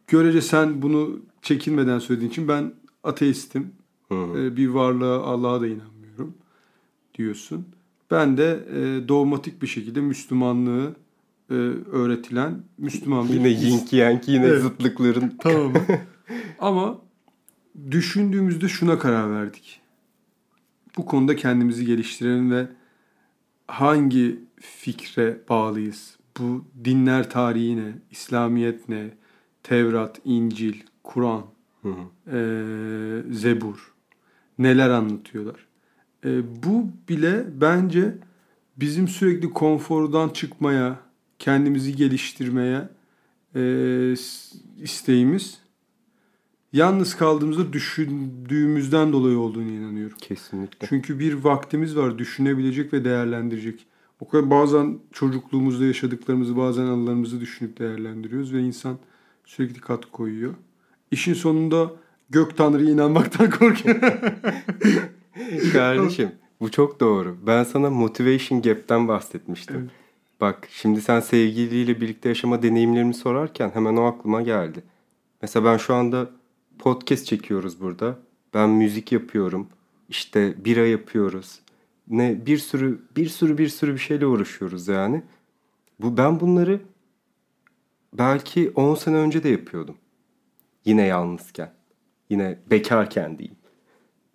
görece 0.07 0.41
sen 0.41 0.81
bunu 0.81 1.19
çekinmeden 1.41 1.99
söylediğin 1.99 2.31
için 2.31 2.47
ben 2.47 2.73
ateistim. 3.03 3.71
Hı 4.09 4.15
hı. 4.15 4.39
Ee, 4.39 4.57
bir 4.57 4.67
varlığa, 4.67 5.23
Allah'a 5.23 5.61
da 5.61 5.67
inanmıyorum 5.67 6.33
diyorsun. 7.15 7.65
Ben 8.11 8.37
de 8.37 8.65
e, 8.75 9.07
dogmatik 9.07 9.61
bir 9.61 9.67
şekilde 9.67 10.01
Müslümanlığı 10.01 10.95
e, 11.49 11.53
öğretilen 11.91 12.63
Müslüman 12.77 13.29
bir 13.29 13.33
Yine 13.33 13.49
yin 13.49 13.81
yang 13.91 14.21
yine 14.27 14.45
Evet. 14.45 14.61
zıtlıkların. 14.61 15.37
Tamam. 15.39 15.73
Ama 16.59 17.01
düşündüğümüzde 17.91 18.67
şuna 18.67 18.99
karar 18.99 19.31
verdik. 19.31 19.81
Bu 20.97 21.05
konuda 21.05 21.35
kendimizi 21.35 21.85
geliştirelim 21.85 22.51
ve 22.51 22.67
hangi 23.67 24.39
fikre 24.59 25.41
bağlıyız? 25.49 26.17
Bu 26.39 26.65
dinler 26.85 27.29
tarihi 27.29 27.77
ne? 27.77 27.91
İslamiyet 28.11 28.89
ne? 28.89 29.09
Tevrat, 29.63 30.19
İncil, 30.25 30.73
Kur'an, 31.03 31.43
eee, 31.83 33.23
Zebur 33.31 33.93
neler 34.59 34.89
anlatıyorlar? 34.89 35.67
Eee, 36.25 36.41
bu 36.65 36.87
bile 37.09 37.45
bence 37.61 38.15
bizim 38.77 39.07
sürekli 39.07 39.49
konfordan 39.49 40.29
çıkmaya, 40.29 40.99
kendimizi 41.39 41.95
geliştirmeye 41.95 42.89
s- 44.15 44.57
isteğimiz 44.81 45.59
yalnız 46.73 47.15
kaldığımızda 47.15 47.73
düşündüğümüzden 47.73 49.13
dolayı 49.13 49.37
olduğunu 49.37 49.69
inanıyorum. 49.71 50.17
Kesinlikle. 50.21 50.87
Çünkü 50.87 51.19
bir 51.19 51.33
vaktimiz 51.33 51.97
var 51.97 52.17
düşünebilecek 52.17 52.93
ve 52.93 53.05
değerlendirecek. 53.05 53.85
O 54.23 54.27
kadar 54.27 54.49
bazen 54.49 54.99
çocukluğumuzda 55.11 55.85
yaşadıklarımızı 55.85 56.57
bazen 56.57 56.83
anılarımızı 56.83 57.41
düşünüp 57.41 57.79
değerlendiriyoruz 57.79 58.53
ve 58.53 58.61
insan 58.61 58.97
sürekli 59.45 59.81
katkı 59.81 60.11
koyuyor. 60.11 60.53
İşin 61.11 61.33
sonunda 61.33 61.91
gök 62.29 62.57
tanrıya 62.57 62.91
inanmaktan 62.91 63.49
korkuyor. 63.49 64.01
Kardeşim 65.73 66.31
bu 66.59 66.71
çok 66.71 66.99
doğru. 66.99 67.35
Ben 67.47 67.63
sana 67.63 67.89
motivation 67.89 68.61
gap'ten 68.61 69.07
bahsetmiştim. 69.07 69.75
Evet. 69.79 69.89
Bak 70.41 70.67
şimdi 70.71 71.01
sen 71.01 71.19
sevgiliyle 71.19 72.01
birlikte 72.01 72.29
yaşama 72.29 72.63
deneyimlerimi 72.63 73.13
sorarken 73.13 73.71
hemen 73.73 73.95
o 73.97 74.03
aklıma 74.03 74.41
geldi. 74.41 74.83
Mesela 75.41 75.65
ben 75.65 75.77
şu 75.77 75.93
anda 75.93 76.29
podcast 76.79 77.25
çekiyoruz 77.25 77.81
burada. 77.81 78.19
Ben 78.53 78.69
müzik 78.69 79.11
yapıyorum. 79.11 79.67
İşte 80.09 80.65
bira 80.65 80.85
yapıyoruz. 80.85 81.59
Ne 82.07 82.45
bir 82.45 82.57
sürü 82.57 83.01
bir 83.15 83.29
sürü 83.29 83.57
bir 83.57 83.67
sürü 83.67 83.93
bir 83.93 83.99
şeyle 83.99 84.25
uğraşıyoruz 84.25 84.87
yani. 84.87 85.23
Bu 85.99 86.17
ben 86.17 86.39
bunları 86.39 86.81
belki 88.13 88.71
10 88.75 88.95
sene 88.95 89.15
önce 89.15 89.43
de 89.43 89.49
yapıyordum. 89.49 89.95
Yine 90.85 91.05
yalnızken. 91.05 91.71
Yine 92.29 92.59
bekarken 92.71 93.37
diyeyim. 93.37 93.57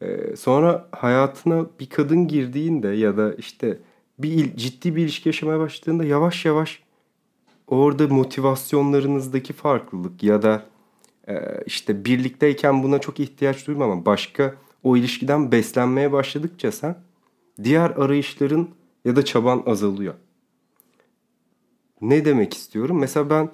Ee, 0.01 0.37
sonra 0.37 0.89
hayatına 0.93 1.67
bir 1.81 1.89
kadın 1.89 2.29
girdiğinde 2.29 2.89
ya 2.89 3.17
da 3.17 3.35
işte 3.35 3.79
bir 4.19 4.31
il- 4.31 4.57
ciddi 4.57 4.97
bir 4.97 5.03
ilişki 5.03 5.29
yaşamaya 5.29 5.59
başladığında 5.59 6.05
yavaş 6.05 6.45
yavaş 6.45 6.83
orada 7.67 8.09
motivasyonlarınızdaki 8.09 9.53
farklılık 9.53 10.23
ya 10.23 10.43
da 10.43 10.67
e, 11.29 11.35
işte 11.67 12.05
birlikteyken 12.05 12.83
buna 12.83 12.99
çok 12.99 13.21
ihtiyaç 13.21 13.67
duyma 13.67 13.85
ama 13.85 14.07
başka 14.07 14.55
o 14.83 14.97
ilişkiden 14.97 15.53
beslenmeye 15.53 16.13
başladıkça 16.13 16.73
sen 16.73 16.97
diğer 17.65 17.91
arayışların 17.91 18.69
ya 19.05 19.17
da 19.17 19.25
çaban 19.25 19.63
azalıyor. 19.67 20.15
Ne 22.01 22.25
demek 22.25 22.55
istiyorum? 22.55 22.99
Mesela 22.99 23.31
ben 23.31 23.51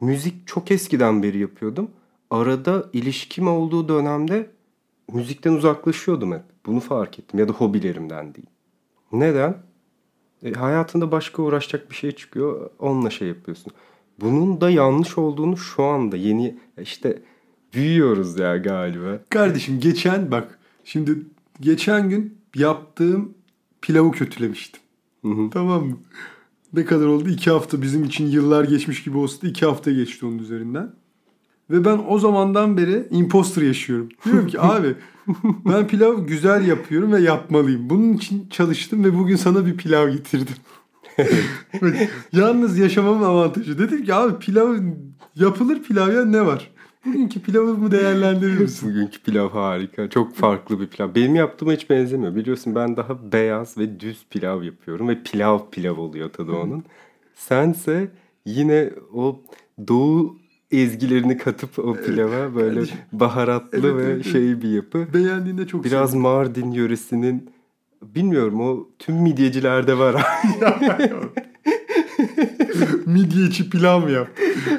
müzik 0.00 0.46
çok 0.46 0.70
eskiden 0.70 1.22
beri 1.22 1.38
yapıyordum. 1.38 1.90
Arada 2.30 2.90
ilişkim 2.92 3.48
olduğu 3.48 3.88
dönemde 3.88 4.50
müzikten 5.12 5.52
uzaklaşıyordum 5.52 6.32
hep. 6.32 6.42
Bunu 6.66 6.80
fark 6.80 7.18
ettim 7.18 7.40
ya 7.40 7.48
da 7.48 7.52
hobilerimden 7.52 8.34
değil. 8.34 8.46
Neden? 9.12 9.56
E, 10.42 10.52
hayatında 10.52 11.12
başka 11.12 11.42
uğraşacak 11.42 11.90
bir 11.90 11.94
şey 11.94 12.12
çıkıyor. 12.12 12.70
Onunla 12.78 13.10
şey 13.10 13.28
yapıyorsun. 13.28 13.72
Bunun 14.20 14.60
da 14.60 14.70
yanlış 14.70 15.18
olduğunu 15.18 15.56
şu 15.56 15.84
anda 15.84 16.16
yeni 16.16 16.56
işte 16.80 17.22
büyüyoruz 17.74 18.38
ya 18.38 18.56
galiba. 18.56 19.18
Kardeşim 19.30 19.80
geçen 19.80 20.30
bak 20.30 20.58
şimdi 20.84 21.18
geçen 21.60 22.08
gün 22.10 22.35
yaptığım 22.54 23.34
pilavı 23.82 24.10
kötülemiştim. 24.10 24.80
Hı 25.22 25.28
hı. 25.28 25.50
Tamam 25.50 25.86
mı? 25.86 25.98
Ne 26.72 26.84
kadar 26.84 27.06
oldu? 27.06 27.28
İki 27.28 27.50
hafta 27.50 27.82
bizim 27.82 28.04
için 28.04 28.26
yıllar 28.26 28.64
geçmiş 28.64 29.04
gibi 29.04 29.18
olsa 29.18 29.42
da 29.42 29.46
iki 29.46 29.66
hafta 29.66 29.90
geçti 29.92 30.26
onun 30.26 30.38
üzerinden. 30.38 30.92
Ve 31.70 31.84
ben 31.84 32.00
o 32.08 32.18
zamandan 32.18 32.76
beri 32.76 33.08
imposter 33.10 33.62
yaşıyorum. 33.62 34.08
Diyorum 34.24 34.46
ki 34.46 34.60
abi 34.60 34.94
ben 35.44 35.86
pilav 35.86 36.26
güzel 36.26 36.66
yapıyorum 36.66 37.12
ve 37.12 37.20
yapmalıyım. 37.20 37.90
Bunun 37.90 38.12
için 38.12 38.48
çalıştım 38.48 39.04
ve 39.04 39.18
bugün 39.18 39.36
sana 39.36 39.66
bir 39.66 39.76
pilav 39.76 40.08
getirdim. 40.08 40.54
Yalnız 42.32 42.78
yaşamamın 42.78 43.24
avantajı. 43.24 43.78
Dedim 43.78 44.04
ki 44.04 44.14
abi 44.14 44.38
pilav 44.38 44.76
yapılır 45.34 45.82
pilav 45.82 46.12
ya 46.12 46.24
ne 46.24 46.46
var? 46.46 46.70
Bugünkü 47.06 47.42
pilavımı 47.42 47.90
değerlendirir 47.90 48.58
misin? 48.58 48.90
Bugünkü 48.90 49.22
pilav 49.22 49.50
harika. 49.50 50.10
Çok 50.10 50.34
farklı 50.34 50.80
bir 50.80 50.86
pilav. 50.86 51.14
Benim 51.14 51.34
yaptığıma 51.34 51.72
hiç 51.72 51.90
benzemiyor. 51.90 52.34
Biliyorsun 52.34 52.74
ben 52.74 52.96
daha 52.96 53.32
beyaz 53.32 53.78
ve 53.78 54.00
düz 54.00 54.26
pilav 54.30 54.62
yapıyorum. 54.62 55.08
Ve 55.08 55.22
pilav 55.22 55.70
pilav 55.70 55.98
oluyor 55.98 56.32
tadı 56.32 56.52
onun. 56.52 56.84
Sense 57.34 58.08
yine 58.46 58.90
o 59.14 59.40
doğu 59.88 60.38
ezgilerini 60.70 61.38
katıp 61.38 61.78
o 61.78 61.94
pilava 61.94 62.54
böyle 62.54 62.74
kardeşim. 62.74 62.98
baharatlı 63.12 63.88
Evet, 63.92 64.06
ve 64.06 64.12
evet, 64.12 64.26
şey 64.26 64.62
bir 64.62 64.68
yapı. 64.68 65.06
Beğendiğinde 65.14 65.66
çok 65.66 65.84
Biraz 65.84 66.10
sevindim. 66.10 66.30
Mardin 66.30 66.70
yöresinin 66.70 67.50
bilmiyorum 68.02 68.60
o 68.60 68.88
tüm 68.98 69.14
midyecilerde 69.16 69.98
var. 69.98 70.24
Midyeci 73.06 73.70
pilav 73.70 74.00
mı 74.00 74.10
yap? 74.10 74.28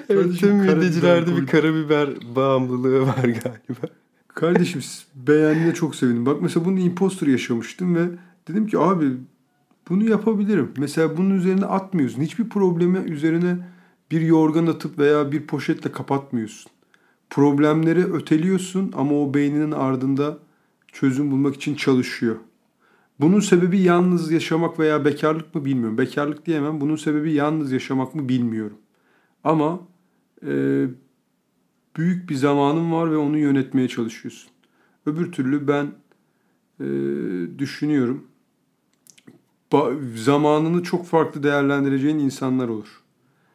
evet, 0.10 0.40
tüm 0.40 0.56
midyecilerde 0.56 1.38
bir 1.38 1.48
karabiber 1.48 2.10
bağımlılığı 2.36 3.02
var 3.02 3.24
galiba. 3.24 3.88
Kardeşim 4.28 4.82
beğendiğine 5.16 5.74
çok 5.74 5.96
sevindim. 5.96 6.26
Bak 6.26 6.42
mesela 6.42 6.66
bunu 6.66 6.80
imposter 6.80 7.28
yaşamıştım 7.28 7.96
ve 7.96 8.06
dedim 8.48 8.68
ki 8.68 8.80
abi 8.80 9.06
bunu 9.90 10.10
yapabilirim. 10.10 10.72
Mesela 10.78 11.18
bunun 11.18 11.36
üzerine 11.36 11.66
atmıyorsun. 11.66 12.22
Hiçbir 12.22 12.50
problemi 12.50 12.98
üzerine 12.98 13.58
bir 14.12 14.22
yorgan 14.22 14.68
atıp 14.68 15.00
veya 15.00 15.32
bir 15.32 15.48
poşetle 15.48 15.92
kapatmıyorsun. 15.92 16.72
Problemleri 17.30 18.14
öteliyorsun 18.14 18.92
ama 18.96 19.22
o 19.22 19.34
beyninin 19.34 19.72
ardında 19.72 20.38
çözüm 20.92 21.32
bulmak 21.32 21.56
için 21.56 21.76
çalışıyor. 21.76 22.36
Bunun 23.20 23.40
sebebi 23.40 23.80
yalnız 23.80 24.32
yaşamak 24.32 24.80
veya 24.80 25.06
bekarlık 25.06 25.56
mı 25.56 25.66
bilmiyorum. 25.66 25.98
Bekarlık 25.98 26.46
diyemem. 26.46 26.82
Bunun 26.82 26.96
sebebi 26.96 27.34
yalnız 27.34 27.72
yaşamak 27.72 28.16
mı 28.16 28.30
bilmiyorum. 28.30 28.78
Ama 29.44 29.80
e, 30.48 30.86
büyük 31.98 32.30
bir 32.30 32.36
zamanın 32.36 32.92
var 32.92 33.12
ve 33.12 33.18
onu 33.18 33.38
yönetmeye 33.38 33.88
çalışıyorsun. 33.88 34.52
Öbür 35.06 35.32
türlü 35.32 35.68
ben 35.68 35.86
e, 36.80 36.86
düşünüyorum. 37.60 38.28
Ba- 39.72 40.18
zamanını 40.18 40.84
çok 40.84 41.06
farklı 41.06 41.44
değerlendireceğin 41.44 42.20
insanlar 42.20 42.68
olur. 42.68 43.02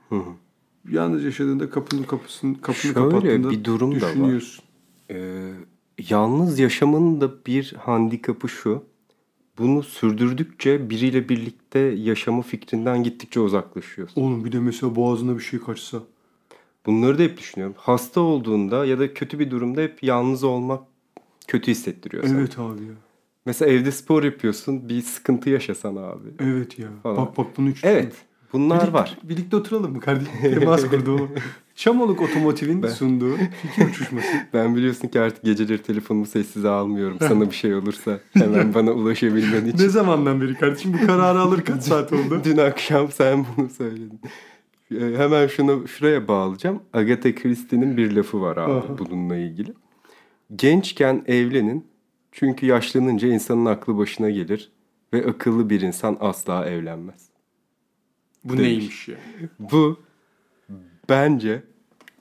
Hı 0.08 0.14
hı. 0.16 0.30
Yalnız 0.90 1.24
yaşadığında 1.24 1.70
kapının 1.70 2.02
kapısını 2.02 2.60
kapını 2.60 2.76
Şöyle 2.76 2.94
kapattığında 2.94 3.50
bir 3.50 3.64
durum 3.64 3.90
da 3.90 3.94
var. 4.06 4.10
düşünüyorsun. 4.12 4.64
Ee, 5.10 5.52
yalnız 6.08 6.58
yaşamanın 6.58 7.20
da 7.20 7.44
bir 7.46 7.74
handikapı 7.78 8.48
şu. 8.48 8.84
Bunu 9.62 9.82
sürdürdükçe 9.82 10.90
biriyle 10.90 11.28
birlikte 11.28 11.78
yaşama 11.78 12.42
fikrinden 12.42 13.02
gittikçe 13.02 13.40
uzaklaşıyorsun. 13.40 14.22
Oğlum 14.22 14.44
bir 14.44 14.52
de 14.52 14.60
mesela 14.60 14.96
boğazına 14.96 15.34
bir 15.38 15.42
şey 15.42 15.60
kaçsa. 15.60 15.98
Bunları 16.86 17.18
da 17.18 17.22
hep 17.22 17.38
düşünüyorum. 17.38 17.74
Hasta 17.78 18.20
olduğunda 18.20 18.86
ya 18.86 18.98
da 18.98 19.14
kötü 19.14 19.38
bir 19.38 19.50
durumda 19.50 19.80
hep 19.80 20.02
yalnız 20.02 20.44
olmak 20.44 20.82
kötü 21.48 21.70
hissettiriyor 21.70 22.24
sana. 22.24 22.38
Evet 22.40 22.58
abi 22.58 22.82
ya. 22.84 22.94
Mesela 23.46 23.70
evde 23.70 23.92
spor 23.92 24.22
yapıyorsun 24.22 24.88
bir 24.88 25.02
sıkıntı 25.02 25.50
yaşasan 25.50 25.96
abi. 25.96 26.28
Evet 26.40 26.78
ya. 26.78 26.88
Falan. 27.02 27.16
Bak 27.16 27.36
bak 27.36 27.46
bunu 27.56 27.70
hiç 27.70 27.84
Evet 27.84 28.14
bunlar 28.52 28.78
Birlikte- 28.80 28.92
var. 28.92 29.18
Birlikte 29.22 29.56
oturalım 29.56 29.92
mı 29.92 30.00
kardeşim? 30.00 30.32
Temas 30.60 30.88
kurduğu. 30.90 31.28
Çamoluk 31.74 32.22
Otomotiv'in 32.22 32.82
Ben- 32.82 32.88
sunduğu 32.88 33.36
fikir 33.62 33.88
uçuşması. 33.90 34.26
Ben 34.52 34.76
biliyorsun 34.76 35.08
ki 35.08 35.20
artık 35.20 35.44
geceleri 35.44 35.82
telefonumu 35.82 36.26
sessize 36.26 36.68
almıyorum. 36.68 37.16
Sana 37.20 37.46
bir 37.50 37.54
şey 37.54 37.74
olursa 37.74 38.20
hemen 38.32 38.74
bana 38.74 38.90
ulaşabilmen 38.90 39.66
için. 39.66 39.84
ne 39.84 39.88
zamandan 39.88 40.40
beri 40.40 40.54
kardeşim 40.54 40.92
bu 41.02 41.06
kararı 41.06 41.38
alır 41.40 41.60
kaç 41.60 41.82
saat 41.82 42.12
oldu? 42.12 42.40
Dün 42.44 42.56
akşam 42.56 43.10
sen 43.12 43.46
bunu 43.56 43.68
söyledin. 43.70 44.20
Ee, 44.94 45.16
Hemen 45.16 45.46
şunu 45.46 45.88
şuraya 45.88 46.28
bağlayacağım. 46.28 46.82
Agatha 46.92 47.34
Christie'nin 47.34 47.96
bir 47.96 48.10
lafı 48.12 48.40
var 48.40 48.56
abi 48.56 48.72
Aha. 48.72 48.98
bununla 48.98 49.36
ilgili. 49.36 49.72
Gençken 50.56 51.22
evlenin 51.26 51.86
çünkü 52.32 52.66
yaşlanınca 52.66 53.28
insanın 53.28 53.66
aklı 53.66 53.96
başına 53.98 54.30
gelir 54.30 54.72
ve 55.12 55.26
akıllı 55.26 55.70
bir 55.70 55.80
insan 55.80 56.16
asla 56.20 56.66
evlenmez. 56.66 57.31
Bu 58.44 58.52
Demiş. 58.58 58.62
neymiş 58.68 59.08
ya? 59.08 59.16
Bu 59.58 60.00
bence 61.08 61.62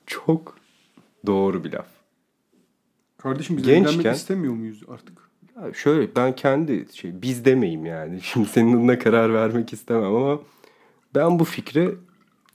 çok 0.08 0.58
doğru 1.26 1.64
bir 1.64 1.74
laf. 1.74 1.88
Kardeşim 3.18 3.58
biz 3.58 3.66
Gençken- 3.66 4.14
istemiyor 4.14 4.54
muyuz 4.54 4.84
artık? 4.88 5.32
Ya 5.56 5.74
şöyle 5.74 6.16
ben 6.16 6.36
kendi 6.36 6.88
şey 6.94 7.22
biz 7.22 7.46
demeyeyim 7.46 7.86
yani. 7.86 8.20
Şimdi 8.24 8.50
senin 8.50 8.78
adına 8.78 9.00
karar 9.00 9.34
vermek 9.34 9.74
istemem 9.74 10.16
ama 10.16 10.40
ben 11.16 11.40
bu 11.40 11.44
fikre 11.46 11.92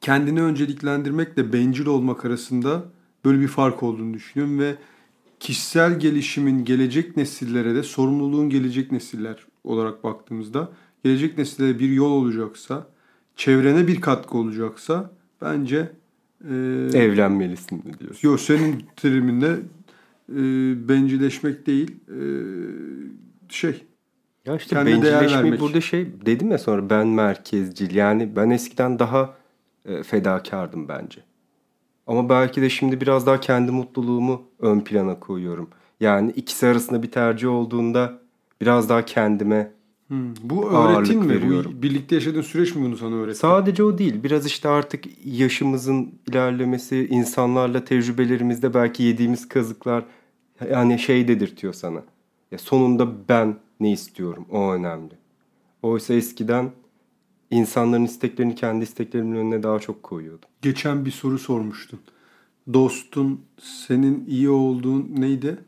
kendini 0.00 0.42
önceliklendirmekle 0.42 1.52
bencil 1.52 1.86
olmak 1.86 2.24
arasında 2.24 2.84
böyle 3.24 3.40
bir 3.40 3.48
fark 3.48 3.82
olduğunu 3.82 4.14
düşünüyorum 4.14 4.58
ve 4.58 4.76
kişisel 5.40 5.98
gelişimin 5.98 6.64
gelecek 6.64 7.16
nesillere 7.16 7.74
de 7.74 7.82
sorumluluğun 7.82 8.50
gelecek 8.50 8.92
nesiller 8.92 9.46
olarak 9.64 10.04
baktığımızda 10.04 10.70
gelecek 11.04 11.38
nesillere 11.38 11.78
bir 11.78 11.88
yol 11.88 12.10
olacaksa, 12.10 12.86
çevrene 13.36 13.86
bir 13.86 14.00
katkı 14.00 14.38
olacaksa 14.38 15.10
bence 15.42 15.92
e, 16.50 16.98
Evlenmelisin 16.98 17.78
mi 17.78 17.98
diyorsun? 17.98 18.28
Yok 18.28 18.40
senin 18.40 18.84
teriminde 18.96 19.56
e, 20.32 20.38
bencilleşmek 20.88 21.66
değil 21.66 21.96
e, 22.08 22.20
şey 23.48 23.82
Ya 24.46 24.56
işte 24.56 24.76
bencilleşmeyi 24.76 25.32
vermek. 25.44 25.60
burada 25.60 25.80
şey 25.80 26.06
dedim 26.26 26.50
ya 26.50 26.58
sonra 26.58 26.90
ben 26.90 27.06
merkezcil. 27.06 27.94
Yani 27.94 28.36
ben 28.36 28.50
eskiden 28.50 28.98
daha 28.98 29.34
e, 29.84 30.02
fedakardım 30.02 30.88
bence. 30.88 31.20
Ama 32.06 32.28
belki 32.28 32.62
de 32.62 32.70
şimdi 32.70 33.00
biraz 33.00 33.26
daha 33.26 33.40
kendi 33.40 33.70
mutluluğumu 33.72 34.42
ön 34.58 34.80
plana 34.80 35.20
koyuyorum. 35.20 35.70
Yani 36.00 36.30
ikisi 36.30 36.66
arasında 36.66 37.02
bir 37.02 37.10
tercih 37.10 37.48
olduğunda 37.48 38.18
biraz 38.60 38.88
daha 38.88 39.04
kendime 39.04 39.72
Hmm, 40.08 40.34
bu 40.42 40.70
öğretin 40.70 41.24
mi? 41.24 41.28
veriyorum. 41.28 41.72
Bu 41.78 41.82
birlikte 41.82 42.14
yaşadığın 42.14 42.40
süreç 42.42 42.74
mi 42.74 42.84
bunu 42.84 42.96
sana 42.96 43.14
öğretti? 43.14 43.38
Sadece 43.38 43.82
o 43.84 43.98
değil. 43.98 44.22
Biraz 44.22 44.46
işte 44.46 44.68
artık 44.68 45.04
yaşımızın 45.24 46.14
ilerlemesi, 46.30 47.06
insanlarla 47.10 47.84
tecrübelerimizde 47.84 48.74
belki 48.74 49.02
yediğimiz 49.02 49.48
kazıklar 49.48 50.04
yani 50.70 50.98
şey 50.98 51.28
dedirtiyor 51.28 51.72
sana. 51.72 52.02
Ya 52.52 52.58
sonunda 52.58 53.28
ben 53.28 53.56
ne 53.80 53.92
istiyorum? 53.92 54.46
O 54.50 54.72
önemli. 54.72 55.12
Oysa 55.82 56.14
eskiden 56.14 56.70
insanların 57.50 58.04
isteklerini 58.04 58.54
kendi 58.54 58.82
isteklerimin 58.84 59.36
önüne 59.36 59.62
daha 59.62 59.78
çok 59.78 60.02
koyuyordum. 60.02 60.48
Geçen 60.62 61.04
bir 61.04 61.10
soru 61.10 61.38
sormuştun. 61.38 62.00
Dostun 62.72 63.40
senin 63.60 64.24
iyi 64.26 64.50
olduğun 64.50 65.10
neydi? 65.16 65.58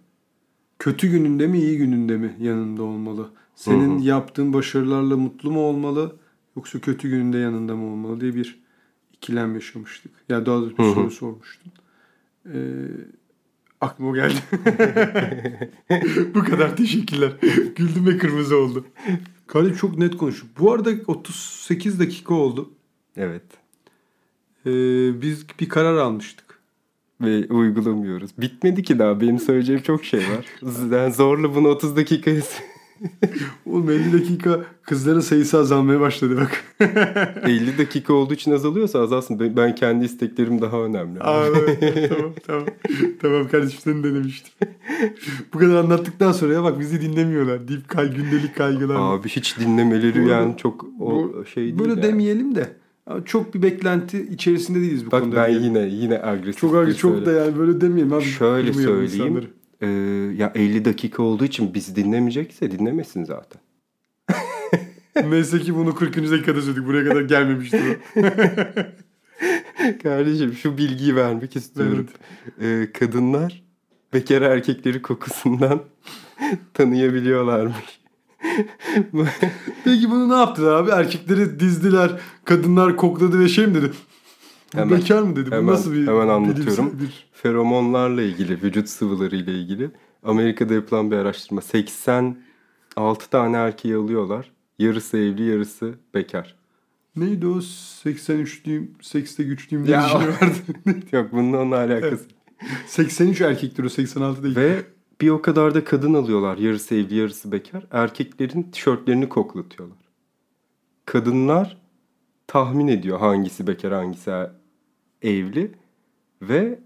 Kötü 0.78 1.10
gününde 1.10 1.46
mi 1.46 1.58
iyi 1.58 1.78
gününde 1.78 2.16
mi 2.16 2.36
yanında 2.40 2.82
olmalı? 2.82 3.30
Senin 3.58 3.98
Hı 3.98 4.02
hı. 4.02 4.06
yaptığın 4.06 4.52
başarılarla 4.52 5.16
mutlu 5.16 5.50
mu 5.50 5.60
olmalı? 5.60 6.16
yoksa 6.56 6.80
kötü 6.80 7.08
gününde 7.08 7.38
yanında 7.38 7.76
mı 7.76 7.92
olmalı 7.92 8.20
diye 8.20 8.34
bir 8.34 8.58
ikilem 9.12 9.54
yaşamıştık. 9.54 10.12
Ya 10.28 10.36
yani 10.36 10.46
daha 10.46 10.60
doğrusu 10.60 10.78
bir 10.78 10.82
Hı 10.82 10.88
hı. 10.88 10.94
soru 10.94 11.10
sormuştum. 11.10 11.72
Ee, 12.46 12.58
aklıma 13.80 14.10
o 14.10 14.14
geldi. 14.14 14.38
Bu 16.34 16.44
kadar 16.44 16.76
teşekkürler. 16.76 17.32
Güldüm 17.76 18.06
ve 18.06 18.18
kırmızı 18.18 18.56
oldu. 18.56 18.84
Kardeşim 19.46 19.76
çok 19.76 19.98
net 19.98 20.16
konuştuk. 20.16 20.48
Bu 20.58 20.72
arada 20.72 20.90
38 21.06 22.00
dakika 22.00 22.34
oldu. 22.34 22.70
Evet. 23.16 23.42
Ee, 24.66 24.70
biz 25.22 25.46
bir 25.60 25.68
karar 25.68 25.96
almıştık. 25.96 26.58
Ve 27.20 27.46
uygulamıyoruz. 27.46 28.30
Bitmedi 28.38 28.82
ki 28.82 28.98
daha. 28.98 29.20
Benim 29.20 29.38
söyleyeceğim 29.38 29.82
çok 29.82 30.04
şey 30.04 30.20
var. 30.20 30.46
Ben 30.90 31.10
zorla 31.10 31.54
bunu 31.54 31.68
30 31.68 31.96
dakikaya 31.96 32.42
Oğlum 33.66 33.90
50 33.90 34.12
dakika 34.12 34.60
kızların 34.82 35.20
sayısı 35.20 35.58
azalmaya 35.58 36.00
başladı 36.00 36.36
bak. 36.36 36.64
50 37.46 37.78
dakika 37.78 38.12
olduğu 38.12 38.34
için 38.34 38.52
azalıyorsa 38.52 39.00
azalsın. 39.00 39.40
Ben- 39.40 39.56
Ben 39.56 39.74
kendi 39.74 40.04
isteklerim 40.04 40.60
daha 40.60 40.80
önemli. 40.84 41.20
Aa, 41.20 41.44
evet, 41.46 41.80
tamam 42.10 42.32
tamam. 42.46 42.64
tamam 43.22 43.48
kardeşim 43.48 43.80
seni 43.84 44.04
denemiştim. 44.04 44.52
Bu 45.54 45.58
kadar 45.58 45.74
anlattıktan 45.74 46.32
sonra 46.32 46.52
ya 46.54 46.62
bak 46.62 46.80
bizi 46.80 47.00
dinlemiyorlar 47.00 47.68
deyip 47.68 47.88
kay, 47.88 48.14
gündelik 48.14 48.56
kaygılar. 48.56 48.96
Abi 48.98 49.28
hiç 49.28 49.58
dinlemeleri 49.58 50.24
Bu- 50.24 50.28
yani 50.28 50.56
çok 50.56 50.84
o 51.00 51.10
bu- 51.10 51.44
şey 51.54 51.62
değil. 51.64 51.78
Böyle 51.78 51.90
yani. 51.90 52.02
demeyelim 52.02 52.54
de. 52.54 52.66
Çok 53.24 53.54
bir 53.54 53.62
beklenti 53.62 54.22
içerisinde 54.32 54.80
değiliz 54.80 55.06
bu 55.06 55.10
Bak 55.10 55.22
konuda. 55.22 55.36
ben 55.36 55.50
diyelim. 55.50 55.64
yine 55.76 55.88
yine 55.88 56.22
agresif. 56.22 56.60
çok 56.60 56.74
ağır, 56.74 56.94
çok 56.94 57.26
da 57.26 57.32
yani 57.32 57.58
böyle 57.58 57.80
demeyelim 57.80 58.12
abi. 58.12 58.22
Şöyle 58.24 58.72
söyleyeyim. 58.72 59.04
insanları. 59.26 59.46
Ee, 59.80 59.86
ya 60.36 60.52
50 60.54 60.84
dakika 60.84 61.22
olduğu 61.22 61.44
için 61.44 61.74
bizi 61.74 61.96
dinlemeyecekse 61.96 62.70
dinlemesin 62.70 63.24
zaten. 63.24 63.60
Neyse 65.30 65.60
ki 65.60 65.74
bunu 65.74 65.94
40. 65.94 66.16
dakikada 66.16 66.62
söyledik. 66.62 66.86
Buraya 66.86 67.08
kadar 67.08 67.22
gelmemişti. 67.22 67.98
Kardeşim 70.02 70.52
şu 70.52 70.78
bilgiyi 70.78 71.16
vermek 71.16 71.56
istiyorum. 71.56 72.06
Ee, 72.60 72.88
kadınlar 72.98 73.62
bekar 74.12 74.42
erkekleri 74.42 75.02
kokusundan 75.02 75.82
tanıyabiliyorlarmış. 76.74 78.00
Peki 79.84 80.10
bunu 80.10 80.28
ne 80.28 80.34
yaptılar 80.34 80.74
abi? 80.74 80.90
Erkekleri 80.90 81.60
dizdiler, 81.60 82.20
kadınlar 82.44 82.96
kokladı 82.96 83.40
ve 83.40 83.48
şey 83.48 83.66
mi 83.66 83.74
dedi? 83.74 83.90
Hemen- 84.74 84.98
bekar 84.98 85.22
mı 85.22 85.36
dedi? 85.36 85.50
Bu 85.50 85.54
hemen- 85.54 85.66
nasıl 85.74 85.92
bir 85.92 86.06
hemen 86.06 86.28
anlatıyorum. 86.28 86.98
bir- 87.00 87.28
Feromonlarla 87.32 88.22
ilgili, 88.22 88.62
vücut 88.62 88.88
sıvıları 88.88 89.36
ile 89.36 89.52
ilgili 89.52 89.90
Amerika'da 90.22 90.74
yapılan 90.74 91.10
bir 91.10 91.16
araştırma. 91.16 91.60
86 91.60 93.30
tane 93.30 93.56
erkeği 93.56 93.96
alıyorlar. 93.96 94.50
Yarısı 94.78 95.16
evli, 95.18 95.42
yarısı 95.42 95.94
bekar. 96.14 96.54
Neydi 97.16 97.46
o 97.46 97.60
83'lüyüm, 97.60 98.90
sekste 99.00 99.42
güçlüyüm 99.42 99.86
diye 99.86 99.98
bir 99.98 100.02
şey 100.02 100.14
vardı. 100.20 100.56
Yok 101.12 101.28
bununla 101.32 101.58
onun 101.62 101.72
alakası. 101.72 102.24
83 102.86 103.40
erkektir 103.40 103.84
o 103.84 103.88
86 103.88 104.42
değil. 104.42 104.56
Ve 104.56 104.82
bir 105.20 105.28
o 105.28 105.42
kadar 105.42 105.74
da 105.74 105.84
kadın 105.84 106.14
alıyorlar. 106.14 106.58
Yarısı 106.58 106.94
evli, 106.94 107.14
yarısı 107.14 107.52
bekar. 107.52 107.86
Erkeklerin 107.90 108.62
tişörtlerini 108.62 109.28
koklatıyorlar. 109.28 109.98
Kadınlar 111.04 111.78
tahmin 112.46 112.88
ediyor 112.88 113.18
hangisi 113.20 113.66
bekar, 113.66 113.92
hangisi 113.92 114.32
evli. 115.22 115.70
Ve 116.42 116.78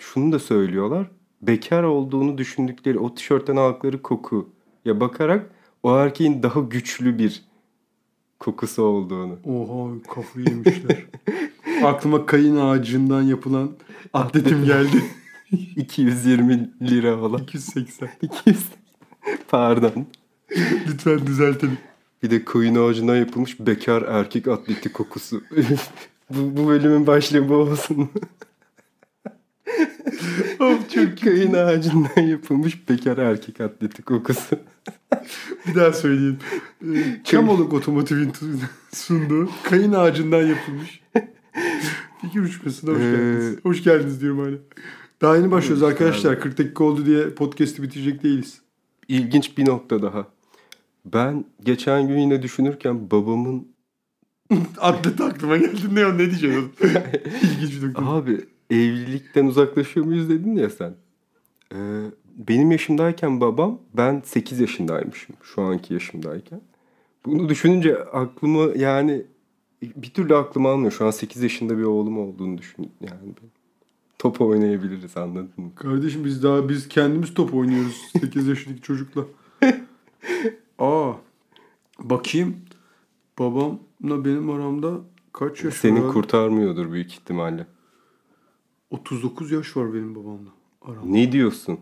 şunu 0.00 0.32
da 0.32 0.38
söylüyorlar. 0.38 1.10
Bekar 1.42 1.82
olduğunu 1.82 2.38
düşündükleri 2.38 2.98
o 2.98 3.14
tişörtten 3.14 3.56
aldıkları 3.56 4.02
kokuya 4.02 5.00
bakarak 5.00 5.50
o 5.82 5.96
erkeğin 5.96 6.42
daha 6.42 6.60
güçlü 6.60 7.18
bir 7.18 7.44
kokusu 8.38 8.82
olduğunu. 8.82 9.38
Oha 9.44 10.02
kafayı 10.14 10.46
yemişler. 10.46 11.06
Aklıma 11.84 12.26
kayın 12.26 12.56
ağacından 12.56 13.22
yapılan 13.22 13.70
atletim 14.12 14.64
geldi. 14.64 15.04
220 15.76 16.70
lira 16.82 17.20
olan. 17.20 17.42
280. 17.42 18.08
200. 18.22 18.64
Pardon. 19.48 20.06
Lütfen 20.88 21.26
düzeltelim. 21.26 21.78
Bir 22.22 22.30
de 22.30 22.44
koyun 22.44 22.74
ağacından 22.74 23.16
yapılmış 23.16 23.60
bekar 23.60 24.02
erkek 24.02 24.48
atleti 24.48 24.92
kokusu. 24.92 25.42
bu, 26.30 26.56
bu 26.56 26.68
bölümün 26.68 27.06
başlığı 27.06 27.48
bu 27.48 27.54
olsun. 27.54 28.10
Of 30.60 30.90
çok 30.90 31.22
koyun 31.22 31.52
ağacından 31.52 32.22
yapılmış 32.22 32.88
bekar 32.88 33.18
erkek 33.18 33.60
atleti 33.60 34.02
kokusu. 34.02 34.56
Bir 35.66 35.74
daha 35.74 35.92
söyleyeyim. 35.92 36.38
Ee, 36.82 37.20
Çamoluk 37.24 37.72
Otomotiv'in 37.72 38.32
sunduğu 38.94 39.50
kayın 39.62 39.92
ağacından 39.92 40.42
yapılmış. 40.42 41.00
Fikir 42.20 42.40
uçmasına 42.40 42.90
hoş 42.90 43.00
Ee, 43.00 43.10
geldiniz. 43.10 43.58
Hoş 43.62 43.84
geldiniz 43.84 44.20
diyorum 44.20 44.38
hala. 44.38 44.56
Daha 45.20 45.36
yeni 45.36 45.50
başlıyoruz 45.50 45.82
arkadaşlar. 45.82 46.40
40 46.40 46.58
dakika 46.58 46.84
oldu 46.84 47.06
diye 47.06 47.30
podcast'i 47.30 47.82
bitirecek 47.82 48.22
değiliz. 48.22 48.60
İlginç 49.08 49.58
bir 49.58 49.66
nokta 49.66 50.02
daha. 50.02 50.26
Ben 51.04 51.44
geçen 51.64 52.08
gün 52.08 52.18
yine 52.18 52.42
düşünürken 52.42 53.10
babamın 53.10 53.68
Atlet 54.80 55.20
aklıma 55.20 55.56
geldi. 55.56 55.94
Ne 55.94 56.06
o 56.06 56.14
ne 56.14 56.18
diyeceksin? 56.18 56.72
İlginç 57.42 57.82
bir 57.82 57.88
nokta. 57.88 58.06
abi 58.06 58.40
evlilikten 58.70 59.46
uzaklaşıyor 59.46 60.06
muyuz 60.06 60.28
dedin 60.30 60.56
ya 60.56 60.70
sen. 60.70 60.94
Ee, 61.74 61.76
benim 62.36 62.70
yaşımdayken 62.70 63.40
babam 63.40 63.80
ben 63.94 64.22
8 64.24 64.60
yaşındaymışım 64.60 65.36
şu 65.42 65.62
anki 65.62 65.94
yaşımdayken. 65.94 66.60
Bunu 67.26 67.48
düşününce 67.48 67.98
aklımı 68.04 68.78
yani 68.78 69.22
bir 69.82 70.10
türlü 70.10 70.36
aklım 70.36 70.66
almıyor. 70.66 70.92
Şu 70.92 71.06
an 71.06 71.10
8 71.10 71.42
yaşında 71.42 71.78
bir 71.78 71.82
oğlum 71.82 72.18
olduğunu 72.18 72.58
düşün 72.58 72.90
yani. 73.00 73.32
Top 74.18 74.40
oynayabiliriz 74.40 75.16
anladın 75.16 75.52
mı? 75.56 75.74
Kardeşim 75.74 76.24
biz 76.24 76.42
daha 76.42 76.68
biz 76.68 76.88
kendimiz 76.88 77.34
top 77.34 77.54
oynuyoruz 77.54 78.02
8 78.20 78.46
yaşındaki 78.46 78.82
çocukla. 78.82 79.24
Aa. 80.78 81.12
Bakayım. 82.00 82.56
Babamla 83.38 84.24
benim 84.24 84.50
aramda 84.50 84.90
kaç 85.32 85.64
yaş 85.64 85.74
Seni 85.74 86.04
var? 86.04 86.12
kurtarmıyordur 86.12 86.92
büyük 86.92 87.12
ihtimalle. 87.12 87.66
39 88.90 89.52
yaş 89.52 89.76
var 89.76 89.94
benim 89.94 90.14
babamla 90.14 90.50
aramda. 90.82 91.06
Ne 91.06 91.32
diyorsun? 91.32 91.78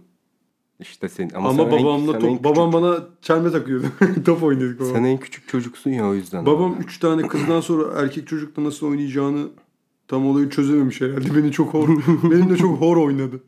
İşte 0.81 1.09
senin 1.09 1.35
ama, 1.35 1.49
Ama, 1.49 1.65
sen 1.65 1.71
en- 1.71 1.85
babamla 1.85 2.13
sen 2.13 2.21
top, 2.21 2.31
en 2.31 2.37
küçük- 2.39 2.45
babam 2.45 2.73
bana 2.73 2.99
çelme 3.23 3.51
takıyordu. 3.51 3.87
top 4.25 4.43
oynuyorduk 4.43 4.81
babam. 4.81 4.93
sen 4.93 5.05
en 5.05 5.19
küçük 5.19 5.49
çocuksun 5.49 5.91
ya 5.91 6.09
o 6.09 6.15
yüzden. 6.15 6.47
Babam 6.47 6.77
3 6.81 6.99
tane 6.99 7.29
kızdan 7.29 7.61
sonra 7.61 8.01
erkek 8.01 8.27
çocukla 8.29 8.65
nasıl 8.65 8.87
oynayacağını 8.87 9.49
tam 10.09 10.27
olayı 10.27 10.51
çözememiş 10.51 11.01
herhalde. 11.01 11.37
Beni 11.37 11.53
çok 11.53 11.75
hor, 11.75 11.89
benimle 12.31 12.57
çok 12.57 12.81
hor 12.81 12.97
oynadı. 12.97 13.43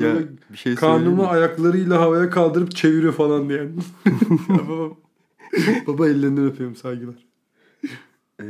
ya 0.00 0.14
Böyle 0.14 0.28
bir 0.52 0.56
şey 0.56 0.74
Karnımı 0.74 1.28
ayaklarıyla 1.28 2.00
havaya 2.00 2.30
kaldırıp 2.30 2.76
çeviriyor 2.76 3.12
falan 3.12 3.48
diyen. 3.48 3.72
Ya 4.48 4.68
babam. 4.68 4.96
Baba 5.86 6.08
ellerinden 6.08 6.46
öpüyorum 6.46 6.76
saygılar. 6.76 7.14
Ee, 8.40 8.44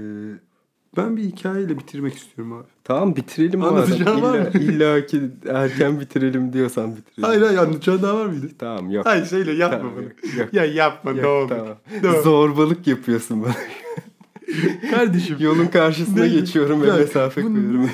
Ben 0.96 1.16
bir 1.16 1.22
hikayeyle 1.22 1.78
bitirmek 1.78 2.14
istiyorum 2.14 2.52
abi. 2.52 2.64
tamam 2.84 3.16
bitirelim 3.16 3.60
madem. 3.60 3.74
Anlatacağın 3.76 4.22
var 4.22 4.38
İlla, 4.54 5.06
ki 5.06 5.20
erken 5.48 6.00
bitirelim 6.00 6.52
diyorsan 6.52 6.96
bitirelim. 6.96 7.22
Hayır 7.28 7.42
hayır 7.42 7.58
anlatacağın 7.58 8.02
daha 8.02 8.16
var 8.16 8.26
mıydı? 8.26 8.46
Tamam 8.58 8.90
yok. 8.90 9.06
Hayır 9.06 9.26
şeyle 9.26 9.52
yapma 9.52 9.78
Tamam, 9.78 9.92
bunu. 9.96 10.02
yok, 10.04 10.12
yok, 10.38 10.54
Ya 10.54 10.64
yapma 10.64 11.10
yok, 11.10 11.20
ne 11.20 11.26
olur. 11.26 11.48
tamam. 11.48 11.76
Olur. 12.14 12.22
Zorbalık 12.22 12.86
yapıyorsun 12.86 13.42
bana. 13.42 13.54
Kardeşim. 14.90 15.36
Yolun 15.40 15.66
karşısına 15.66 16.20
Ne- 16.22 16.28
geçiyorum 16.28 16.82
ve 16.82 16.92
mesafe 16.96 17.42
bu- 17.44 17.46
koyuyorum. 17.52 17.90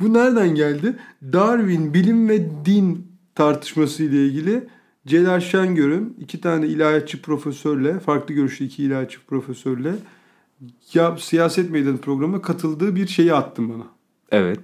Bu 0.00 0.12
nereden 0.14 0.54
geldi? 0.54 0.96
Darwin 1.32 1.94
bilim 1.94 2.28
ve 2.28 2.46
din 2.64 3.06
tartışması 3.34 4.02
ile 4.02 4.26
ilgili 4.26 4.66
Celal 5.06 5.40
Şengör'ün 5.40 6.16
iki 6.20 6.40
tane 6.40 6.66
ilahiyatçı 6.66 7.22
profesörle, 7.22 8.00
farklı 8.00 8.34
görüşlü 8.34 8.64
iki 8.64 8.84
ilahiyatçı 8.84 9.18
profesörle 9.26 9.94
ya 10.94 11.16
siyaset 11.18 11.70
meydanı 11.70 11.98
programına 11.98 12.42
katıldığı 12.42 12.96
bir 12.96 13.06
şeyi 13.06 13.34
attım 13.34 13.74
bana. 13.74 13.86
evet. 14.30 14.60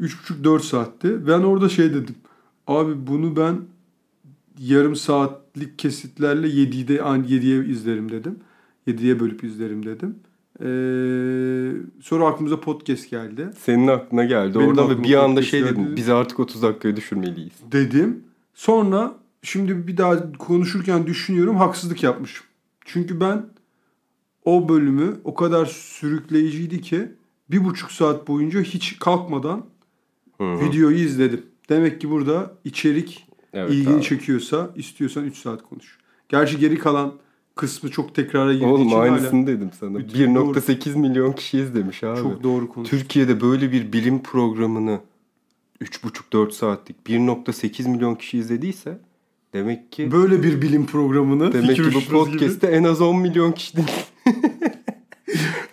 3,5-4 0.00 0.60
saatti. 0.60 1.26
Ben 1.26 1.40
orada 1.40 1.68
şey 1.68 1.94
dedim. 1.94 2.14
Abi 2.66 3.06
bunu 3.06 3.36
ben 3.36 3.56
yarım 4.58 4.96
saatlik 4.96 5.78
kesitlerle 5.78 6.46
7'de 6.46 6.96
7'ye 6.96 7.64
izlerim 7.64 8.12
dedim. 8.12 8.38
7'ye 8.88 9.20
bölüp 9.20 9.44
izlerim 9.44 9.86
dedim. 9.86 10.14
Ee, 10.60 11.72
sonra 12.02 12.26
aklımıza 12.26 12.60
podcast 12.60 13.10
geldi. 13.10 13.50
Senin 13.58 13.88
aklına 13.88 14.24
geldi 14.24 14.58
Benim 14.58 14.68
oradan 14.68 14.90
ve 14.90 15.02
bir 15.04 15.14
anda 15.14 15.42
şey 15.42 15.64
dedin. 15.64 15.96
Biz 15.96 16.08
artık 16.08 16.40
30 16.40 16.62
dakikaya 16.62 16.96
düşürmeliyiz. 16.96 17.52
dedim. 17.72 18.24
Sonra 18.54 19.14
şimdi 19.42 19.86
bir 19.86 19.96
daha 19.96 20.32
konuşurken 20.32 21.06
düşünüyorum 21.06 21.56
haksızlık 21.56 22.02
yapmışım. 22.02 22.46
Çünkü 22.84 23.20
ben 23.20 23.46
o 24.44 24.68
bölümü 24.68 25.20
o 25.24 25.34
kadar 25.34 25.66
sürükleyiciydi 25.66 26.80
ki 26.80 27.08
bir 27.50 27.64
buçuk 27.64 27.92
saat 27.92 28.28
boyunca 28.28 28.60
hiç 28.60 28.98
kalkmadan 28.98 29.66
Hı 30.38 30.44
hı. 30.54 30.60
videoyu 30.64 30.96
izledim. 30.96 31.46
Demek 31.68 32.00
ki 32.00 32.10
burada 32.10 32.54
içerik 32.64 33.26
Evet 33.52 33.70
ilgini 33.70 33.94
abi. 33.94 34.02
çekiyorsa 34.02 34.70
istiyorsan 34.76 35.24
3 35.24 35.36
saat 35.36 35.62
konuş. 35.62 35.98
Gerçi 36.28 36.58
geri 36.58 36.78
kalan 36.78 37.12
kısmı 37.54 37.90
çok 37.90 38.14
tekrara 38.14 38.52
girdiği 38.52 38.66
Oğlum 38.66 38.86
için 38.86 38.96
aynısını 38.96 39.40
hala 39.40 39.46
dedim 39.46 39.70
sana. 39.80 39.98
Bütün 39.98 40.34
1.8 40.34 40.98
milyon 40.98 41.32
kişi 41.32 41.58
izlemiş 41.58 42.04
abi. 42.04 42.20
çok 42.20 42.42
doğru 42.42 42.68
konuş. 42.68 42.90
Türkiye'de 42.90 43.40
böyle 43.40 43.72
bir 43.72 43.92
bilim 43.92 44.22
programını 44.22 45.00
3,5-4 45.80 46.52
saatlik 46.52 46.96
1.8 47.06 47.88
milyon 47.88 48.14
kişi 48.14 48.38
izlediyse 48.38 49.00
demek 49.54 49.92
ki 49.92 50.12
Böyle 50.12 50.42
bir 50.42 50.62
bilim 50.62 50.86
programını 50.86 51.52
demek 51.52 51.76
ki 51.76 51.82
bu 51.82 51.86
uçuşması 51.88 52.06
gibi. 52.06 52.14
podcast'te 52.38 52.66
en 52.66 52.84
az 52.84 53.00
10 53.00 53.16
milyon 53.20 53.52
kişi. 53.52 53.78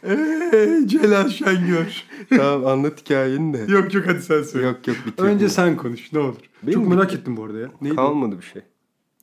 Eee 0.08 0.80
Celal 0.88 1.30
Şengör. 1.30 2.04
tamam 2.30 2.66
anlat 2.66 3.02
hikayeni 3.02 3.54
de. 3.54 3.72
yok 3.72 3.94
yok 3.94 4.04
hadi 4.08 4.22
sen 4.22 4.44
söyle. 4.44 4.68
yok 4.68 4.88
yok 4.88 4.98
bitirdim. 5.06 5.26
Önce 5.26 5.50
sen 5.50 5.78
konuş 5.78 6.14
ne 6.14 6.20
olur. 6.20 6.36
Benim 6.64 6.80
çok 6.80 6.88
merak 6.88 7.14
ettim 7.14 7.38
bu 7.38 7.44
arada 7.44 7.60
ya. 7.60 7.68
Neydi? 7.82 7.96
Kalmadı 7.96 8.38
bir 8.38 8.46
şey. 8.46 8.62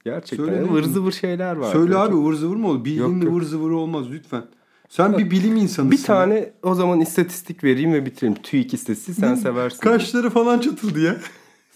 Gerçekten 0.04 0.44
Söyle 0.46 0.56
ya, 0.56 0.62
ne? 0.62 0.68
ıvır 0.70 0.82
zıvır 0.82 1.12
şeyler 1.12 1.56
var. 1.56 1.72
Söyle 1.72 1.96
abi 1.96 2.14
ıvır 2.14 2.34
zıvır 2.34 2.56
mı 2.56 2.68
olur? 2.68 2.86
Yok. 2.86 3.10
ıvır 3.24 3.42
zıvır 3.42 3.70
olmaz 3.70 4.06
lütfen. 4.10 4.44
Sen 4.88 5.18
bir 5.18 5.30
bilim 5.30 5.56
insanısın. 5.56 5.90
Bir 5.90 6.02
tane 6.02 6.52
o 6.62 6.74
zaman 6.74 7.00
istatistik 7.00 7.64
vereyim 7.64 7.92
ve 7.92 8.06
bitireyim. 8.06 8.34
TÜİK 8.42 8.74
istatistiği 8.74 9.14
sen 9.14 9.34
seversin. 9.34 9.80
Kaşları 9.80 10.30
falan 10.30 10.58
çatıldı 10.58 11.00
ya. 11.00 11.16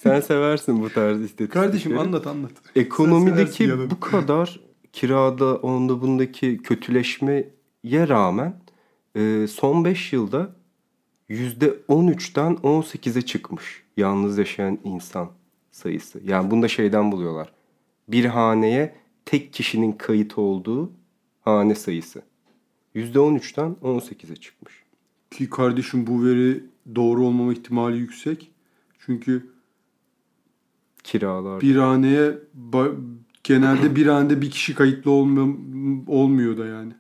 Sen 0.03 0.21
seversin 0.21 0.83
bu 0.83 0.91
tarz 0.91 1.17
istatistikleri. 1.21 1.49
Kardeşim 1.49 1.99
anlat 1.99 2.27
anlat. 2.27 2.53
Ekonomideki 2.77 3.91
bu 3.91 4.01
kadar 4.01 4.61
kirada 4.93 5.57
onda 5.57 6.01
bundaki 6.03 6.59
kötüleşmeye 6.59 7.49
rağmen 7.85 8.61
e, 9.17 9.47
son 9.47 9.85
5 9.85 10.13
yılda 10.13 10.51
%13'ten 11.31 12.55
18'e 12.55 13.23
çıkmış 13.23 13.83
yalnız 13.97 14.39
yaşayan 14.39 14.79
insan 14.85 15.31
sayısı. 15.71 16.21
Yani 16.25 16.51
bunu 16.51 16.63
da 16.63 16.69
şeyden 16.69 17.13
buluyorlar. 17.13 17.53
Bir 18.09 18.25
haneye 18.25 18.95
tek 19.25 19.53
kişinin 19.53 19.93
kayıt 19.93 20.39
olduğu 20.39 20.93
hane 21.41 21.75
sayısı. 21.75 22.23
%13'ten 22.95 23.77
18'e 23.83 24.37
çıkmış. 24.37 24.83
Ki 25.31 25.51
kardeşim 25.51 26.07
bu 26.07 26.25
veri 26.25 26.65
doğru 26.95 27.27
olmama 27.27 27.53
ihtimali 27.53 27.99
yüksek. 27.99 28.51
Çünkü 28.99 29.58
Kiralar. 31.13 31.61
bir 31.61 31.77
haneye 31.77 32.39
genelde 33.45 33.97
bir 33.97 34.07
hanede 34.07 34.41
bir 34.43 34.51
kişi 34.51 34.75
kayıtlı 34.75 35.11
olmuyor, 35.11 35.49
olmuyor 36.07 36.59
da 36.59 36.67
yani. 36.67 36.93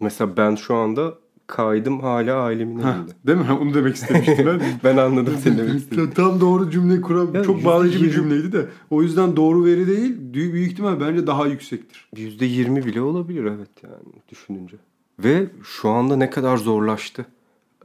Mesela 0.00 0.36
ben 0.36 0.54
şu 0.54 0.74
anda 0.74 1.14
kaydım 1.46 2.00
hala 2.00 2.34
ailemin 2.36 2.78
Heh, 2.82 2.86
evinde. 2.94 3.12
değil 3.26 3.38
mi? 3.38 3.52
Onu 3.60 3.74
demek 3.74 3.94
istemiştim 3.94 4.46
ben. 4.46 4.60
Ben 4.84 4.96
anladım 4.96 5.34
seni 5.42 5.58
demek 5.58 5.74
istediğini. 5.76 6.14
Tam 6.14 6.40
doğru 6.40 6.70
cümle 6.70 7.00
kuran 7.00 7.32
Ya 7.34 7.42
çok 7.44 7.64
bağlayıcı 7.64 8.02
bir 8.02 8.10
cümleydi 8.10 8.52
de. 8.52 8.66
O 8.90 9.02
yüzden 9.02 9.36
doğru 9.36 9.64
veri 9.64 9.86
değil, 9.86 10.16
büyük 10.18 10.72
ihtimal 10.72 11.00
bence 11.00 11.26
daha 11.26 11.46
yüksektir. 11.46 12.08
%20 12.16 12.86
bile 12.86 13.00
olabilir 13.00 13.44
evet 13.44 13.70
yani 13.82 14.22
düşününce. 14.28 14.76
Ve 15.18 15.46
şu 15.62 15.88
anda 15.88 16.16
ne 16.16 16.30
kadar 16.30 16.56
zorlaştı. 16.56 17.26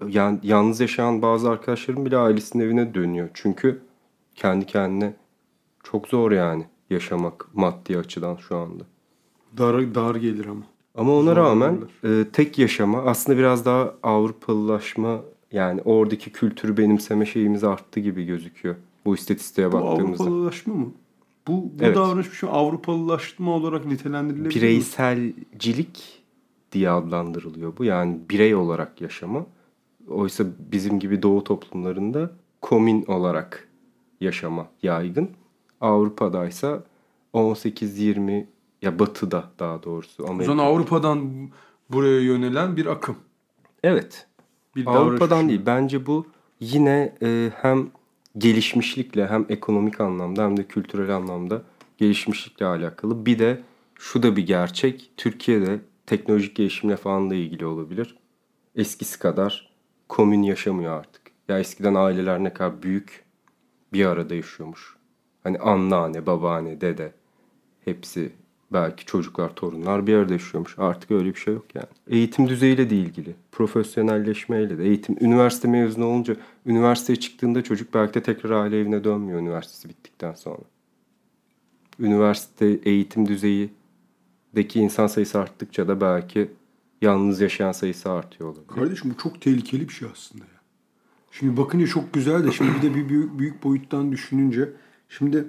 Yani 0.08 0.40
yalnız 0.44 0.80
yaşayan 0.80 1.22
bazı 1.22 1.50
arkadaşlarım 1.50 2.06
bile 2.06 2.18
ailesinin 2.18 2.64
evine 2.64 2.94
dönüyor. 2.94 3.30
Çünkü 3.34 3.80
kendi 4.42 4.66
kendine 4.66 5.14
çok 5.84 6.08
zor 6.08 6.32
yani 6.32 6.66
yaşamak 6.90 7.48
maddi 7.54 7.98
açıdan 7.98 8.36
şu 8.36 8.58
anda. 8.58 8.84
Dar, 9.58 9.96
dar 9.96 10.16
gelir 10.16 10.46
ama. 10.46 10.64
Ama 10.96 11.14
ona 11.18 11.34
Zor 11.34 11.36
rağmen 11.36 11.78
e, 12.04 12.26
tek 12.34 12.60
yaşama 12.60 13.02
aslında 13.04 13.38
biraz 13.38 13.66
daha 13.66 13.94
Avrupalılaşma 14.04 15.20
yani 15.52 15.82
oradaki 15.86 16.32
kültürü 16.32 16.78
benimseme 16.78 17.26
şeyimiz 17.26 17.64
arttı 17.64 18.00
gibi 18.00 18.26
gözüküyor. 18.26 18.76
Bu 19.06 19.16
istatistiğe 19.16 19.72
Bu 19.72 19.72
baktığımızda. 19.72 20.24
Avrupalılaşma 20.24 20.74
mı? 20.74 20.92
Bu, 21.48 21.52
bu 21.54 21.84
Evet. 21.84 21.96
davranış 21.96 22.30
şu 22.32 22.52
Avrupalılaşma 22.52 23.52
olarak 23.52 23.86
nitelendirilebilir 23.86 24.56
bireyselcilik 24.56 26.22
diye 26.72 26.90
adlandırılıyor 26.90 27.74
bu. 27.78 27.84
Yani 27.84 28.20
birey 28.30 28.56
olarak 28.56 29.02
yaşama. 29.02 29.46
Oysa 30.10 30.44
bizim 30.72 31.00
gibi 31.00 31.22
doğu 31.22 31.44
toplumlarında 31.44 32.32
komün 32.62 33.06
olarak 33.06 33.71
yaşama 34.22 34.68
yaygın. 34.84 35.30
Avrupa'daysa 35.82 36.84
18-20 37.34 38.46
ya 38.82 39.00
batıda 39.00 39.44
daha 39.60 39.84
doğrusu. 39.84 40.24
O 40.24 40.28
Amerika. 40.28 40.46
zaman 40.46 40.66
Avrupa'dan 40.66 41.50
buraya 41.90 42.22
yönelen 42.22 42.78
bir 42.78 42.86
akım. 42.86 43.16
Evet. 43.84 44.28
Bir 44.76 44.86
Avrupa'dan 44.86 45.50
değil. 45.50 45.62
Bence 45.66 46.06
bu 46.06 46.26
yine 46.60 47.16
e, 47.22 47.52
hem 47.56 47.90
gelişmişlikle 48.38 49.28
hem 49.28 49.46
ekonomik 49.50 50.02
anlamda 50.02 50.44
hem 50.44 50.58
de 50.58 50.64
kültürel 50.64 51.16
anlamda 51.16 51.62
gelişmişlikle 51.98 52.66
alakalı. 52.66 53.26
Bir 53.26 53.40
de 53.40 53.62
şu 53.96 54.24
da 54.24 54.36
bir 54.36 54.48
gerçek. 54.48 55.12
Türkiye'de 55.18 55.80
teknolojik 56.06 56.56
gelişimle 56.56 56.96
falan 56.98 57.30
da 57.30 57.36
ilgili 57.36 57.66
olabilir. 57.66 58.16
Eskisi 58.76 59.20
kadar 59.20 59.72
komün 60.10 60.44
yaşamıyor 60.44 61.00
artık. 61.00 61.22
Ya 61.48 61.60
eskiden 61.60 61.96
aileler 61.96 62.44
ne 62.44 62.54
kadar 62.54 62.84
büyük 62.84 63.24
bir 63.94 64.06
arada 64.06 64.36
yaşıyormuş. 64.36 64.96
Hani 65.44 65.60
anneanne, 65.60 66.26
babaanne, 66.26 66.82
dede 66.82 67.14
hepsi 67.86 68.32
belki 68.74 69.06
çocuklar, 69.06 69.56
torunlar 69.56 70.08
bir 70.08 70.16
arada 70.16 70.34
yaşıyormuş. 70.34 70.76
Artık 70.78 71.12
öyle 71.12 71.30
bir 71.30 71.40
şey 71.40 71.54
yok 71.54 71.66
yani. 71.76 71.88
Eğitim 72.08 72.50
düzeyiyle 72.50 72.90
de 72.90 72.96
ilgili. 72.96 73.36
Profesyonelleşmeyle 73.52 74.78
de. 74.78 74.84
Eğitim, 74.84 75.18
üniversite 75.22 75.68
mezunu 75.68 76.06
olunca 76.06 76.36
üniversiteye 76.66 77.20
çıktığında 77.20 77.64
çocuk 77.64 77.94
belki 77.94 78.14
de 78.14 78.24
tekrar 78.24 78.52
aile 78.52 78.80
evine 78.80 79.04
dönmüyor 79.04 79.40
üniversitesi 79.40 79.90
bittikten 79.90 80.34
sonra. 80.34 80.62
Üniversite 82.00 82.66
eğitim 82.66 83.28
düzeyindeki 83.28 84.80
insan 84.80 85.08
sayısı 85.08 85.40
arttıkça 85.40 85.88
da 85.88 86.02
belki 86.02 86.52
yalnız 87.02 87.42
yaşayan 87.42 87.72
sayısı 87.72 88.12
artıyor 88.12 88.50
olabilir. 88.50 88.68
Kardeşim 88.68 89.12
bu 89.12 89.18
çok 89.24 89.42
tehlikeli 89.42 89.90
bir 89.90 89.94
şey 89.94 90.08
aslında 90.12 90.44
ya. 90.44 90.61
Şimdi 91.32 91.58
bakınca 91.58 91.88
çok 91.88 92.14
güzel 92.14 92.44
de 92.44 92.52
şimdi 92.52 92.72
bir 92.78 92.82
de 92.82 92.96
bir 92.96 93.10
büyük, 93.10 93.40
büyük 93.40 93.64
boyuttan 93.64 94.12
düşününce 94.12 94.70
şimdi 95.10 95.46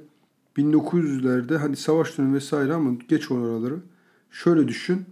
1900'lerde 0.57 1.57
hadi 1.57 1.77
savaş 1.77 2.19
dönemi 2.19 2.35
vesaire 2.35 2.75
ama 2.75 2.91
geç 3.09 3.31
oraları 3.31 3.79
şöyle 4.31 4.69
düşün. 4.69 5.05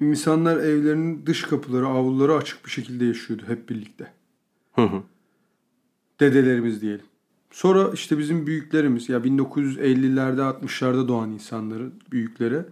İnsanlar 0.00 0.56
evlerinin 0.56 1.26
dış 1.26 1.42
kapıları, 1.42 1.86
avluları 1.86 2.34
açık 2.34 2.64
bir 2.64 2.70
şekilde 2.70 3.04
yaşıyordu 3.04 3.42
hep 3.46 3.68
birlikte. 3.68 4.12
Hı 4.74 4.82
hı. 4.82 5.02
Dedelerimiz 6.20 6.82
diyelim. 6.82 7.04
Sonra 7.50 7.90
işte 7.94 8.18
bizim 8.18 8.46
büyüklerimiz 8.46 9.08
ya 9.08 9.18
1950'lerde 9.18 10.40
60'larda 10.40 11.08
doğan 11.08 11.30
insanların 11.30 11.94
büyükleri 12.12 12.62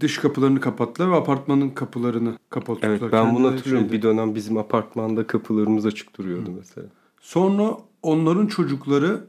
dış 0.00 0.18
kapılarını 0.18 0.60
kapattılar 0.60 1.10
ve 1.10 1.14
apartmanın 1.14 1.70
kapılarını 1.70 2.38
kapattılar. 2.50 2.90
Evet 2.90 3.12
ben 3.12 3.34
bunu 3.34 3.46
hatırlıyorum. 3.52 3.82
şeyde- 3.88 3.92
Bir 3.96 4.02
dönem 4.02 4.34
bizim 4.34 4.56
apartmanda 4.58 5.26
kapılarımız 5.26 5.86
açık 5.86 6.18
duruyordu 6.18 6.50
mesela. 6.58 6.86
Sonra 7.20 7.78
onların 8.02 8.46
çocukları 8.46 9.24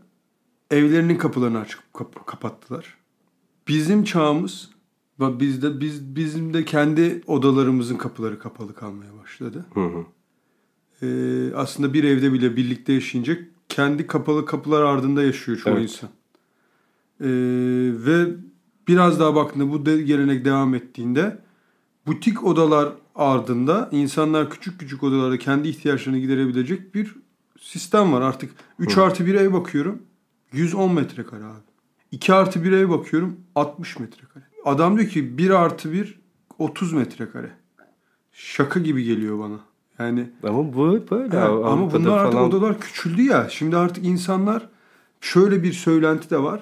evlerinin 0.72 1.18
kapılarını 1.18 1.60
açıp 1.60 1.94
kap- 1.94 2.26
kapattılar. 2.28 2.98
Bizim 3.68 4.04
çağımız 4.04 4.70
ve 5.20 5.40
bizde 5.40 5.80
biz 5.80 6.16
bizim 6.16 6.54
de 6.54 6.66
kendi 6.66 7.22
odalarımızın 7.28 7.96
kapıları 7.96 8.40
kapalı 8.40 8.74
kalmaya 8.76 9.18
başladı. 9.24 9.66
Hı 9.74 9.80
hı. 9.86 10.06
Ee, 11.02 11.54
aslında 11.56 11.94
bir 11.94 12.04
evde 12.04 12.34
bile 12.34 12.56
birlikte 12.56 12.94
yaşayınca 12.94 13.38
kendi 13.70 14.08
kapalı 14.08 14.46
kapılar 14.46 14.82
ardında 14.82 15.24
yaşıyor 15.24 15.58
çoğu 15.58 15.74
Evet. 15.74 15.84
insan. 15.84 16.10
Ee, 17.22 17.26
ve 18.06 18.28
biraz 18.88 19.20
daha 19.20 19.36
baktığında 19.36 19.72
bu 19.72 19.86
de, 19.86 20.02
gelenek 20.02 20.46
devam 20.46 20.76
ettiğinde 20.76 21.38
butik 22.08 22.44
odalar 22.44 22.90
ardında 23.16 23.90
insanlar 23.92 24.50
küçük 24.50 24.80
küçük 24.80 25.04
odalarda 25.04 25.38
kendi 25.38 25.68
ihtiyaçlarını 25.68 26.20
giderebilecek 26.20 26.96
bir 26.96 27.16
sistem 27.60 28.14
var. 28.14 28.22
Artık 28.22 28.52
3 28.80 28.98
artı 28.98 29.26
bir 29.26 29.36
ev 29.36 29.54
bakıyorum 29.54 30.02
110 30.52 30.94
metrekare 30.94 31.44
abi. 31.44 31.66
2 32.12 32.34
artı 32.34 32.64
bir 32.64 32.72
ev 32.72 32.90
bakıyorum 32.90 33.38
60 33.56 34.00
metrekare. 34.00 34.44
Adam 34.66 34.98
diyor 34.98 35.10
ki 35.10 35.38
1 35.38 35.50
artı 35.50 35.92
1 35.92 36.20
30 36.60 36.94
metrekare. 36.94 37.52
Şaka 38.32 38.80
gibi 38.80 39.04
geliyor 39.04 39.40
bana. 39.40 39.60
Yani 40.00 40.30
Ama 40.44 40.74
bu 40.74 41.04
böyle. 41.12 41.38
Ha, 41.38 41.46
ama 41.46 41.94
bunlar 41.94 42.18
artık 42.18 42.34
falan 42.34 42.50
odalar 42.50 42.80
küçüldü 42.80 43.22
ya. 43.22 43.50
Şimdi 43.50 43.78
artık 43.78 44.06
insanlar 44.06 44.70
şöyle 45.22 45.64
bir 45.64 45.74
söylenti 45.74 46.30
de 46.30 46.44
var. 46.44 46.62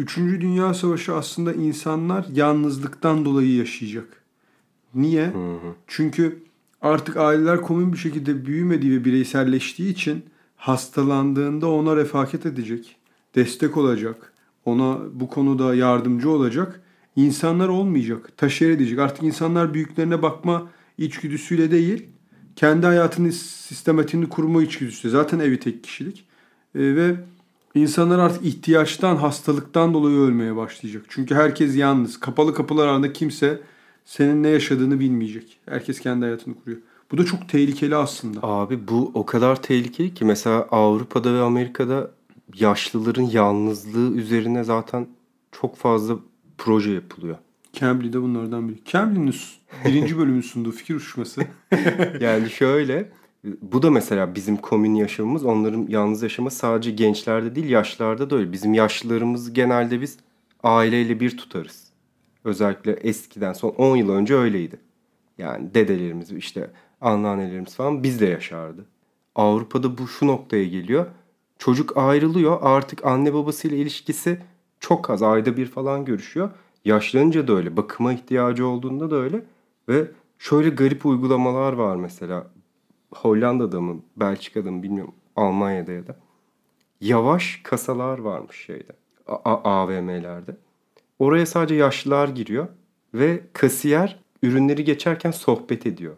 Üçüncü 0.00 0.40
Dünya 0.40 0.74
Savaşı 0.74 1.14
aslında 1.14 1.52
insanlar 1.52 2.26
yalnızlıktan 2.32 3.24
dolayı 3.24 3.56
yaşayacak. 3.56 4.22
Niye? 4.94 5.26
Hı 5.26 5.52
hı. 5.54 5.74
Çünkü 5.86 6.42
artık 6.80 7.16
aileler 7.16 7.60
komün 7.60 7.92
bir 7.92 7.98
şekilde 7.98 8.46
büyümediği 8.46 8.92
ve 8.92 9.04
bireyselleştiği 9.04 9.92
için 9.92 10.24
hastalandığında 10.56 11.68
ona 11.70 11.96
refakat 11.96 12.46
edecek, 12.46 12.96
destek 13.34 13.76
olacak, 13.76 14.32
ona 14.64 14.98
bu 15.12 15.28
konuda 15.28 15.74
yardımcı 15.74 16.30
olacak 16.30 16.80
insanlar 17.16 17.68
olmayacak, 17.68 18.36
taşer 18.36 18.70
edecek. 18.70 18.98
Artık 18.98 19.22
insanlar 19.22 19.74
büyüklerine 19.74 20.22
bakma 20.22 20.70
içgüdüsüyle 20.98 21.70
değil, 21.70 22.06
kendi 22.56 22.86
hayatını 22.86 23.32
sistematiğini 23.32 24.28
kurma 24.28 24.62
içgüdüsüyle. 24.62 25.12
Zaten 25.12 25.38
evi 25.38 25.60
tek 25.60 25.84
kişilik. 25.84 26.24
Ee, 26.74 26.78
ve 26.78 27.16
insanlar 27.74 28.18
artık 28.18 28.44
ihtiyaçtan, 28.44 29.16
hastalıktan 29.16 29.94
dolayı 29.94 30.16
ölmeye 30.16 30.56
başlayacak. 30.56 31.02
Çünkü 31.08 31.34
herkes 31.34 31.76
yalnız. 31.76 32.20
Kapalı 32.20 32.54
kapılar 32.54 32.86
arasında 32.86 33.12
kimse 33.12 33.60
senin 34.04 34.42
ne 34.42 34.48
yaşadığını 34.48 35.00
bilmeyecek. 35.00 35.58
Herkes 35.66 36.00
kendi 36.00 36.24
hayatını 36.24 36.54
kuruyor. 36.54 36.80
Bu 37.12 37.18
da 37.18 37.24
çok 37.24 37.48
tehlikeli 37.48 37.96
aslında. 37.96 38.38
Abi 38.42 38.88
bu 38.88 39.10
o 39.14 39.26
kadar 39.26 39.62
tehlikeli 39.62 40.14
ki 40.14 40.24
mesela 40.24 40.68
Avrupa'da 40.70 41.34
ve 41.34 41.40
Amerika'da 41.40 42.10
yaşlıların 42.54 43.22
yalnızlığı 43.22 44.16
üzerine 44.16 44.64
zaten 44.64 45.06
çok 45.52 45.76
fazla 45.76 46.16
proje 46.58 46.90
yapılıyor. 46.90 47.36
Cambly 47.72 48.12
de 48.12 48.22
bunlardan 48.22 48.68
biri. 48.68 48.78
Cambly'nin 48.84 49.34
birinci 49.84 50.18
bölümün 50.18 50.40
sunduğu 50.40 50.72
fikir 50.72 50.94
uçuşması. 50.94 51.40
yani 52.20 52.50
şöyle 52.50 53.10
bu 53.44 53.82
da 53.82 53.90
mesela 53.90 54.34
bizim 54.34 54.56
komün 54.56 54.94
yaşamımız 54.94 55.44
onların 55.44 55.86
yalnız 55.88 56.22
yaşaması 56.22 56.56
sadece 56.56 56.90
gençlerde 56.90 57.54
değil 57.54 57.68
yaşlarda 57.68 58.30
da 58.30 58.36
öyle. 58.36 58.52
Bizim 58.52 58.74
yaşlılarımız 58.74 59.52
genelde 59.52 60.00
biz 60.00 60.18
aileyle 60.62 61.20
bir 61.20 61.36
tutarız. 61.36 61.90
Özellikle 62.44 62.92
eskiden 62.92 63.52
son 63.52 63.70
10 63.70 63.96
yıl 63.96 64.10
önce 64.10 64.34
öyleydi. 64.34 64.80
Yani 65.38 65.74
dedelerimiz 65.74 66.32
işte 66.32 66.70
anneannelerimiz 67.00 67.74
falan 67.74 68.02
bizle 68.02 68.26
yaşardı. 68.28 68.86
Avrupa'da 69.34 69.98
bu 69.98 70.08
şu 70.08 70.26
noktaya 70.26 70.64
geliyor. 70.64 71.06
Çocuk 71.58 71.96
ayrılıyor 71.96 72.58
artık 72.62 73.06
anne 73.06 73.34
babasıyla 73.34 73.76
ilişkisi 73.76 74.40
çok 74.80 75.10
az 75.10 75.22
ayda 75.22 75.56
bir 75.56 75.66
falan 75.66 76.04
görüşüyor. 76.04 76.50
Yaşlanınca 76.84 77.48
da 77.48 77.52
öyle 77.52 77.76
bakıma 77.76 78.12
ihtiyacı 78.12 78.66
olduğunda 78.66 79.10
da 79.10 79.16
öyle 79.16 79.44
ve 79.88 80.10
şöyle 80.38 80.68
garip 80.68 81.06
uygulamalar 81.06 81.72
var 81.72 81.96
mesela 81.96 82.50
Hollanda'da 83.14 83.80
mı 83.80 84.02
Belçika'da 84.16 84.70
mı 84.70 84.82
bilmiyorum 84.82 85.14
Almanya'da 85.36 85.92
ya 85.92 86.06
da 86.06 86.16
yavaş 87.00 87.60
kasalar 87.62 88.18
varmış 88.18 88.56
şeyde 88.56 88.92
A- 89.26 89.70
AVM'lerde. 89.70 90.56
Oraya 91.18 91.46
sadece 91.46 91.74
yaşlılar 91.74 92.28
giriyor 92.28 92.68
ve 93.14 93.40
kasiyer 93.52 94.20
ürünleri 94.42 94.84
geçerken 94.84 95.30
sohbet 95.30 95.86
ediyor 95.86 96.16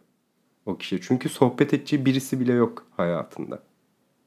o 0.67 0.77
kişi. 0.77 1.01
Çünkü 1.01 1.29
sohbet 1.29 1.75
edeceği 1.75 2.07
birisi 2.07 2.41
bile 2.41 2.53
yok 2.53 2.87
hayatında. 2.97 3.63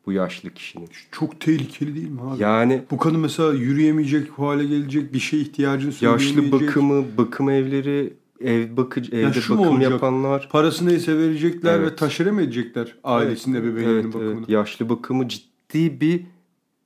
Bu 0.06 0.12
yaşlı 0.12 0.50
kişinin. 0.50 0.90
Çok 1.12 1.42
tehlikeli 1.42 1.96
değil 1.96 2.10
mi 2.10 2.22
abi? 2.22 2.44
Yani 2.44 2.84
bu 2.92 2.98
kadın 2.98 3.20
mesela 3.20 3.54
yürüyemeyecek 3.54 4.30
hale 4.30 4.66
gelecek 4.66 5.14
bir 5.14 5.20
şey 5.20 5.42
ihtiyacını 5.42 5.94
Yaşlı 6.02 6.52
bakımı, 6.52 7.06
bakım 7.18 7.50
evleri, 7.50 8.14
ev 8.40 8.78
bakıcı, 8.78 9.16
evde 9.16 9.22
Yaşı 9.26 9.58
bakım 9.58 9.82
yapanlar. 9.82 10.50
Parası 10.52 10.88
neyse 10.88 11.18
verecekler 11.18 11.80
Evet. 11.80 11.92
ve 11.92 11.96
taşere 11.96 12.32
mi 12.32 12.44
edecekler 12.44 12.96
ailesinin 13.04 13.56
ebeveyninin 13.62 13.94
evet, 13.94 14.06
bakımını? 14.06 14.38
evet. 14.38 14.50
Yaşlı 14.50 14.90
bakımı 14.90 15.28
ciddi 15.28 16.02
bir 16.02 16.22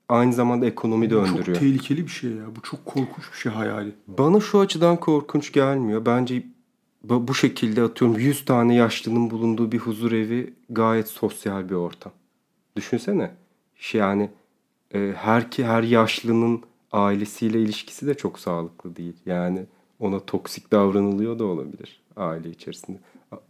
aynı 0.09 0.33
zamanda 0.33 0.65
ekonomi 0.65 1.05
Bu 1.05 1.09
döndürüyor. 1.09 1.45
çok 1.45 1.55
tehlikeli 1.55 2.03
bir 2.05 2.11
şey 2.11 2.31
ya. 2.31 2.55
Bu 2.55 2.61
çok 2.61 2.85
korkunç 2.85 3.31
bir 3.33 3.37
şey 3.37 3.51
hayali. 3.51 3.91
Bana 4.07 4.39
şu 4.39 4.59
açıdan 4.59 4.99
korkunç 4.99 5.51
gelmiyor. 5.51 6.05
Bence 6.05 6.43
bu 7.03 7.27
bu 7.27 7.35
şekilde 7.35 7.81
atıyorum 7.81 8.19
100 8.19 8.45
tane 8.45 8.75
yaşlının 8.75 9.29
bulunduğu 9.29 9.71
bir 9.71 9.79
huzur 9.79 10.11
evi 10.11 10.53
gayet 10.69 11.07
sosyal 11.07 11.69
bir 11.69 11.75
ortam. 11.75 12.11
Düşünsene. 12.75 13.31
Şey 13.75 14.01
yani 14.01 14.29
e, 14.93 15.13
her 15.17 15.51
ki 15.51 15.65
her 15.65 15.83
yaşlının 15.83 16.61
ailesiyle 16.91 17.61
ilişkisi 17.61 18.07
de 18.07 18.13
çok 18.13 18.39
sağlıklı 18.39 18.95
değil. 18.95 19.15
Yani 19.25 19.65
ona 19.99 20.19
toksik 20.19 20.71
davranılıyor 20.71 21.39
da 21.39 21.45
olabilir 21.45 22.01
aile 22.19 22.49
içerisinde. 22.49 22.97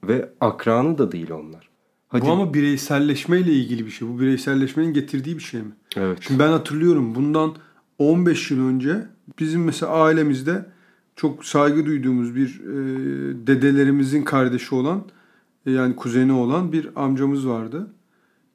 Ve 0.03 0.29
akranı 0.41 0.97
da 0.97 1.11
değil 1.11 1.31
onlar. 1.31 1.69
Hadi. 2.07 2.25
Bu 2.25 2.31
ama 2.31 2.53
bireyselleşmeyle 2.53 3.51
ilgili 3.51 3.85
bir 3.85 3.91
şey. 3.91 4.07
Bu 4.07 4.19
bireyselleşmenin 4.19 4.93
getirdiği 4.93 5.37
bir 5.37 5.43
şey 5.43 5.61
mi? 5.61 5.71
Evet. 5.95 6.17
Şimdi 6.21 6.39
ben 6.39 6.49
hatırlıyorum 6.49 7.15
bundan 7.15 7.55
15 7.99 8.51
yıl 8.51 8.67
önce 8.67 9.07
bizim 9.39 9.63
mesela 9.63 9.91
ailemizde 9.91 10.65
çok 11.15 11.45
saygı 11.45 11.85
duyduğumuz 11.85 12.35
bir 12.35 12.59
e, 12.59 12.67
dedelerimizin 13.47 14.23
kardeşi 14.23 14.75
olan 14.75 15.03
e, 15.65 15.71
yani 15.71 15.95
kuzeni 15.95 16.31
olan 16.31 16.71
bir 16.71 16.89
amcamız 16.95 17.47
vardı. 17.47 17.93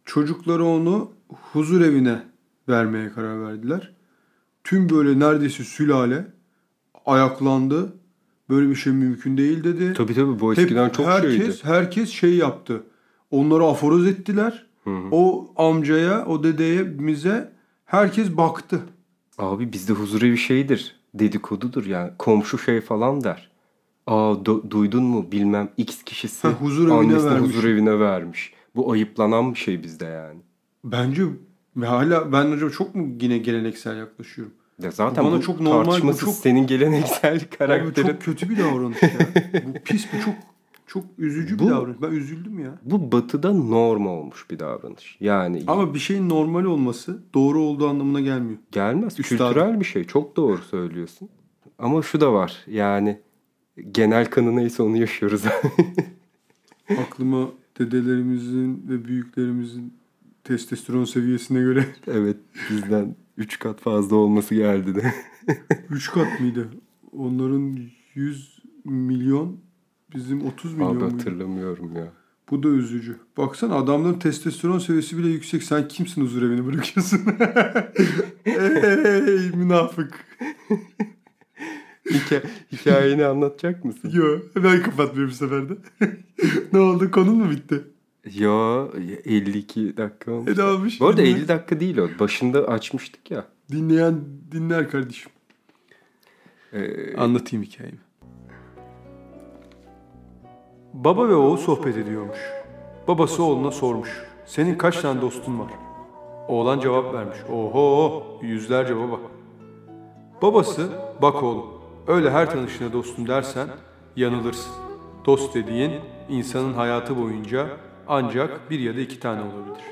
Çocukları 0.04 0.64
onu 0.64 1.10
huzur 1.28 1.80
evine 1.80 2.22
vermeye 2.68 3.12
karar 3.12 3.42
verdiler. 3.42 3.92
Tüm 4.64 4.90
böyle 4.90 5.18
neredeyse 5.18 5.64
sülale 5.64 6.26
ayaklandı. 7.06 7.92
Böyle 8.50 8.70
bir 8.70 8.74
şey 8.74 8.92
mümkün 8.92 9.36
değil 9.36 9.64
dedi. 9.64 9.92
Tabii 9.96 10.14
tabii 10.14 10.40
bu 10.40 10.52
Hep 10.52 10.58
eskiden 10.58 10.88
çok 10.88 11.06
herkes, 11.06 11.36
şeydi. 11.36 11.54
Herkes 11.62 12.10
şey 12.10 12.34
yaptı. 12.36 12.82
Onları 13.30 13.64
aforoz 13.64 14.06
ettiler. 14.06 14.66
Hı 14.84 14.90
hı. 14.90 15.08
O 15.10 15.52
amcaya, 15.56 16.26
o 16.26 16.42
dedeye, 16.44 16.98
bize 17.06 17.52
herkes 17.84 18.36
baktı. 18.36 18.80
Abi 19.38 19.72
bizde 19.72 19.92
huzur 19.92 20.22
evi 20.22 20.38
şeydir. 20.38 20.96
Dedikodudur 21.14 21.86
yani. 21.86 22.10
Komşu 22.18 22.58
şey 22.58 22.80
falan 22.80 23.24
der. 23.24 23.50
Aa 24.06 24.32
du- 24.44 24.70
duydun 24.70 25.02
mu 25.04 25.26
bilmem 25.32 25.68
X 25.76 26.02
kişisi 26.02 26.48
Ha, 26.48 26.54
huzur 26.54 26.88
evine 26.88 26.94
annesini 26.98 27.30
vermiş. 27.30 27.48
huzur 27.50 27.64
evine 27.64 27.98
vermiş. 28.00 28.52
Bu 28.76 28.92
ayıplanan 28.92 29.54
bir 29.54 29.58
şey 29.58 29.82
bizde 29.82 30.04
yani. 30.04 30.40
Bence 30.84 31.22
ve 31.76 31.86
hala 31.86 32.32
ben 32.32 32.50
acaba 32.50 32.70
çok 32.70 32.94
mu 32.94 33.08
yine 33.20 33.38
geleneksel 33.38 33.96
yaklaşıyorum? 33.98 34.54
Ya 34.82 34.90
zaten 34.90 35.24
Bu 35.24 35.28
bana 35.28 35.36
bu 35.38 35.42
çok 35.42 35.60
normal, 35.60 36.02
bu 36.02 36.16
çok- 36.16 36.34
senin 36.34 36.66
geleneksel 36.66 37.36
Abi 37.36 37.44
karakterin. 37.58 38.08
çok 38.08 38.22
kötü 38.22 38.50
bir 38.50 38.58
davranış 38.58 39.02
ya. 39.02 39.08
bu 39.66 39.72
pis 39.84 40.06
bu 40.12 40.24
çok 40.24 40.34
çok 40.86 41.04
üzücü 41.18 41.54
bir 41.54 41.64
Bu- 41.64 41.70
davranış. 41.70 41.96
Ben 42.02 42.10
üzüldüm 42.10 42.58
ya. 42.58 42.78
Bu 42.82 43.12
batıda 43.12 43.52
norm 43.52 44.06
olmuş 44.06 44.46
bir 44.50 44.58
davranış. 44.58 45.16
Yani 45.20 45.62
Ama 45.66 45.94
bir 45.94 45.98
şeyin 45.98 46.28
normal 46.28 46.64
olması 46.64 47.22
doğru 47.34 47.60
olduğu 47.60 47.88
anlamına 47.88 48.20
gelmiyor. 48.20 48.58
gelmez. 48.72 49.20
Üstadım. 49.20 49.46
Kültürel 49.48 49.80
bir 49.80 49.84
şey. 49.84 50.04
Çok 50.04 50.36
doğru 50.36 50.58
söylüyorsun. 50.62 51.28
Ama 51.78 52.02
şu 52.02 52.20
da 52.20 52.32
var. 52.32 52.64
Yani 52.66 53.20
genel 53.92 54.26
kanı 54.30 54.56
neyse 54.56 54.82
onu 54.82 54.96
yaşıyoruz. 54.96 55.42
Aklıma 56.98 57.48
dedelerimizin 57.78 58.84
ve 58.88 59.04
büyüklerimizin 59.04 59.94
testosteron 60.44 61.04
seviyesine 61.04 61.60
göre 61.60 61.86
evet 62.06 62.36
bizden 62.70 63.16
3 63.36 63.58
kat 63.58 63.80
fazla 63.80 64.16
olması 64.16 64.54
geldi 64.54 64.94
de. 64.94 65.14
3 65.90 66.10
kat 66.10 66.40
mıydı? 66.40 66.68
Onların 67.12 67.78
100 68.14 68.58
milyon 68.84 69.56
bizim 70.14 70.46
30 70.46 70.72
milyon 70.74 70.90
Abi 70.96 70.98
muydu? 71.02 71.14
hatırlamıyorum 71.14 71.96
ya. 71.96 72.12
Bu 72.50 72.62
da 72.62 72.68
üzücü. 72.68 73.16
Baksana 73.36 73.74
adamların 73.74 74.18
testosteron 74.18 74.78
seviyesi 74.78 75.18
bile 75.18 75.28
yüksek. 75.28 75.62
Sen 75.62 75.88
kimsin 75.88 76.22
huzur 76.22 76.42
evini 76.42 76.66
bırakıyorsun? 76.66 77.20
Ey 78.46 79.50
münafık. 79.50 80.26
Hikaye, 82.10 82.42
hikayeni 82.72 83.24
anlatacak 83.26 83.84
mısın? 83.84 84.10
Yo 84.14 84.38
ben 84.56 84.82
kapatmıyorum 84.82 85.30
bu 85.30 85.34
sefer 85.36 85.68
de. 85.68 85.74
ne 86.72 86.78
oldu 86.78 87.10
konun 87.10 87.36
mu 87.36 87.50
bitti? 87.50 87.84
Ya 88.32 88.84
52 89.24 89.96
dakika 89.96 90.32
olmuş. 90.32 90.50
E 90.50 90.56
ne 90.56 90.62
olmuş? 90.62 91.00
Bu 91.00 91.06
arada 91.06 91.22
Dinle- 91.22 91.28
50 91.38 91.48
dakika 91.48 91.80
değil 91.80 91.98
o. 91.98 92.08
Başında 92.20 92.58
açmıştık 92.68 93.30
ya. 93.30 93.44
Dinleyen 93.72 94.20
dinler 94.52 94.90
kardeşim. 94.90 95.32
Ee, 96.72 97.16
Anlatayım 97.16 97.64
hikayemi. 97.64 97.98
Baba 100.92 101.28
ve 101.28 101.34
oğul 101.34 101.56
sohbet 101.56 101.96
ediyormuş. 101.96 102.38
Babası 103.08 103.42
oğluna 103.42 103.70
sormuş. 103.70 104.22
Senin 104.46 104.74
kaç 104.78 105.00
tane 105.00 105.20
dostun 105.20 105.58
var? 105.58 105.70
Oğlan 106.48 106.80
cevap 106.80 107.14
vermiş. 107.14 107.38
Oho 107.52 108.22
yüzlerce 108.42 108.96
baba. 108.96 109.20
Babası 110.42 110.90
bak 111.22 111.42
oğlum 111.42 111.66
öyle 112.06 112.30
her 112.30 112.50
tanışına 112.50 112.92
dostum 112.92 113.28
dersen 113.28 113.68
yanılırsın. 114.16 114.72
Dost 115.26 115.54
dediğin 115.54 115.92
insanın 116.28 116.72
hayatı 116.74 117.16
boyunca 117.22 117.66
ancak 118.08 118.70
bir 118.70 118.78
ya 118.78 118.96
da 118.96 119.00
iki 119.00 119.20
tane 119.20 119.40
olabilir. 119.40 119.84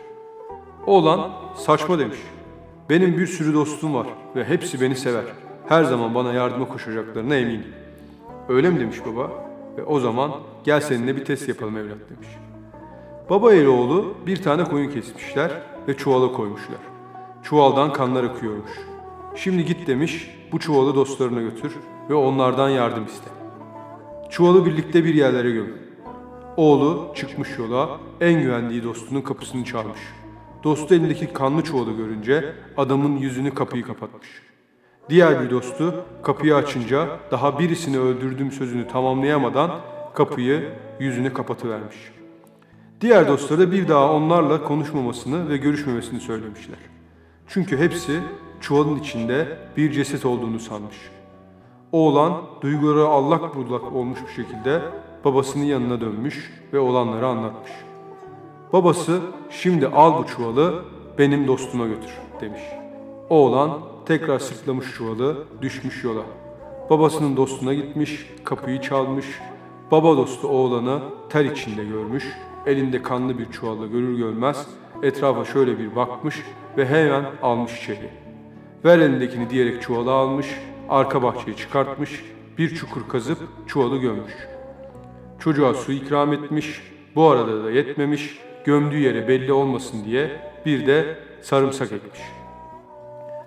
Oğlan 0.86 1.30
saçma 1.56 1.98
demiş. 1.98 2.18
Benim 2.90 3.18
bir 3.18 3.26
sürü 3.26 3.54
dostum 3.54 3.94
var 3.94 4.06
ve 4.36 4.44
hepsi 4.44 4.80
beni 4.80 4.96
sever. 4.96 5.24
Her 5.68 5.84
zaman 5.84 6.14
bana 6.14 6.32
yardıma 6.32 6.68
koşacaklarına 6.68 7.36
eminim. 7.36 7.66
Öyle 8.48 8.70
mi 8.70 8.80
demiş 8.80 8.96
baba? 9.06 9.30
Ve 9.76 9.84
o 9.84 10.00
zaman 10.00 10.32
gel 10.64 10.80
seninle 10.80 11.16
bir 11.16 11.24
test 11.24 11.48
yapalım 11.48 11.76
evlat 11.76 11.98
demiş. 12.10 12.28
Baba 13.30 13.54
ile 13.54 13.68
oğlu 13.68 14.14
bir 14.26 14.42
tane 14.42 14.64
koyun 14.64 14.90
kesmişler 14.90 15.50
ve 15.88 15.96
çuvala 15.96 16.32
koymuşlar. 16.32 16.78
Çuvaldan 17.42 17.92
kanlar 17.92 18.24
akıyormuş. 18.24 18.70
Şimdi 19.34 19.64
git 19.64 19.86
demiş 19.86 20.30
bu 20.52 20.58
çuvalı 20.58 20.94
dostlarına 20.94 21.40
götür 21.40 21.72
ve 22.10 22.14
onlardan 22.14 22.68
yardım 22.68 23.06
iste. 23.06 23.30
Çuvalı 24.30 24.66
birlikte 24.66 25.04
bir 25.04 25.14
yerlere 25.14 25.50
gömün. 25.50 25.81
Oğlu 26.56 27.12
çıkmış 27.14 27.58
yola 27.58 28.00
en 28.20 28.42
güvendiği 28.42 28.84
dostunun 28.84 29.20
kapısını 29.20 29.64
çalmış. 29.64 30.00
Dostu 30.64 30.94
elindeki 30.94 31.32
kanlı 31.32 31.62
çuvalı 31.62 31.92
görünce 31.92 32.54
adamın 32.76 33.16
yüzünü 33.16 33.54
kapıyı 33.54 33.84
kapatmış. 33.84 34.28
Diğer 35.08 35.44
bir 35.44 35.50
dostu 35.50 36.04
kapıyı 36.22 36.56
açınca 36.56 37.08
daha 37.30 37.58
birisini 37.58 37.98
öldürdüğüm 37.98 38.52
sözünü 38.52 38.88
tamamlayamadan 38.88 39.70
kapıyı 40.14 40.70
yüzünü 41.00 41.32
kapatıvermiş. 41.32 41.96
Diğer 43.00 43.28
dostları 43.28 43.72
bir 43.72 43.88
daha 43.88 44.12
onlarla 44.12 44.62
konuşmamasını 44.62 45.48
ve 45.48 45.56
görüşmemesini 45.56 46.20
söylemişler. 46.20 46.78
Çünkü 47.48 47.78
hepsi 47.78 48.20
çuvalın 48.60 48.98
içinde 48.98 49.58
bir 49.76 49.92
ceset 49.92 50.26
olduğunu 50.26 50.58
sanmış. 50.58 50.96
Oğlan 51.92 52.42
duyguları 52.60 53.04
allak 53.04 53.56
bullak 53.56 53.92
olmuş 53.92 54.18
bir 54.28 54.42
şekilde 54.42 54.82
babasının 55.24 55.64
yanına 55.64 56.00
dönmüş 56.00 56.52
ve 56.72 56.78
olanları 56.78 57.26
anlatmış. 57.26 57.70
Babası 58.72 59.20
şimdi 59.50 59.86
al 59.86 60.22
bu 60.22 60.26
çuvalı 60.26 60.84
benim 61.18 61.46
dostuma 61.46 61.86
götür 61.86 62.12
demiş. 62.40 62.62
Oğlan 63.30 63.78
tekrar 64.06 64.38
sırtlamış 64.38 64.86
çuvalı 64.94 65.44
düşmüş 65.62 66.04
yola. 66.04 66.22
Babasının 66.90 67.36
dostuna 67.36 67.74
gitmiş, 67.74 68.26
kapıyı 68.44 68.80
çalmış. 68.80 69.26
Baba 69.90 70.16
dostu 70.16 70.48
oğlanı 70.48 71.00
ter 71.28 71.44
içinde 71.44 71.84
görmüş. 71.84 72.24
Elinde 72.66 73.02
kanlı 73.02 73.38
bir 73.38 73.50
çuvalla 73.50 73.86
görür 73.86 74.18
görmez 74.18 74.66
etrafa 75.02 75.44
şöyle 75.44 75.78
bir 75.78 75.96
bakmış 75.96 76.42
ve 76.76 76.86
hemen 76.86 77.24
almış 77.42 77.82
içeri. 77.82 78.10
Ver 78.84 78.98
elindekini 78.98 79.50
diyerek 79.50 79.82
çuvalı 79.82 80.12
almış, 80.12 80.46
arka 80.88 81.22
bahçeyi 81.22 81.56
çıkartmış, 81.56 82.24
bir 82.58 82.74
çukur 82.74 83.08
kazıp 83.08 83.38
çuvalı 83.66 83.98
gömmüş. 83.98 84.32
Çocuğa 85.44 85.74
su 85.74 85.92
ikram 85.92 86.32
etmiş, 86.32 86.82
bu 87.14 87.30
arada 87.30 87.64
da 87.64 87.70
yetmemiş, 87.70 88.38
gömdüğü 88.64 88.98
yere 88.98 89.28
belli 89.28 89.52
olmasın 89.52 90.04
diye 90.04 90.40
bir 90.66 90.86
de 90.86 91.18
sarımsak 91.40 91.92
ekmiş. 91.92 92.20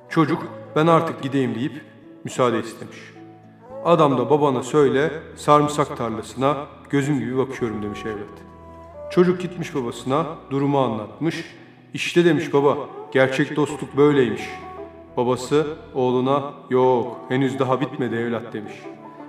Çocuk 0.10 0.48
ben 0.76 0.88
artık 0.88 1.22
gideyim 1.22 1.56
deyip 1.56 1.82
müsaade 2.24 2.60
istemiş. 2.60 2.98
Adam 3.86 4.18
da 4.18 4.30
babana 4.30 4.64
söyle 4.64 5.12
sarımsak 5.36 5.98
tarlasına 5.98 6.58
gözüm 6.90 7.20
gibi 7.20 7.38
bakıyorum 7.38 7.84
demiş 7.84 8.06
evlat. 8.06 8.36
Çocuk 9.12 9.42
gitmiş 9.42 9.76
babasına 9.76 10.26
durumu 10.50 10.80
anlatmış. 10.80 11.46
İşte 11.94 12.26
demiş 12.26 12.54
baba 12.54 12.78
gerçek 13.12 13.56
dostluk 13.56 13.98
böyleymiş. 13.98 14.44
Babası 15.18 15.68
oğluna 15.94 16.54
yok 16.70 17.18
henüz 17.30 17.60
daha 17.60 17.82
bitmedi 17.82 18.16
evlat 18.16 18.54
demiş. 18.54 18.74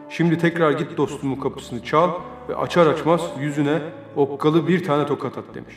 Şimdi 0.08 0.38
tekrar 0.38 0.70
git 0.70 0.96
dostumun 0.96 1.36
kapısını 1.36 1.82
çal 1.82 2.10
ve 2.48 2.56
açar 2.56 2.86
açmaz 2.86 3.20
yüzüne 3.40 3.82
okkalı 4.16 4.68
bir 4.68 4.84
tane 4.84 5.06
tokat 5.06 5.38
at 5.38 5.54
demiş. 5.54 5.74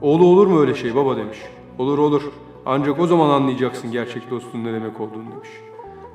Oğlu 0.00 0.26
olur 0.26 0.46
mu 0.46 0.60
öyle 0.60 0.74
şey 0.74 0.94
baba 0.94 1.16
demiş. 1.16 1.38
Olur 1.78 1.98
olur 1.98 2.22
ancak 2.66 3.00
o 3.00 3.06
zaman 3.06 3.30
anlayacaksın 3.30 3.92
gerçek 3.92 4.30
dostluğun 4.30 4.64
ne 4.64 4.72
demek 4.72 5.00
olduğunu 5.00 5.30
demiş. 5.32 5.48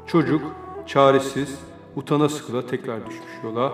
Çocuk 0.08 0.42
çaresiz 0.88 1.60
utana 1.96 2.30
sıkıla 2.30 2.66
tekrar 2.66 3.06
düşmüş 3.06 3.44
yola 3.44 3.72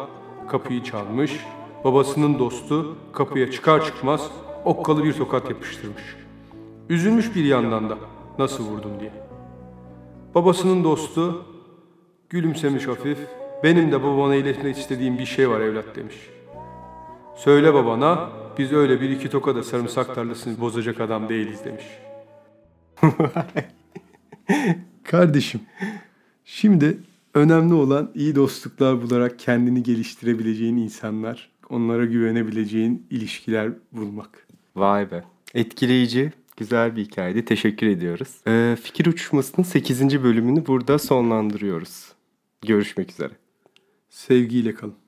kapıyı 0.48 0.84
çalmış. 0.84 1.46
Babasının 1.84 2.40
dostu 2.40 2.96
kapıya 3.14 3.52
çıkar 3.52 3.86
çıkmaz 3.86 4.32
okkalı 4.66 5.04
bir 5.04 5.14
tokat 5.14 5.50
yapıştırmış. 5.50 6.16
Üzülmüş 6.90 7.36
bir 7.36 7.46
yandan 7.46 7.90
da 7.90 7.98
nasıl 8.40 8.64
vurdum 8.64 8.92
diye. 9.00 9.12
Babasının 10.36 10.84
dostu 10.84 11.46
gülümsemiş 12.30 12.88
hafif. 12.88 13.45
Benim 13.64 13.92
de 13.92 14.04
babana 14.04 14.36
iletmek 14.36 14.78
istediğim 14.78 15.18
bir 15.18 15.26
şey 15.26 15.50
var 15.50 15.62
evlat 15.62 15.96
demiş. 15.96 16.16
Söyle 17.36 17.74
babana 17.74 18.30
biz 18.58 18.72
öyle 18.74 19.02
bir 19.02 19.10
iki 19.10 19.30
tokada 19.30 19.64
sarımsak 19.64 20.16
tarlasını 20.16 20.60
bozacak 20.60 21.02
adam 21.02 21.30
değiliz 21.30 21.60
demiş. 21.66 21.86
Kardeşim, 25.04 25.62
şimdi 26.46 26.98
önemli 27.34 27.74
olan 27.74 28.12
iyi 28.16 28.36
dostluklar 28.36 29.02
bularak 29.02 29.40
kendini 29.40 29.84
geliştirebileceğin 29.84 30.78
insanlar, 30.78 31.52
onlara 31.70 32.06
güvenebileceğin 32.06 33.08
ilişkiler 33.10 33.72
bulmak. 33.92 34.48
Vay 34.76 35.12
be. 35.12 35.24
Etkileyici, 35.54 36.32
güzel 36.58 36.96
bir 36.96 37.06
hikayeydi. 37.06 37.46
Teşekkür 37.46 37.88
ediyoruz. 37.88 38.30
Ee, 38.48 38.78
Fikir 38.84 39.06
Uçuşması'nın 39.06 39.66
8. 39.66 40.24
bölümünü 40.24 40.68
burada 40.68 41.00
sonlandırıyoruz. 41.00 42.12
Görüşmek 42.62 43.12
üzere. 43.12 43.32
Sevgiyle 44.16 44.76
kalın. 44.76 45.05